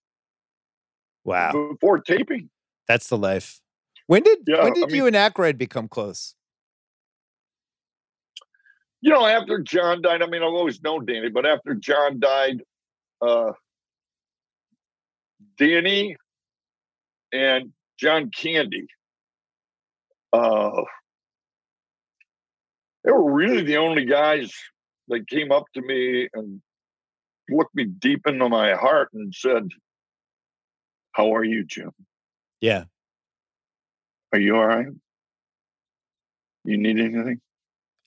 Wow, 1.26 1.52
before 1.70 2.00
taping. 2.00 2.50
that's 2.88 3.08
the 3.08 3.18
life. 3.18 3.60
When 4.08 4.24
did 4.24 4.40
Yeah, 4.48 4.64
when 4.64 4.72
I 4.72 4.76
did 4.76 4.92
you 4.92 5.08
and 5.08 5.16
Aykroyd 5.16 5.58
become 5.58 5.88
close? 5.88 6.36
You 9.02 9.12
know, 9.12 9.26
after 9.26 9.60
John 9.60 10.02
died, 10.02 10.22
I 10.22 10.28
mean, 10.28 10.42
I've 10.42 10.54
always 10.54 10.82
known 10.82 11.06
Danny, 11.06 11.30
but 11.30 11.46
after 11.46 11.76
John 11.76 12.20
died, 12.20 12.64
uh, 13.22 13.52
Danny 15.58 16.16
and 17.34 17.74
John 17.98 18.32
Candy, 18.32 18.88
uh, 20.34 20.82
they 23.04 23.12
were 23.12 23.32
really 23.32 23.64
the 23.64 23.78
only 23.78 24.06
guys 24.06 24.52
that 25.10 25.28
came 25.28 25.52
up 25.52 25.66
to 25.76 25.82
me 25.82 26.28
and 26.34 26.62
looked 27.50 27.76
me 27.76 27.86
deep 27.86 28.26
into 28.26 28.50
my 28.50 28.74
heart 28.74 29.10
and 29.14 29.34
said, 29.34 29.68
How 31.12 31.36
are 31.36 31.44
you, 31.44 31.64
Jim? 31.66 31.92
Yeah, 32.62 32.86
Are 34.32 34.40
you 34.40 34.56
all 34.56 34.66
right? 34.66 34.88
You 36.66 36.78
need 36.78 37.00
anything? 37.00 37.42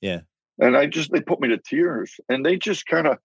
Yeah. 0.00 0.20
And 0.58 0.76
I 0.76 0.86
just, 0.86 1.12
they 1.12 1.20
put 1.20 1.40
me 1.40 1.48
to 1.48 1.58
tears 1.58 2.14
and 2.30 2.44
they 2.44 2.56
just 2.56 2.86
kind 2.86 3.06
of 3.06 3.18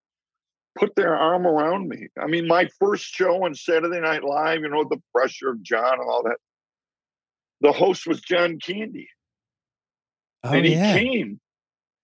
put 0.77 0.93
their 0.95 1.15
arm 1.15 1.47
around 1.47 1.87
me. 1.87 2.07
I 2.19 2.27
mean, 2.27 2.47
my 2.47 2.67
first 2.79 3.05
show 3.05 3.45
on 3.45 3.55
Saturday 3.55 4.01
Night 4.01 4.23
Live, 4.23 4.61
you 4.61 4.69
know, 4.69 4.83
the 4.83 5.01
pressure 5.15 5.49
of 5.49 5.63
John 5.63 5.99
and 5.99 6.09
all 6.09 6.23
that. 6.23 6.37
The 7.61 7.71
host 7.71 8.07
was 8.07 8.21
John 8.21 8.57
Candy. 8.59 9.07
oh 10.43 10.51
and 10.51 10.65
he 10.65 10.73
yeah, 10.73 10.97
came. 10.97 11.39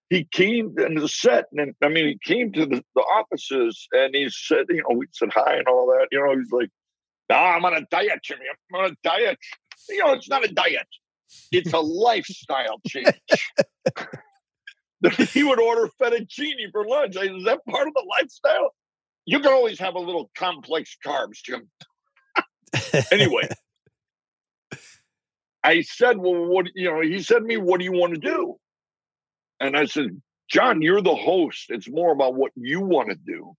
He 0.09 0.25
came 0.31 0.73
into 0.77 1.01
the 1.01 1.09
set, 1.09 1.45
and 1.51 1.73
I 1.83 1.89
mean, 1.89 2.07
he 2.07 2.19
came 2.23 2.53
to 2.53 2.65
the, 2.65 2.81
the 2.95 3.01
offices, 3.01 3.87
and 3.91 4.15
he 4.15 4.29
said, 4.29 4.67
you 4.69 4.77
know, 4.77 4.95
we 4.95 5.07
said 5.11 5.29
hi 5.33 5.57
and 5.57 5.67
all 5.67 5.87
that. 5.87 6.07
You 6.11 6.25
know, 6.25 6.37
he's 6.37 6.51
like, 6.51 6.69
"Ah, 7.29 7.55
I'm 7.55 7.65
on 7.65 7.73
a 7.73 7.81
diet, 7.91 8.19
Jimmy. 8.23 8.45
I'm 8.73 8.79
on 8.79 8.91
a 8.91 8.95
diet." 9.03 9.37
You 9.89 10.05
know, 10.05 10.13
it's 10.13 10.29
not 10.29 10.45
a 10.45 10.53
diet; 10.53 10.87
it's 11.51 11.73
a 11.73 11.79
lifestyle 11.81 12.79
change. 12.87 13.07
he 15.33 15.43
would 15.43 15.59
order 15.59 15.89
fettuccine 16.01 16.71
for 16.71 16.87
lunch. 16.87 17.17
I 17.17 17.27
said, 17.27 17.35
Is 17.35 17.45
that 17.45 17.65
part 17.69 17.87
of 17.87 17.93
the 17.93 18.05
lifestyle? 18.19 18.73
You 19.25 19.39
can 19.39 19.51
always 19.51 19.79
have 19.79 19.95
a 19.95 19.99
little 19.99 20.31
complex 20.37 20.97
carbs, 21.05 21.43
Jim. 21.43 21.69
anyway, 23.11 23.49
I 25.67 25.81
said, 25.81 26.17
Well, 26.17 26.45
what, 26.45 26.67
you 26.75 26.89
know, 26.89 27.01
he 27.01 27.21
said 27.21 27.39
to 27.39 27.45
me, 27.45 27.57
What 27.57 27.79
do 27.79 27.83
you 27.83 27.91
want 27.91 28.13
to 28.13 28.19
do? 28.19 28.55
And 29.59 29.75
I 29.75 29.85
said, 29.85 30.21
John, 30.49 30.81
you're 30.81 31.01
the 31.01 31.13
host. 31.13 31.65
It's 31.69 31.89
more 31.89 32.13
about 32.13 32.35
what 32.35 32.53
you 32.55 32.79
want 32.79 33.09
to 33.09 33.15
do. 33.15 33.53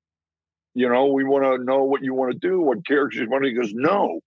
You 0.73 0.89
know, 0.89 1.09
we 1.09 1.25
want 1.25 1.45
to 1.45 1.63
know 1.63 1.85
what 1.85 2.03
you 2.03 2.15
want 2.15 2.33
to 2.33 2.39
do, 2.39 2.63
what 2.63 2.87
characters 2.87 3.21
you 3.21 3.29
want 3.29 3.45
to. 3.45 3.51
He 3.51 3.55
goes, 3.55 3.75
No, 3.75 4.21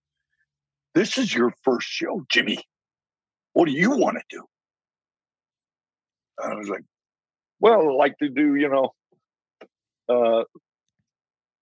this 0.94 1.18
is 1.18 1.34
your 1.34 1.52
first 1.64 1.88
show, 1.88 2.24
Jimmy. 2.30 2.60
What 3.52 3.66
do 3.66 3.72
you 3.72 3.90
want 3.90 4.16
to 4.16 4.24
do? 4.30 4.44
I 6.40 6.54
was 6.54 6.68
like, 6.68 6.84
Well, 7.58 7.80
I 7.80 7.92
like 7.94 8.16
to 8.18 8.28
do, 8.28 8.54
you 8.54 8.68
know, 8.68 8.90
uh, 10.08 10.44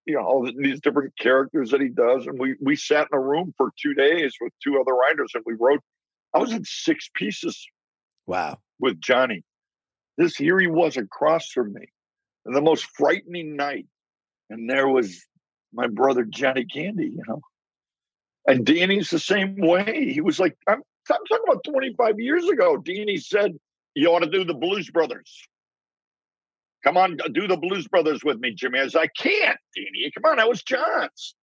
you 0.04 0.16
know, 0.16 0.22
all 0.22 0.46
these 0.54 0.80
different 0.80 1.16
characters 1.18 1.70
that 1.70 1.80
he 1.80 1.88
does. 1.88 2.26
And 2.26 2.38
we 2.38 2.56
we 2.60 2.76
sat 2.76 3.08
in 3.10 3.16
a 3.16 3.22
room 3.22 3.54
for 3.56 3.70
two 3.80 3.94
days 3.94 4.34
with 4.38 4.52
two 4.62 4.78
other 4.78 4.92
writers 4.92 5.30
and 5.34 5.44
we 5.46 5.54
wrote, 5.58 5.80
I 6.34 6.38
was 6.38 6.52
in 6.52 6.64
six 6.64 7.10
pieces 7.14 7.66
wow. 8.26 8.58
with 8.78 9.00
Johnny. 9.00 9.42
This 10.16 10.36
here 10.36 10.58
he 10.58 10.66
was 10.66 10.96
across 10.96 11.50
from 11.50 11.72
me. 11.72 11.86
And 12.44 12.54
the 12.54 12.60
most 12.60 12.86
frightening 12.94 13.56
night. 13.56 13.86
And 14.48 14.68
there 14.68 14.88
was 14.88 15.24
my 15.72 15.86
brother 15.86 16.24
Johnny 16.24 16.64
Candy, 16.64 17.06
you 17.06 17.22
know. 17.28 17.40
And 18.46 18.64
Danny's 18.64 19.10
the 19.10 19.18
same 19.18 19.56
way. 19.56 20.12
He 20.12 20.20
was 20.20 20.40
like, 20.40 20.56
I'm, 20.66 20.82
I'm 21.10 21.24
talking 21.28 21.44
about 21.46 21.64
25 21.64 22.18
years 22.18 22.48
ago. 22.48 22.76
Danny 22.78 23.16
said, 23.18 23.52
You 23.94 24.08
ought 24.08 24.20
to 24.20 24.30
do 24.30 24.44
the 24.44 24.54
Blues 24.54 24.90
Brothers. 24.90 25.42
Come 26.82 26.96
on, 26.96 27.18
do 27.32 27.46
the 27.46 27.58
Blues 27.58 27.86
Brothers 27.86 28.24
with 28.24 28.38
me, 28.40 28.52
Jimmy. 28.52 28.80
I 28.80 28.84
was 28.84 28.96
I 28.96 29.06
can't, 29.08 29.58
Danny. 29.76 30.10
Come 30.14 30.30
on, 30.30 30.38
that 30.38 30.48
was 30.48 30.62
John's. 30.62 31.34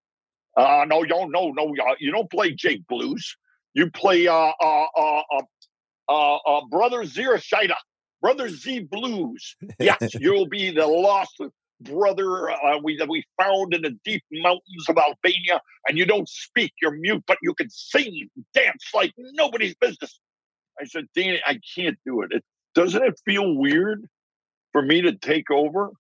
Uh, 0.58 0.86
no, 0.88 1.02
no, 1.02 1.26
no, 1.26 1.76
uh, 1.88 1.96
you 2.00 2.12
don't 2.12 2.32
play 2.32 2.52
Jake 2.52 2.88
Blues. 2.88 3.38
You 3.78 3.92
play 3.92 4.28
uh, 4.28 4.34
uh, 4.34 4.86
uh, 4.98 5.22
uh, 5.32 5.42
uh, 6.10 6.36
uh, 6.38 6.62
Brother 6.66 7.04
Zierscheider, 7.04 7.76
Brother 8.24 8.50
Z 8.50 8.88
Blues. 8.90 9.56
Yes, 9.80 10.16
you'll 10.20 10.48
be 10.48 10.72
the 10.72 10.88
lost 10.88 11.40
brother 11.82 12.50
uh, 12.50 12.80
we 12.84 12.98
that 12.98 13.08
we 13.08 13.24
found 13.40 13.76
in 13.76 13.84
the 13.84 13.96
deep 14.04 14.24
mountains 14.32 14.90
of 14.90 14.98
Albania, 14.98 15.62
and 15.88 15.96
you 15.96 16.08
don't 16.08 16.28
speak, 16.28 16.74
you're 16.82 16.98
mute, 16.98 17.24
but 17.28 17.38
you 17.44 17.54
can 17.54 17.70
sing, 17.70 18.28
dance 18.56 18.84
like 18.96 19.14
nobody's 19.16 19.76
business. 19.76 20.20
I 20.82 20.86
said, 20.86 21.06
Danny, 21.16 21.40
I 21.46 21.60
can't 21.76 22.00
do 22.04 22.24
it. 22.24 22.32
it. 22.32 22.44
Doesn't 22.74 23.04
it 23.04 23.22
feel 23.26 23.56
weird 23.56 24.08
for 24.72 24.82
me 24.82 25.04
to 25.04 25.16
take 25.16 25.52
over? 25.52 25.92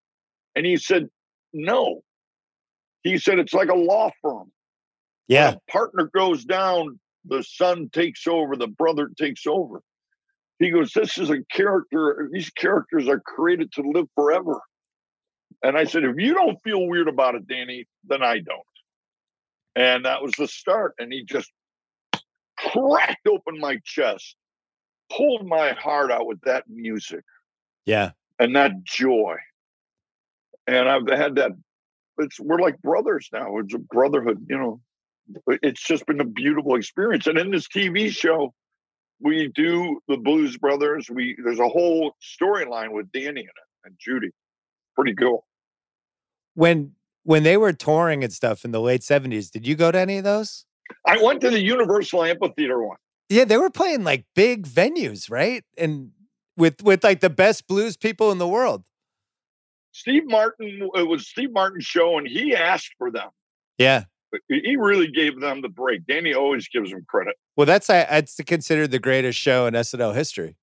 And 0.55 0.65
he 0.65 0.77
said, 0.77 1.09
No. 1.53 2.01
He 3.03 3.19
said 3.19 3.37
it's 3.37 3.53
like 3.53 3.69
a 3.69 3.75
law 3.75 4.09
firm. 4.23 4.51
Yeah, 5.27 5.55
partner 5.69 6.09
goes 6.11 6.43
down, 6.43 6.99
the 7.29 7.43
son 7.43 7.89
takes 7.91 8.27
over, 8.27 8.55
the 8.55 8.67
brother 8.67 9.09
takes 9.17 9.45
over. 9.47 9.81
He 10.59 10.69
goes, 10.71 10.91
This 10.93 11.17
is 11.17 11.29
a 11.29 11.43
character, 11.51 12.29
these 12.31 12.49
characters 12.49 13.07
are 13.07 13.19
created 13.19 13.71
to 13.73 13.81
live 13.81 14.07
forever. 14.15 14.59
And 15.63 15.77
I 15.77 15.85
said, 15.85 16.03
If 16.03 16.15
you 16.17 16.33
don't 16.33 16.57
feel 16.63 16.87
weird 16.87 17.07
about 17.07 17.35
it, 17.35 17.47
Danny, 17.47 17.87
then 18.05 18.23
I 18.23 18.35
don't. 18.39 18.61
And 19.75 20.05
that 20.05 20.21
was 20.23 20.33
the 20.33 20.47
start. 20.47 20.93
And 20.99 21.13
he 21.13 21.23
just 21.23 21.51
cracked 22.57 23.27
open 23.27 23.59
my 23.59 23.77
chest 23.85 24.35
pulled 25.09 25.45
my 25.45 25.71
heart 25.73 26.11
out 26.11 26.27
with 26.27 26.39
that 26.41 26.65
music 26.67 27.23
Yeah. 27.85 28.11
and 28.39 28.55
that 28.55 28.83
joy. 28.83 29.37
And 30.67 30.89
I've 30.89 31.07
had 31.07 31.35
that. 31.35 31.51
It's 32.17 32.39
we're 32.39 32.59
like 32.59 32.81
brothers 32.81 33.29
now. 33.31 33.57
It's 33.59 33.73
a 33.73 33.79
brotherhood, 33.79 34.45
you 34.49 34.57
know. 34.57 34.81
It's 35.47 35.85
just 35.85 36.05
been 36.05 36.21
a 36.21 36.25
beautiful 36.25 36.75
experience. 36.75 37.27
And 37.27 37.37
in 37.37 37.51
this 37.51 37.67
TV 37.67 38.09
show, 38.09 38.53
we 39.19 39.49
do 39.53 39.99
the 40.07 40.17
Blues 40.17 40.57
Brothers. 40.57 41.09
We 41.09 41.35
there's 41.43 41.59
a 41.59 41.67
whole 41.67 42.15
storyline 42.21 42.91
with 42.91 43.11
Danny 43.11 43.41
in 43.41 43.47
it 43.47 43.67
and 43.83 43.95
Judy. 43.99 44.29
Pretty 44.95 45.15
cool. 45.15 45.45
When 46.53 46.93
when 47.23 47.43
they 47.43 47.57
were 47.57 47.73
touring 47.73 48.23
and 48.23 48.31
stuff 48.31 48.63
in 48.63 48.71
the 48.71 48.79
late 48.79 49.01
70s, 49.01 49.51
did 49.51 49.67
you 49.67 49.75
go 49.75 49.91
to 49.91 49.99
any 49.99 50.17
of 50.17 50.23
those? 50.23 50.65
I 51.05 51.21
went 51.21 51.41
to 51.41 51.49
the 51.49 51.59
Universal 51.59 52.23
Amphitheater 52.23 52.81
one. 52.81 52.97
Yeah, 53.29 53.43
they 53.43 53.57
were 53.57 53.69
playing 53.69 54.03
like 54.03 54.25
big 54.35 54.65
venues, 54.65 55.29
right? 55.29 55.63
And 55.77 56.11
with 56.55 56.81
with 56.83 57.03
like 57.03 57.19
the 57.19 57.29
best 57.29 57.67
blues 57.67 57.97
people 57.97 58.31
in 58.31 58.37
the 58.37 58.47
world. 58.47 58.85
Steve 59.91 60.23
Martin, 60.27 60.89
it 60.93 61.07
was 61.07 61.27
Steve 61.27 61.51
Martin's 61.51 61.85
show, 61.85 62.17
and 62.17 62.27
he 62.27 62.55
asked 62.55 62.93
for 62.97 63.09
them. 63.09 63.29
Yeah. 63.77 64.03
He 64.49 64.75
really 64.75 65.07
gave 65.07 65.39
them 65.39 65.61
the 65.61 65.69
break. 65.69 66.05
Danny 66.05 66.33
always 66.33 66.67
gives 66.67 66.91
them 66.91 67.05
credit. 67.07 67.35
Well, 67.55 67.65
that's 67.65 67.89
I- 67.89 68.05
that's 68.05 68.35
considered 68.45 68.91
the 68.91 68.99
greatest 68.99 69.39
show 69.39 69.65
in 69.67 69.73
SNL 69.73 70.13
history. 70.13 70.55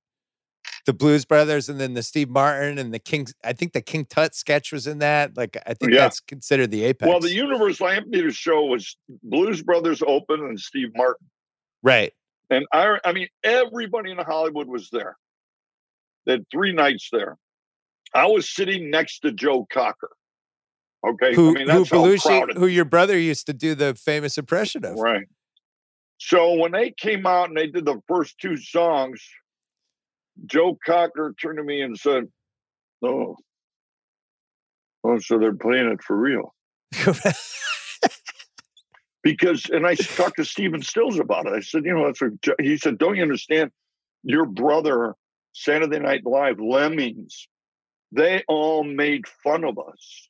The 0.86 0.92
Blues 0.92 1.24
Brothers, 1.24 1.70
and 1.70 1.80
then 1.80 1.94
the 1.94 2.02
Steve 2.02 2.28
Martin 2.28 2.78
and 2.78 2.92
the 2.92 2.98
King. 2.98 3.26
I 3.42 3.54
think 3.54 3.72
the 3.72 3.80
King 3.80 4.04
Tut 4.04 4.34
sketch 4.34 4.70
was 4.70 4.86
in 4.86 4.98
that. 4.98 5.34
Like, 5.36 5.56
I 5.66 5.72
think 5.74 5.92
Yeah. 5.92 6.00
that's 6.00 6.20
considered 6.20 6.70
the 6.70 6.84
apex. 6.84 7.08
Well, 7.08 7.20
the 7.20 7.30
Universal 7.32 7.88
Amphitheater 7.88 8.32
show 8.32 8.64
was 8.66 8.96
Blues 9.22 9.62
Brothers 9.62 10.02
open 10.06 10.40
and 10.40 10.60
Steve 10.60 10.90
Martin. 10.94 11.26
right. 11.82 12.12
And 12.50 12.66
I, 12.72 12.98
I 13.06 13.12
mean, 13.12 13.28
everybody 13.42 14.10
in 14.10 14.18
Hollywood 14.18 14.68
was 14.68 14.90
there. 14.90 15.16
They 16.26 16.32
had 16.32 16.44
three 16.50 16.72
nights 16.74 17.08
there. 17.10 17.38
I 18.14 18.26
was 18.26 18.48
sitting 18.54 18.90
next 18.90 19.20
to 19.20 19.32
Joe 19.32 19.66
Cocker. 19.72 20.10
Okay, 21.06 21.34
Who 21.34 21.50
I 21.50 21.52
mean 21.52 21.68
who 21.68 21.84
Belushi, 21.84 22.56
who 22.56 22.66
your 22.66 22.84
brother 22.84 23.18
used 23.18 23.46
to 23.46 23.52
do 23.52 23.74
the 23.74 23.94
famous 23.94 24.38
impression 24.38 24.84
of. 24.84 24.98
Right. 24.98 25.26
So 26.18 26.54
when 26.54 26.72
they 26.72 26.92
came 26.92 27.26
out 27.26 27.48
and 27.48 27.56
they 27.56 27.66
did 27.66 27.84
the 27.84 28.00
first 28.08 28.38
two 28.38 28.56
songs, 28.56 29.22
Joe 30.46 30.78
Cocker 30.84 31.34
turned 31.40 31.58
to 31.58 31.64
me 31.64 31.82
and 31.82 31.98
said, 31.98 32.24
"Oh, 33.02 33.36
oh, 35.04 35.18
so 35.18 35.38
they're 35.38 35.54
playing 35.54 35.88
it 35.88 36.02
for 36.02 36.16
real." 36.16 36.54
Because, 39.24 39.70
and 39.70 39.86
I 39.86 39.94
talked 39.94 40.36
to 40.36 40.44
Stephen 40.44 40.82
Stills 40.82 41.18
about 41.18 41.46
it. 41.46 41.54
I 41.54 41.60
said, 41.60 41.86
"You 41.86 41.94
know, 41.94 42.04
that's 42.04 42.20
what 42.20 42.32
he 42.60 42.76
said. 42.76 42.98
Don't 42.98 43.16
you 43.16 43.22
understand? 43.22 43.70
Your 44.22 44.44
brother, 44.44 45.14
Saturday 45.54 45.98
Night 45.98 46.26
Live, 46.26 46.60
Lemmings, 46.60 47.48
they 48.12 48.44
all 48.48 48.84
made 48.84 49.26
fun 49.42 49.64
of 49.64 49.78
us, 49.78 50.28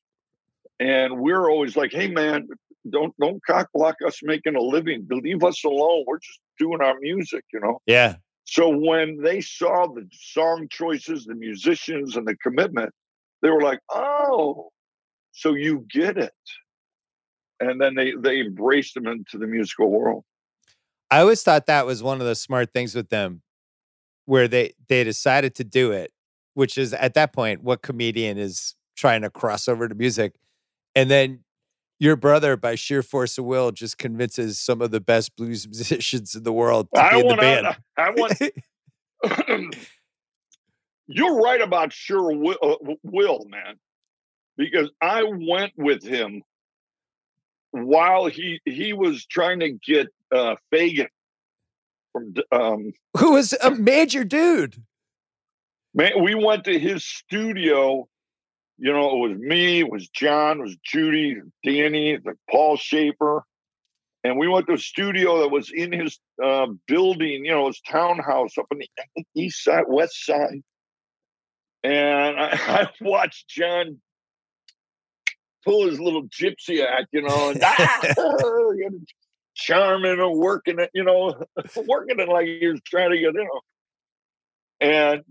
and 0.80 1.18
we're 1.18 1.50
always 1.50 1.76
like, 1.76 1.92
"Hey, 1.92 2.08
man, 2.08 2.48
don't 2.90 3.14
don't 3.20 3.40
cock 3.46 3.68
block 3.74 3.96
us 4.06 4.20
making 4.22 4.56
a 4.56 4.60
living. 4.60 5.06
Leave 5.10 5.44
us 5.44 5.64
alone. 5.64 6.04
We're 6.06 6.18
just 6.18 6.40
doing 6.58 6.80
our 6.80 6.98
music, 7.00 7.44
you 7.52 7.60
know." 7.60 7.80
yeah. 7.86 8.16
So 8.46 8.68
when 8.68 9.22
they 9.22 9.40
saw 9.40 9.86
the 9.86 10.06
song 10.12 10.68
choices, 10.70 11.24
the 11.24 11.34
musicians, 11.34 12.16
and 12.16 12.26
the 12.26 12.36
commitment, 12.36 12.92
they 13.42 13.50
were 13.50 13.62
like, 13.62 13.80
"Oh, 13.90 14.70
so 15.32 15.54
you 15.54 15.86
get 15.90 16.18
it." 16.18 16.32
And 17.60 17.80
then 17.80 17.94
they 17.94 18.12
they 18.20 18.40
embraced 18.40 18.94
them 18.94 19.06
into 19.06 19.38
the 19.38 19.46
musical 19.46 19.90
world. 19.90 20.24
I 21.10 21.20
always 21.20 21.42
thought 21.42 21.66
that 21.66 21.86
was 21.86 22.02
one 22.02 22.20
of 22.20 22.26
the 22.26 22.34
smart 22.34 22.72
things 22.72 22.94
with 22.94 23.08
them, 23.08 23.42
where 24.26 24.48
they 24.48 24.74
they 24.88 25.04
decided 25.04 25.54
to 25.56 25.64
do 25.64 25.92
it, 25.92 26.12
which 26.54 26.76
is 26.76 26.92
at 26.92 27.14
that 27.14 27.32
point 27.32 27.62
what 27.62 27.82
comedian 27.82 28.36
is 28.36 28.74
trying 28.96 29.22
to 29.22 29.30
cross 29.30 29.68
over 29.68 29.88
to 29.88 29.94
music, 29.94 30.34
and 30.94 31.10
then 31.10 31.40
your 31.98 32.16
brother, 32.16 32.56
by 32.56 32.74
sheer 32.74 33.02
force 33.02 33.38
of 33.38 33.44
will, 33.44 33.70
just 33.70 33.98
convinces 33.98 34.58
some 34.58 34.82
of 34.82 34.90
the 34.90 35.00
best 35.00 35.36
blues 35.36 35.66
musicians 35.70 36.34
in 36.34 36.42
the 36.42 36.52
world 36.52 36.88
to 36.94 37.00
be 37.00 37.06
I 37.06 37.18
in 37.18 37.28
the 37.28 37.36
band. 37.36 37.76
I 37.96 38.10
want. 38.10 39.76
You're 41.06 41.40
right 41.40 41.60
about 41.60 41.92
sure 41.92 42.34
will, 42.34 42.56
uh, 42.62 42.94
will, 43.02 43.44
man, 43.48 43.78
because 44.56 44.90
I 45.02 45.22
went 45.24 45.72
with 45.76 46.02
him 46.02 46.42
while 47.72 48.26
he 48.26 48.60
he 48.64 48.92
was 48.92 49.26
trying 49.26 49.60
to 49.60 49.70
get 49.70 50.08
uh, 50.32 50.56
Fagen 50.72 51.08
from 52.12 52.34
um, 52.52 52.92
Who 53.18 53.32
was 53.32 53.52
a 53.62 53.70
major 53.70 54.24
dude? 54.24 54.82
Man, 55.94 56.22
we 56.22 56.34
went 56.34 56.64
to 56.64 56.78
his 56.78 57.04
studio. 57.04 58.08
You 58.78 58.92
know, 58.92 59.24
it 59.24 59.28
was 59.28 59.38
me, 59.38 59.80
it 59.80 59.90
was 59.90 60.08
John, 60.08 60.58
it 60.58 60.62
was 60.62 60.76
Judy, 60.84 61.36
Danny, 61.64 62.16
the 62.16 62.34
Paul 62.50 62.76
Shaffer. 62.76 63.44
And 64.24 64.38
we 64.38 64.48
went 64.48 64.66
to 64.68 64.72
a 64.72 64.78
studio 64.78 65.40
that 65.40 65.50
was 65.50 65.70
in 65.70 65.92
his 65.92 66.18
uh, 66.42 66.66
building, 66.88 67.44
you 67.44 67.52
know, 67.52 67.66
his 67.66 67.80
townhouse 67.80 68.56
up 68.58 68.66
on 68.72 68.78
the 68.78 69.24
east 69.36 69.62
side, 69.62 69.84
west 69.86 70.24
side. 70.24 70.62
And 71.82 72.40
I, 72.40 72.48
I 72.52 72.88
watched 73.00 73.48
John 73.48 74.00
pull 75.64 75.88
his 75.88 76.00
little 76.00 76.24
gypsy 76.24 76.84
act, 76.84 77.08
you 77.12 77.22
know, 77.22 77.50
and 77.50 77.60
ah, 77.62 78.02
charming 79.54 80.20
and 80.20 80.38
working 80.38 80.78
it, 80.78 80.90
you 80.94 81.04
know, 81.04 81.34
working 81.86 82.18
it 82.18 82.28
like 82.28 82.46
he 82.46 82.66
was 82.66 82.80
trying 82.86 83.10
to 83.10 83.18
get, 83.18 83.34
you 83.34 83.44
know. 83.44 83.60
And 84.80 85.22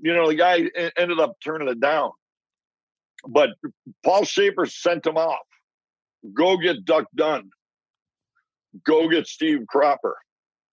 you 0.00 0.12
know, 0.12 0.28
the 0.28 0.34
guy 0.34 0.68
ended 0.96 1.20
up 1.20 1.36
turning 1.42 1.68
it 1.68 1.80
down. 1.80 2.10
But 3.26 3.50
Paul 4.04 4.24
Shaffer 4.24 4.66
sent 4.66 5.06
him 5.06 5.16
off. 5.16 5.46
Go 6.32 6.56
get 6.56 6.84
Duck 6.84 7.06
Dunn. 7.14 7.50
Go 8.84 9.08
get 9.08 9.26
Steve 9.26 9.60
Cropper. 9.68 10.16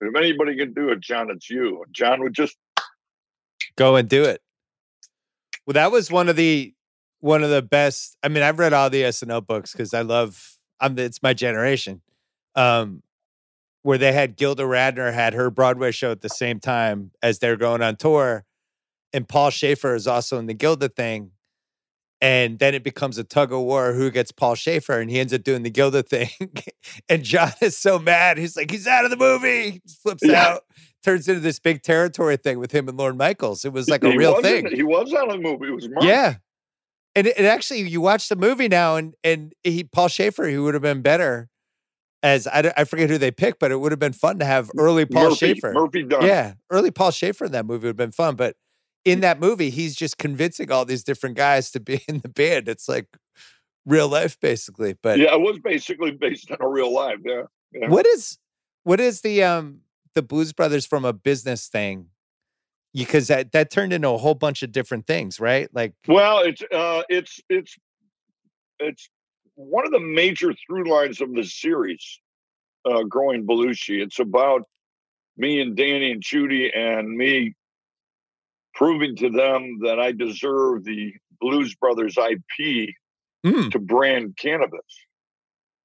If 0.01 0.15
anybody 0.15 0.57
can 0.57 0.73
do 0.73 0.89
it, 0.89 0.99
John, 1.01 1.29
it's 1.29 1.49
you. 1.49 1.83
John 1.91 2.21
would 2.21 2.33
just 2.33 2.57
Go 3.75 3.95
and 3.95 4.09
do 4.09 4.23
it. 4.23 4.41
Well, 5.65 5.73
that 5.73 5.91
was 5.91 6.11
one 6.11 6.29
of 6.29 6.35
the 6.35 6.73
one 7.19 7.43
of 7.43 7.49
the 7.49 7.61
best. 7.61 8.17
I 8.23 8.27
mean, 8.27 8.43
I've 8.43 8.59
read 8.59 8.73
all 8.73 8.89
the 8.89 9.03
SNL 9.03 9.45
books 9.45 9.71
because 9.71 9.93
I 9.93 10.01
love. 10.01 10.57
I'm. 10.79 10.97
It's 10.97 11.21
my 11.21 11.33
generation. 11.33 12.01
Um, 12.55 13.03
where 13.83 13.97
they 13.97 14.11
had 14.11 14.35
Gilda 14.35 14.63
Radner 14.63 15.13
had 15.13 15.33
her 15.33 15.49
Broadway 15.49 15.91
show 15.91 16.11
at 16.11 16.21
the 16.21 16.29
same 16.29 16.59
time 16.59 17.11
as 17.23 17.39
they're 17.39 17.57
going 17.57 17.81
on 17.81 17.95
tour, 17.95 18.45
and 19.13 19.27
Paul 19.27 19.49
Shaffer 19.49 19.95
is 19.95 20.07
also 20.07 20.37
in 20.37 20.47
the 20.47 20.53
Gilda 20.53 20.89
thing. 20.89 21.31
And 22.21 22.59
then 22.59 22.75
it 22.75 22.83
becomes 22.83 23.17
a 23.17 23.23
tug 23.23 23.51
of 23.51 23.61
war 23.61 23.93
who 23.93 24.11
gets 24.11 24.31
Paul 24.31 24.53
Shaffer, 24.53 24.99
and 24.99 25.09
he 25.09 25.19
ends 25.19 25.33
up 25.33 25.43
doing 25.43 25.63
the 25.63 25.71
Gilda 25.71 26.03
thing. 26.03 26.29
and 27.09 27.23
John 27.23 27.51
is 27.61 27.77
so 27.77 27.97
mad. 27.97 28.37
He's 28.37 28.55
like, 28.55 28.69
he's 28.69 28.85
out 28.85 29.05
of 29.05 29.09
the 29.11 29.17
movie. 29.17 29.71
He 29.71 29.81
flips 30.03 30.21
Yeah. 30.23 30.43
out, 30.49 30.61
turns 31.03 31.27
into 31.27 31.41
this 31.41 31.59
big 31.59 31.81
territory 31.81 32.37
thing 32.37 32.59
with 32.59 32.71
him 32.71 32.87
and 32.87 32.95
Lorne 32.97 33.17
Michaels. 33.17 33.65
It 33.65 33.73
was 33.73 33.89
like 33.89 34.03
a 34.03 34.11
he 34.11 34.17
real 34.17 34.39
thing. 34.39 34.67
He 34.71 34.83
was 34.83 35.11
on 35.13 35.31
a 35.31 35.37
movie. 35.37 35.67
It 35.69 35.71
was 35.75 35.89
Mark. 35.89 36.05
Yeah. 36.05 36.35
And, 37.15 37.25
it, 37.25 37.33
and 37.37 37.47
actually, 37.47 37.81
you 37.89 38.01
watch 38.01 38.29
the 38.29 38.35
movie 38.35 38.67
now, 38.69 38.95
and 38.97 39.15
and 39.23 39.53
he 39.63 39.83
Paul 39.83 40.07
Shaffer, 40.07 40.45
he 40.45 40.57
would 40.59 40.75
have 40.75 40.83
been 40.83 41.01
better 41.01 41.49
as 42.23 42.45
I, 42.47 42.71
I 42.77 42.83
forget 42.83 43.09
who 43.09 43.17
they 43.17 43.31
picked, 43.31 43.59
but 43.59 43.71
it 43.71 43.77
would 43.79 43.91
have 43.91 43.99
been 43.99 44.13
fun 44.13 44.37
to 44.39 44.45
have 44.45 44.69
early 44.77 45.05
Paul 45.05 45.29
Murphy, 45.31 45.55
Shaffer. 45.55 45.73
Murphy 45.73 46.03
Dunne. 46.03 46.23
Yeah, 46.25 46.53
early 46.69 46.91
Paul 46.91 47.09
Shaffer 47.11 47.45
in 47.45 47.51
that 47.53 47.65
movie 47.65 47.87
would 47.87 47.89
have 47.89 47.95
been 47.97 48.11
fun. 48.11 48.35
But 48.35 48.55
in 49.05 49.21
that 49.21 49.39
movie, 49.39 49.69
he's 49.69 49.95
just 49.95 50.17
convincing 50.17 50.71
all 50.71 50.85
these 50.85 51.03
different 51.03 51.35
guys 51.35 51.71
to 51.71 51.79
be 51.79 52.01
in 52.07 52.19
the 52.19 52.29
band. 52.29 52.67
It's 52.67 52.87
like 52.87 53.07
real 53.85 54.07
life, 54.07 54.39
basically. 54.39 54.95
But 55.01 55.19
yeah, 55.19 55.33
it 55.33 55.41
was 55.41 55.59
basically 55.59 56.11
based 56.11 56.51
on 56.51 56.57
a 56.59 56.67
real 56.67 56.93
life. 56.93 57.17
Yeah. 57.23 57.43
yeah. 57.73 57.89
what 57.89 58.05
is 58.05 58.37
what 58.83 58.99
is 58.99 59.21
the 59.21 59.43
um 59.43 59.81
the 60.13 60.21
Blues 60.21 60.53
Brothers 60.53 60.85
from 60.85 61.05
a 61.05 61.13
business 61.13 61.67
thing? 61.67 62.07
Because 62.93 63.27
that 63.27 63.53
that 63.53 63.71
turned 63.71 63.93
into 63.93 64.09
a 64.09 64.17
whole 64.17 64.35
bunch 64.35 64.63
of 64.63 64.71
different 64.71 65.07
things, 65.07 65.39
right? 65.39 65.69
Like 65.73 65.93
Well, 66.07 66.39
it's 66.39 66.61
uh, 66.61 67.03
it's 67.09 67.39
it's 67.49 67.77
it's 68.79 69.09
one 69.55 69.85
of 69.85 69.91
the 69.91 69.99
major 69.99 70.53
through 70.67 70.91
lines 70.91 71.21
of 71.21 71.33
the 71.33 71.43
series, 71.43 72.19
uh, 72.85 73.03
growing 73.03 73.45
Belushi. 73.45 74.01
It's 74.01 74.19
about 74.19 74.63
me 75.37 75.61
and 75.61 75.75
Danny 75.75 76.11
and 76.11 76.21
Judy 76.21 76.71
and 76.73 77.15
me 77.15 77.55
proving 78.73 79.15
to 79.17 79.29
them 79.29 79.79
that 79.83 79.99
I 79.99 80.11
deserve 80.11 80.83
the 80.83 81.13
Blues 81.39 81.75
Brothers 81.75 82.17
IP 82.17 82.89
mm, 83.45 83.71
to 83.71 83.79
brand 83.79 84.37
cannabis, 84.37 84.79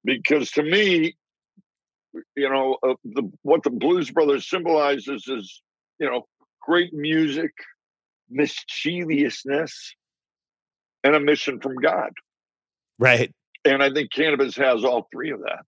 because 0.03 0.51
to 0.51 0.63
me, 0.63 1.15
you 2.35 2.49
know, 2.49 2.77
uh, 2.83 2.95
the 3.03 3.29
what 3.43 3.63
the 3.63 3.69
Blues 3.69 4.11
Brothers 4.11 4.49
symbolizes 4.49 5.27
is 5.27 5.61
you 5.99 6.09
know 6.09 6.27
great 6.61 6.93
music, 6.93 7.51
mischievousness, 8.29 9.95
and 11.03 11.15
a 11.15 11.19
mission 11.19 11.59
from 11.59 11.75
God. 11.75 12.11
right. 12.99 13.31
And 13.65 13.83
I 13.83 13.91
think 13.91 14.11
cannabis 14.13 14.55
has 14.55 14.85
all 14.85 15.07
three 15.11 15.31
of 15.31 15.41
that. 15.41 15.65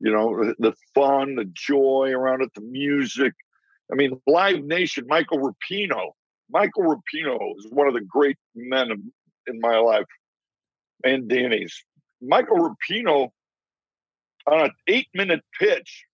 You 0.00 0.12
know, 0.12 0.44
the- 0.44 0.54
the 0.58 0.74
fun, 0.94 1.34
the 1.34 1.44
joy 1.44 2.10
around 2.12 2.40
it, 2.42 2.54
the 2.54 2.62
music, 2.62 3.34
I 3.90 3.94
mean, 3.94 4.20
Live 4.26 4.64
Nation, 4.64 5.06
Michael 5.06 5.38
Rapino. 5.38 6.12
Michael 6.52 6.84
Rapino 6.84 7.38
is 7.58 7.66
one 7.70 7.88
of 7.88 7.94
the 7.94 8.02
great 8.02 8.36
men 8.54 8.90
of, 8.90 8.98
in 9.46 9.58
my 9.60 9.78
life, 9.78 10.06
and 11.04 11.28
Danny's. 11.28 11.84
Michael 12.20 12.58
Rapino, 12.58 13.30
on 14.46 14.66
an 14.66 14.70
eight-minute 14.86 15.40
pitch, 15.58 16.04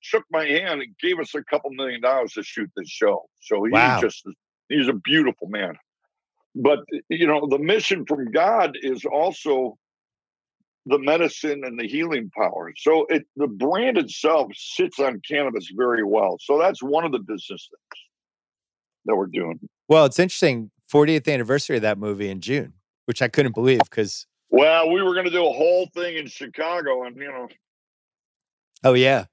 shook 0.00 0.24
my 0.30 0.44
hand 0.44 0.82
and 0.82 0.96
gave 0.98 1.18
us 1.18 1.34
a 1.34 1.42
couple 1.44 1.70
million 1.70 2.00
dollars 2.00 2.32
to 2.34 2.42
shoot 2.42 2.70
this 2.76 2.88
show. 2.88 3.24
So 3.40 3.64
he's 3.64 3.72
Wow. 3.72 4.00
just 4.00 4.22
he's 4.68 4.88
a 4.88 4.92
beautiful 4.92 5.48
man. 5.48 5.76
But 6.54 6.80
you 7.08 7.26
know, 7.26 7.46
the 7.48 7.58
mission 7.58 8.04
from 8.06 8.30
God 8.30 8.76
is 8.80 9.04
also 9.04 9.76
the 10.86 10.98
medicine 10.98 11.64
and 11.64 11.80
the 11.80 11.88
healing 11.88 12.30
power. 12.36 12.72
So 12.76 13.06
it 13.06 13.26
the 13.36 13.48
brand 13.48 13.98
itself 13.98 14.52
sits 14.54 15.00
on 15.00 15.20
cannabis 15.26 15.70
very 15.76 16.04
well. 16.04 16.36
So 16.40 16.58
that's 16.58 16.82
one 16.82 17.04
of 17.04 17.12
the 17.12 17.18
business 17.18 17.68
things 17.70 18.03
that 19.06 19.16
we're 19.16 19.26
doing. 19.26 19.60
Well, 19.88 20.04
it's 20.04 20.18
interesting. 20.18 20.70
40th 20.92 21.32
anniversary 21.32 21.76
of 21.76 21.82
that 21.82 21.98
movie 21.98 22.28
in 22.28 22.40
June, 22.40 22.74
which 23.06 23.22
I 23.22 23.28
couldn't 23.28 23.54
believe 23.54 23.80
because, 23.80 24.26
Well, 24.50 24.90
we 24.90 25.02
were 25.02 25.14
going 25.14 25.26
to 25.26 25.30
do 25.30 25.44
a 25.44 25.52
whole 25.52 25.88
thing 25.94 26.16
in 26.16 26.26
Chicago, 26.26 27.04
and 27.04 27.16
you 27.16 27.28
know, 27.28 27.48
oh, 28.84 28.94
yeah. 28.94 29.24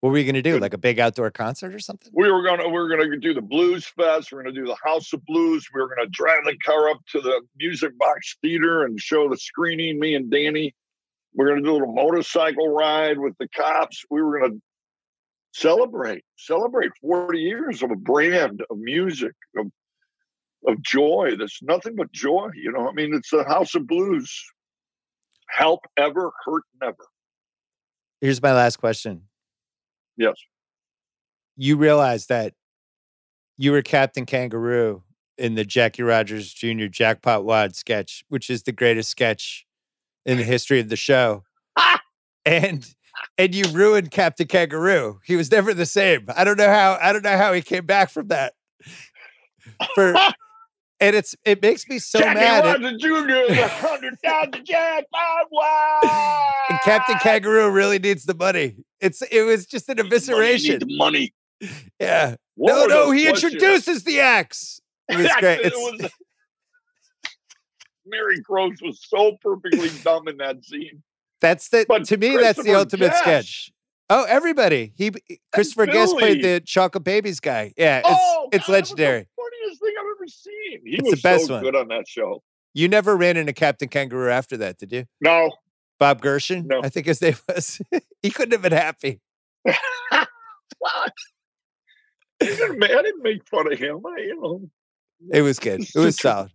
What 0.00 0.10
were 0.10 0.18
you 0.18 0.24
going 0.24 0.34
to 0.34 0.42
do? 0.42 0.58
Like 0.58 0.74
a 0.74 0.78
big 0.78 0.98
outdoor 0.98 1.30
concert 1.30 1.72
or 1.72 1.78
something? 1.78 2.10
we 2.12 2.28
were 2.28 2.42
going 2.42 2.58
to 2.58 2.66
we 2.66 2.72
were 2.72 2.88
going 2.88 3.08
to 3.08 3.16
do 3.18 3.32
the 3.32 3.40
Blues 3.40 3.86
Fest. 3.86 4.32
We 4.32 4.38
are 4.38 4.42
going 4.42 4.52
to 4.52 4.60
do 4.60 4.66
the 4.66 4.76
House 4.82 5.12
of 5.12 5.24
Blues. 5.26 5.68
We 5.72 5.80
were 5.80 5.94
going 5.94 6.04
to 6.04 6.10
drive 6.10 6.44
the 6.44 6.56
car 6.58 6.90
up 6.90 6.98
to 7.12 7.20
the 7.20 7.40
Music 7.56 7.96
Box 7.98 8.36
Theater 8.42 8.84
and 8.84 9.00
show 9.00 9.28
the 9.28 9.36
screening. 9.36 10.00
Me 10.00 10.16
and 10.16 10.28
Danny. 10.28 10.74
We 11.36 11.44
are 11.44 11.48
going 11.50 11.62
to 11.62 11.64
do 11.64 11.70
a 11.70 11.74
little 11.74 11.94
motorcycle 11.94 12.68
ride 12.68 13.20
with 13.20 13.34
the 13.38 13.46
cops. 13.56 14.04
We 14.10 14.20
were 14.20 14.40
going 14.40 14.52
to 14.54 14.62
celebrate 15.52 16.24
celebrate 16.36 16.90
40 17.00 17.38
years 17.38 17.82
of 17.82 17.90
a 17.90 17.96
brand 17.96 18.62
of 18.70 18.78
music 18.78 19.32
of 19.56 19.66
of 20.66 20.80
joy. 20.82 21.34
That's 21.38 21.62
nothing 21.62 21.96
but 21.96 22.12
joy. 22.12 22.48
You 22.54 22.72
know, 22.72 22.88
I 22.88 22.92
mean, 22.92 23.14
it's 23.14 23.30
the 23.30 23.44
House 23.44 23.74
of 23.74 23.86
Blues. 23.86 24.32
Help 25.48 25.80
ever, 25.96 26.32
hurt 26.44 26.62
never. 26.80 27.04
Here's 28.20 28.40
my 28.40 28.52
last 28.52 28.76
question. 28.76 29.22
Yes. 30.16 30.34
You 31.56 31.76
realize 31.76 32.26
that 32.26 32.54
you 33.58 33.72
were 33.72 33.82
Captain 33.82 34.24
Kangaroo 34.24 35.02
in 35.36 35.54
the 35.54 35.64
Jackie 35.64 36.02
Rogers 36.02 36.52
Jr. 36.52 36.86
Jackpot 36.86 37.44
Wad 37.44 37.74
sketch, 37.74 38.24
which 38.28 38.48
is 38.48 38.62
the 38.62 38.72
greatest 38.72 39.10
sketch 39.10 39.66
in 40.24 40.38
the 40.38 40.44
history 40.44 40.80
of 40.80 40.88
the 40.88 40.96
show. 40.96 41.44
Ah! 41.74 42.00
and 42.44 42.94
and 43.38 43.54
you 43.54 43.64
ruined 43.72 44.10
Captain 44.10 44.46
Kangaroo. 44.46 45.20
He 45.24 45.36
was 45.36 45.50
never 45.50 45.74
the 45.74 45.86
same. 45.86 46.26
I 46.36 46.44
don't 46.44 46.56
know 46.58 46.68
how 46.68 46.98
I 47.00 47.12
don't 47.12 47.22
know 47.24 47.36
how 47.36 47.52
he 47.52 47.62
came 47.62 47.86
back 47.86 48.10
from 48.10 48.28
that. 48.28 48.54
For 49.94 50.14
and 51.00 51.16
it's 51.16 51.34
it 51.44 51.60
makes 51.62 51.88
me 51.88 51.98
so 51.98 52.18
Jackie 52.20 52.40
mad. 52.40 52.64
It- 52.64 52.82
Rogers 52.84 53.00
Jr. 53.00 53.54
the 53.54 53.68
hundred 53.68 54.14
thousand 54.24 54.64
jackpot. 54.64 55.46
Wow. 55.50 56.00
and 56.70 56.78
Captain 56.84 57.16
Kangaroo 57.18 57.70
really 57.70 57.98
needs 57.98 58.24
the 58.24 58.34
money. 58.34 58.76
It's 59.00 59.22
it 59.22 59.42
was 59.42 59.66
just 59.66 59.88
an 59.88 59.96
Money, 59.98 60.08
need 60.10 60.14
evisceration. 60.20 60.80
the 60.80 60.96
money. 60.96 61.34
Yeah. 62.00 62.36
What 62.54 62.88
no, 62.88 63.04
no, 63.06 63.10
he 63.10 63.28
introduces 63.28 64.04
the 64.04 64.20
axe. 64.20 64.80
It 65.08 65.16
was 65.16 65.28
great. 65.40 65.60
It 65.60 65.72
was- 65.74 66.10
Mary 68.06 68.40
Gross 68.40 68.80
was 68.82 69.00
so 69.06 69.36
perfectly 69.40 69.90
dumb 70.02 70.26
in 70.28 70.36
that 70.38 70.64
scene. 70.64 71.02
That's 71.42 71.68
the 71.68 71.84
But 71.86 72.04
to 72.06 72.16
me. 72.16 72.36
That's 72.38 72.62
the 72.62 72.74
ultimate 72.74 73.14
sketch. 73.16 73.70
Oh, 74.08 74.24
everybody. 74.28 74.92
He 74.96 75.08
eh, 75.08 75.34
Christopher 75.52 75.86
Guest 75.86 76.16
played 76.18 76.42
the 76.42 76.60
Chocolate 76.64 77.04
Babies 77.04 77.40
guy. 77.40 77.72
Yeah, 77.76 77.98
it's 77.98 78.08
oh, 78.10 78.48
it's 78.52 78.66
God, 78.66 78.72
that 78.74 78.80
was 78.82 78.90
the 78.90 78.94
legendary. 78.94 79.28
funniest 79.36 79.80
thing 79.82 79.94
I've 80.00 80.06
ever 80.16 80.28
seen. 80.28 80.80
He 80.84 80.96
It's 80.96 81.02
was 81.10 81.20
the 81.20 81.22
best 81.28 81.46
so 81.46 81.54
one. 81.54 81.62
good 81.62 81.76
on 81.76 81.88
that 81.88 82.06
show. 82.08 82.42
You 82.74 82.88
never 82.88 83.16
ran 83.16 83.36
into 83.36 83.52
Captain 83.52 83.88
Kangaroo 83.88 84.30
after 84.30 84.56
that, 84.58 84.78
did 84.78 84.92
you? 84.92 85.04
No, 85.20 85.50
Bob 85.98 86.20
Gershon, 86.22 86.66
No. 86.66 86.80
I 86.82 86.88
think 86.88 87.06
his 87.06 87.20
name 87.20 87.36
was. 87.48 87.80
he 88.22 88.30
couldn't 88.30 88.52
have 88.52 88.62
been 88.62 88.72
happy. 88.72 89.20
what? 89.64 91.12
I 92.40 92.44
didn't, 92.46 92.82
I 92.82 92.86
didn't 93.02 93.22
make 93.22 93.46
fun 93.46 93.72
of 93.72 93.78
him. 93.78 94.00
I, 94.06 94.20
you 94.20 94.40
know, 94.40 94.70
It 95.32 95.42
was 95.42 95.58
good. 95.58 95.82
It 95.82 95.98
was 95.98 96.16
solid. 96.16 96.50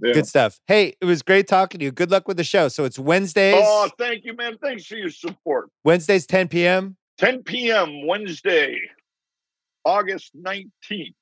Yeah. 0.00 0.12
Good 0.12 0.26
stuff. 0.26 0.60
Hey, 0.66 0.94
it 1.00 1.04
was 1.04 1.22
great 1.22 1.48
talking 1.48 1.78
to 1.78 1.84
you. 1.84 1.92
Good 1.92 2.10
luck 2.10 2.28
with 2.28 2.36
the 2.36 2.44
show. 2.44 2.68
So 2.68 2.84
it's 2.84 2.98
Wednesdays. 2.98 3.62
Oh, 3.64 3.88
thank 3.98 4.24
you, 4.24 4.34
man. 4.34 4.56
Thanks 4.62 4.86
for 4.86 4.96
your 4.96 5.10
support. 5.10 5.70
Wednesdays, 5.84 6.26
10 6.26 6.48
p.m. 6.48 6.96
10 7.18 7.44
p.m. 7.44 8.06
Wednesday, 8.06 8.78
August 9.84 10.32
19th. 10.36 11.14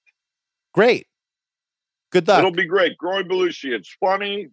Great. 0.73 1.07
Good 2.11 2.27
luck. 2.27 2.41
It'll 2.41 2.51
be 2.51 2.67
great. 2.67 2.99
Growing 2.99 3.29
Belushi. 3.29 3.73
It's 3.73 3.95
funny. 4.01 4.49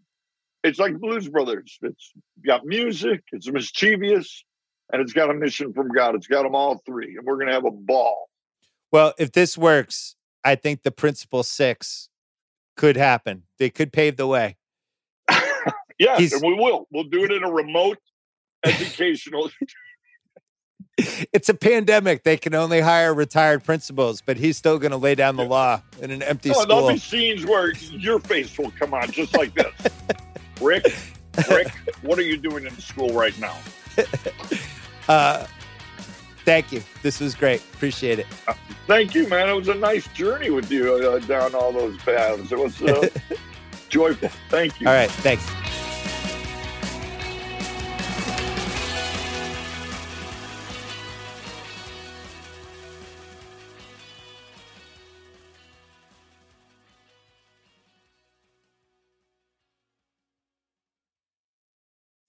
It's 0.64 0.78
like 0.78 1.00
Blues 1.00 1.28
Brothers. 1.28 1.80
It's 1.82 2.12
got 2.46 2.66
music. 2.66 3.24
It's 3.32 3.52
mischievous, 3.52 4.44
and 4.94 5.02
it's 5.02 5.14
got 5.14 5.32
a 5.32 5.34
mission 5.34 5.74
from 5.74 5.90
God. 5.90 6.14
It's 6.14 6.28
got 6.28 6.44
them 6.44 6.54
all 6.54 6.82
three, 6.86 7.18
and 7.18 7.26
we're 7.26 7.38
gonna 7.38 7.54
have 7.54 7.66
a 7.66 7.72
ball. 7.72 8.30
Well, 8.92 9.14
if 9.18 9.32
this 9.32 9.58
works, 9.58 10.16
I 10.44 10.56
think 10.56 10.84
the 10.84 10.92
principal 10.92 11.42
six 11.42 12.10
could 12.82 12.98
happen. 12.98 13.44
They 13.60 13.70
could 13.70 13.94
pave 13.94 14.18
the 14.18 14.26
way. 14.26 14.58
yes, 16.00 16.20
He's- 16.20 16.34
and 16.34 16.42
we 16.42 16.56
will. 16.56 16.88
We'll 16.92 17.04
do 17.04 17.24
it 17.24 17.32
in 17.32 17.44
a 17.44 17.52
remote 17.52 18.00
educational. 18.66 19.50
It's 21.34 21.50
a 21.50 21.56
pandemic. 21.56 22.24
They 22.24 22.38
can 22.38 22.54
only 22.54 22.80
hire 22.80 23.12
retired 23.12 23.64
principals, 23.64 24.22
but 24.22 24.38
he's 24.38 24.56
still 24.56 24.78
going 24.78 24.92
to 24.92 24.98
lay 24.98 25.16
down 25.16 25.36
the 25.36 25.46
law 25.46 25.82
in 26.00 26.12
an 26.12 26.22
empty 26.22 26.52
oh, 26.54 26.66
there'll 26.66 26.84
school. 26.84 26.94
be 26.94 27.00
scenes 27.00 27.46
where 27.46 27.72
your 27.92 28.20
face 28.20 28.56
will 28.60 28.70
come 28.72 28.94
on 28.94 29.10
just 29.10 29.36
like 29.36 29.56
this. 29.56 29.74
Rick, 30.62 30.94
Rick, 31.50 31.72
what 32.04 32.20
are 32.20 32.24
you 32.24 32.38
doing 32.38 32.68
in 32.68 32.78
school 32.78 33.14
right 33.14 33.34
now? 33.40 33.58
Uh, 35.08 35.48
thank 36.46 36.72
you. 36.72 36.84
This 37.02 37.20
was 37.20 37.36
great. 37.36 37.62
Appreciate 37.74 38.20
it. 38.20 38.28
Thank 38.88 39.16
you, 39.16 39.28
man. 39.28 39.50
It 39.50 39.54
was 39.54 39.68
a 39.68 39.76
nice 39.76 40.08
journey 40.10 40.50
with 40.50 40.72
you 40.72 40.96
uh, 40.96 41.20
down 41.20 41.56
all 41.56 41.72
those 41.72 41.98
paths. 41.98 42.52
It 42.52 42.58
was 42.58 42.82
uh, 42.82 43.08
joyful. 43.90 44.30
Thank 44.50 44.80
you. 44.80 44.88
All 44.88 44.94
right. 44.94 45.10
Thanks. 45.10 45.50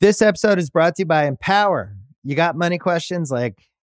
This 0.02 0.20
episode 0.20 0.58
is 0.58 0.68
brought 0.68 0.96
to 0.96 1.02
you 1.02 1.06
by 1.06 1.26
Empower. 1.26 1.94
You 2.24 2.34
got 2.34 2.56
money 2.56 2.76
questions 2.76 3.30
like 3.30 3.56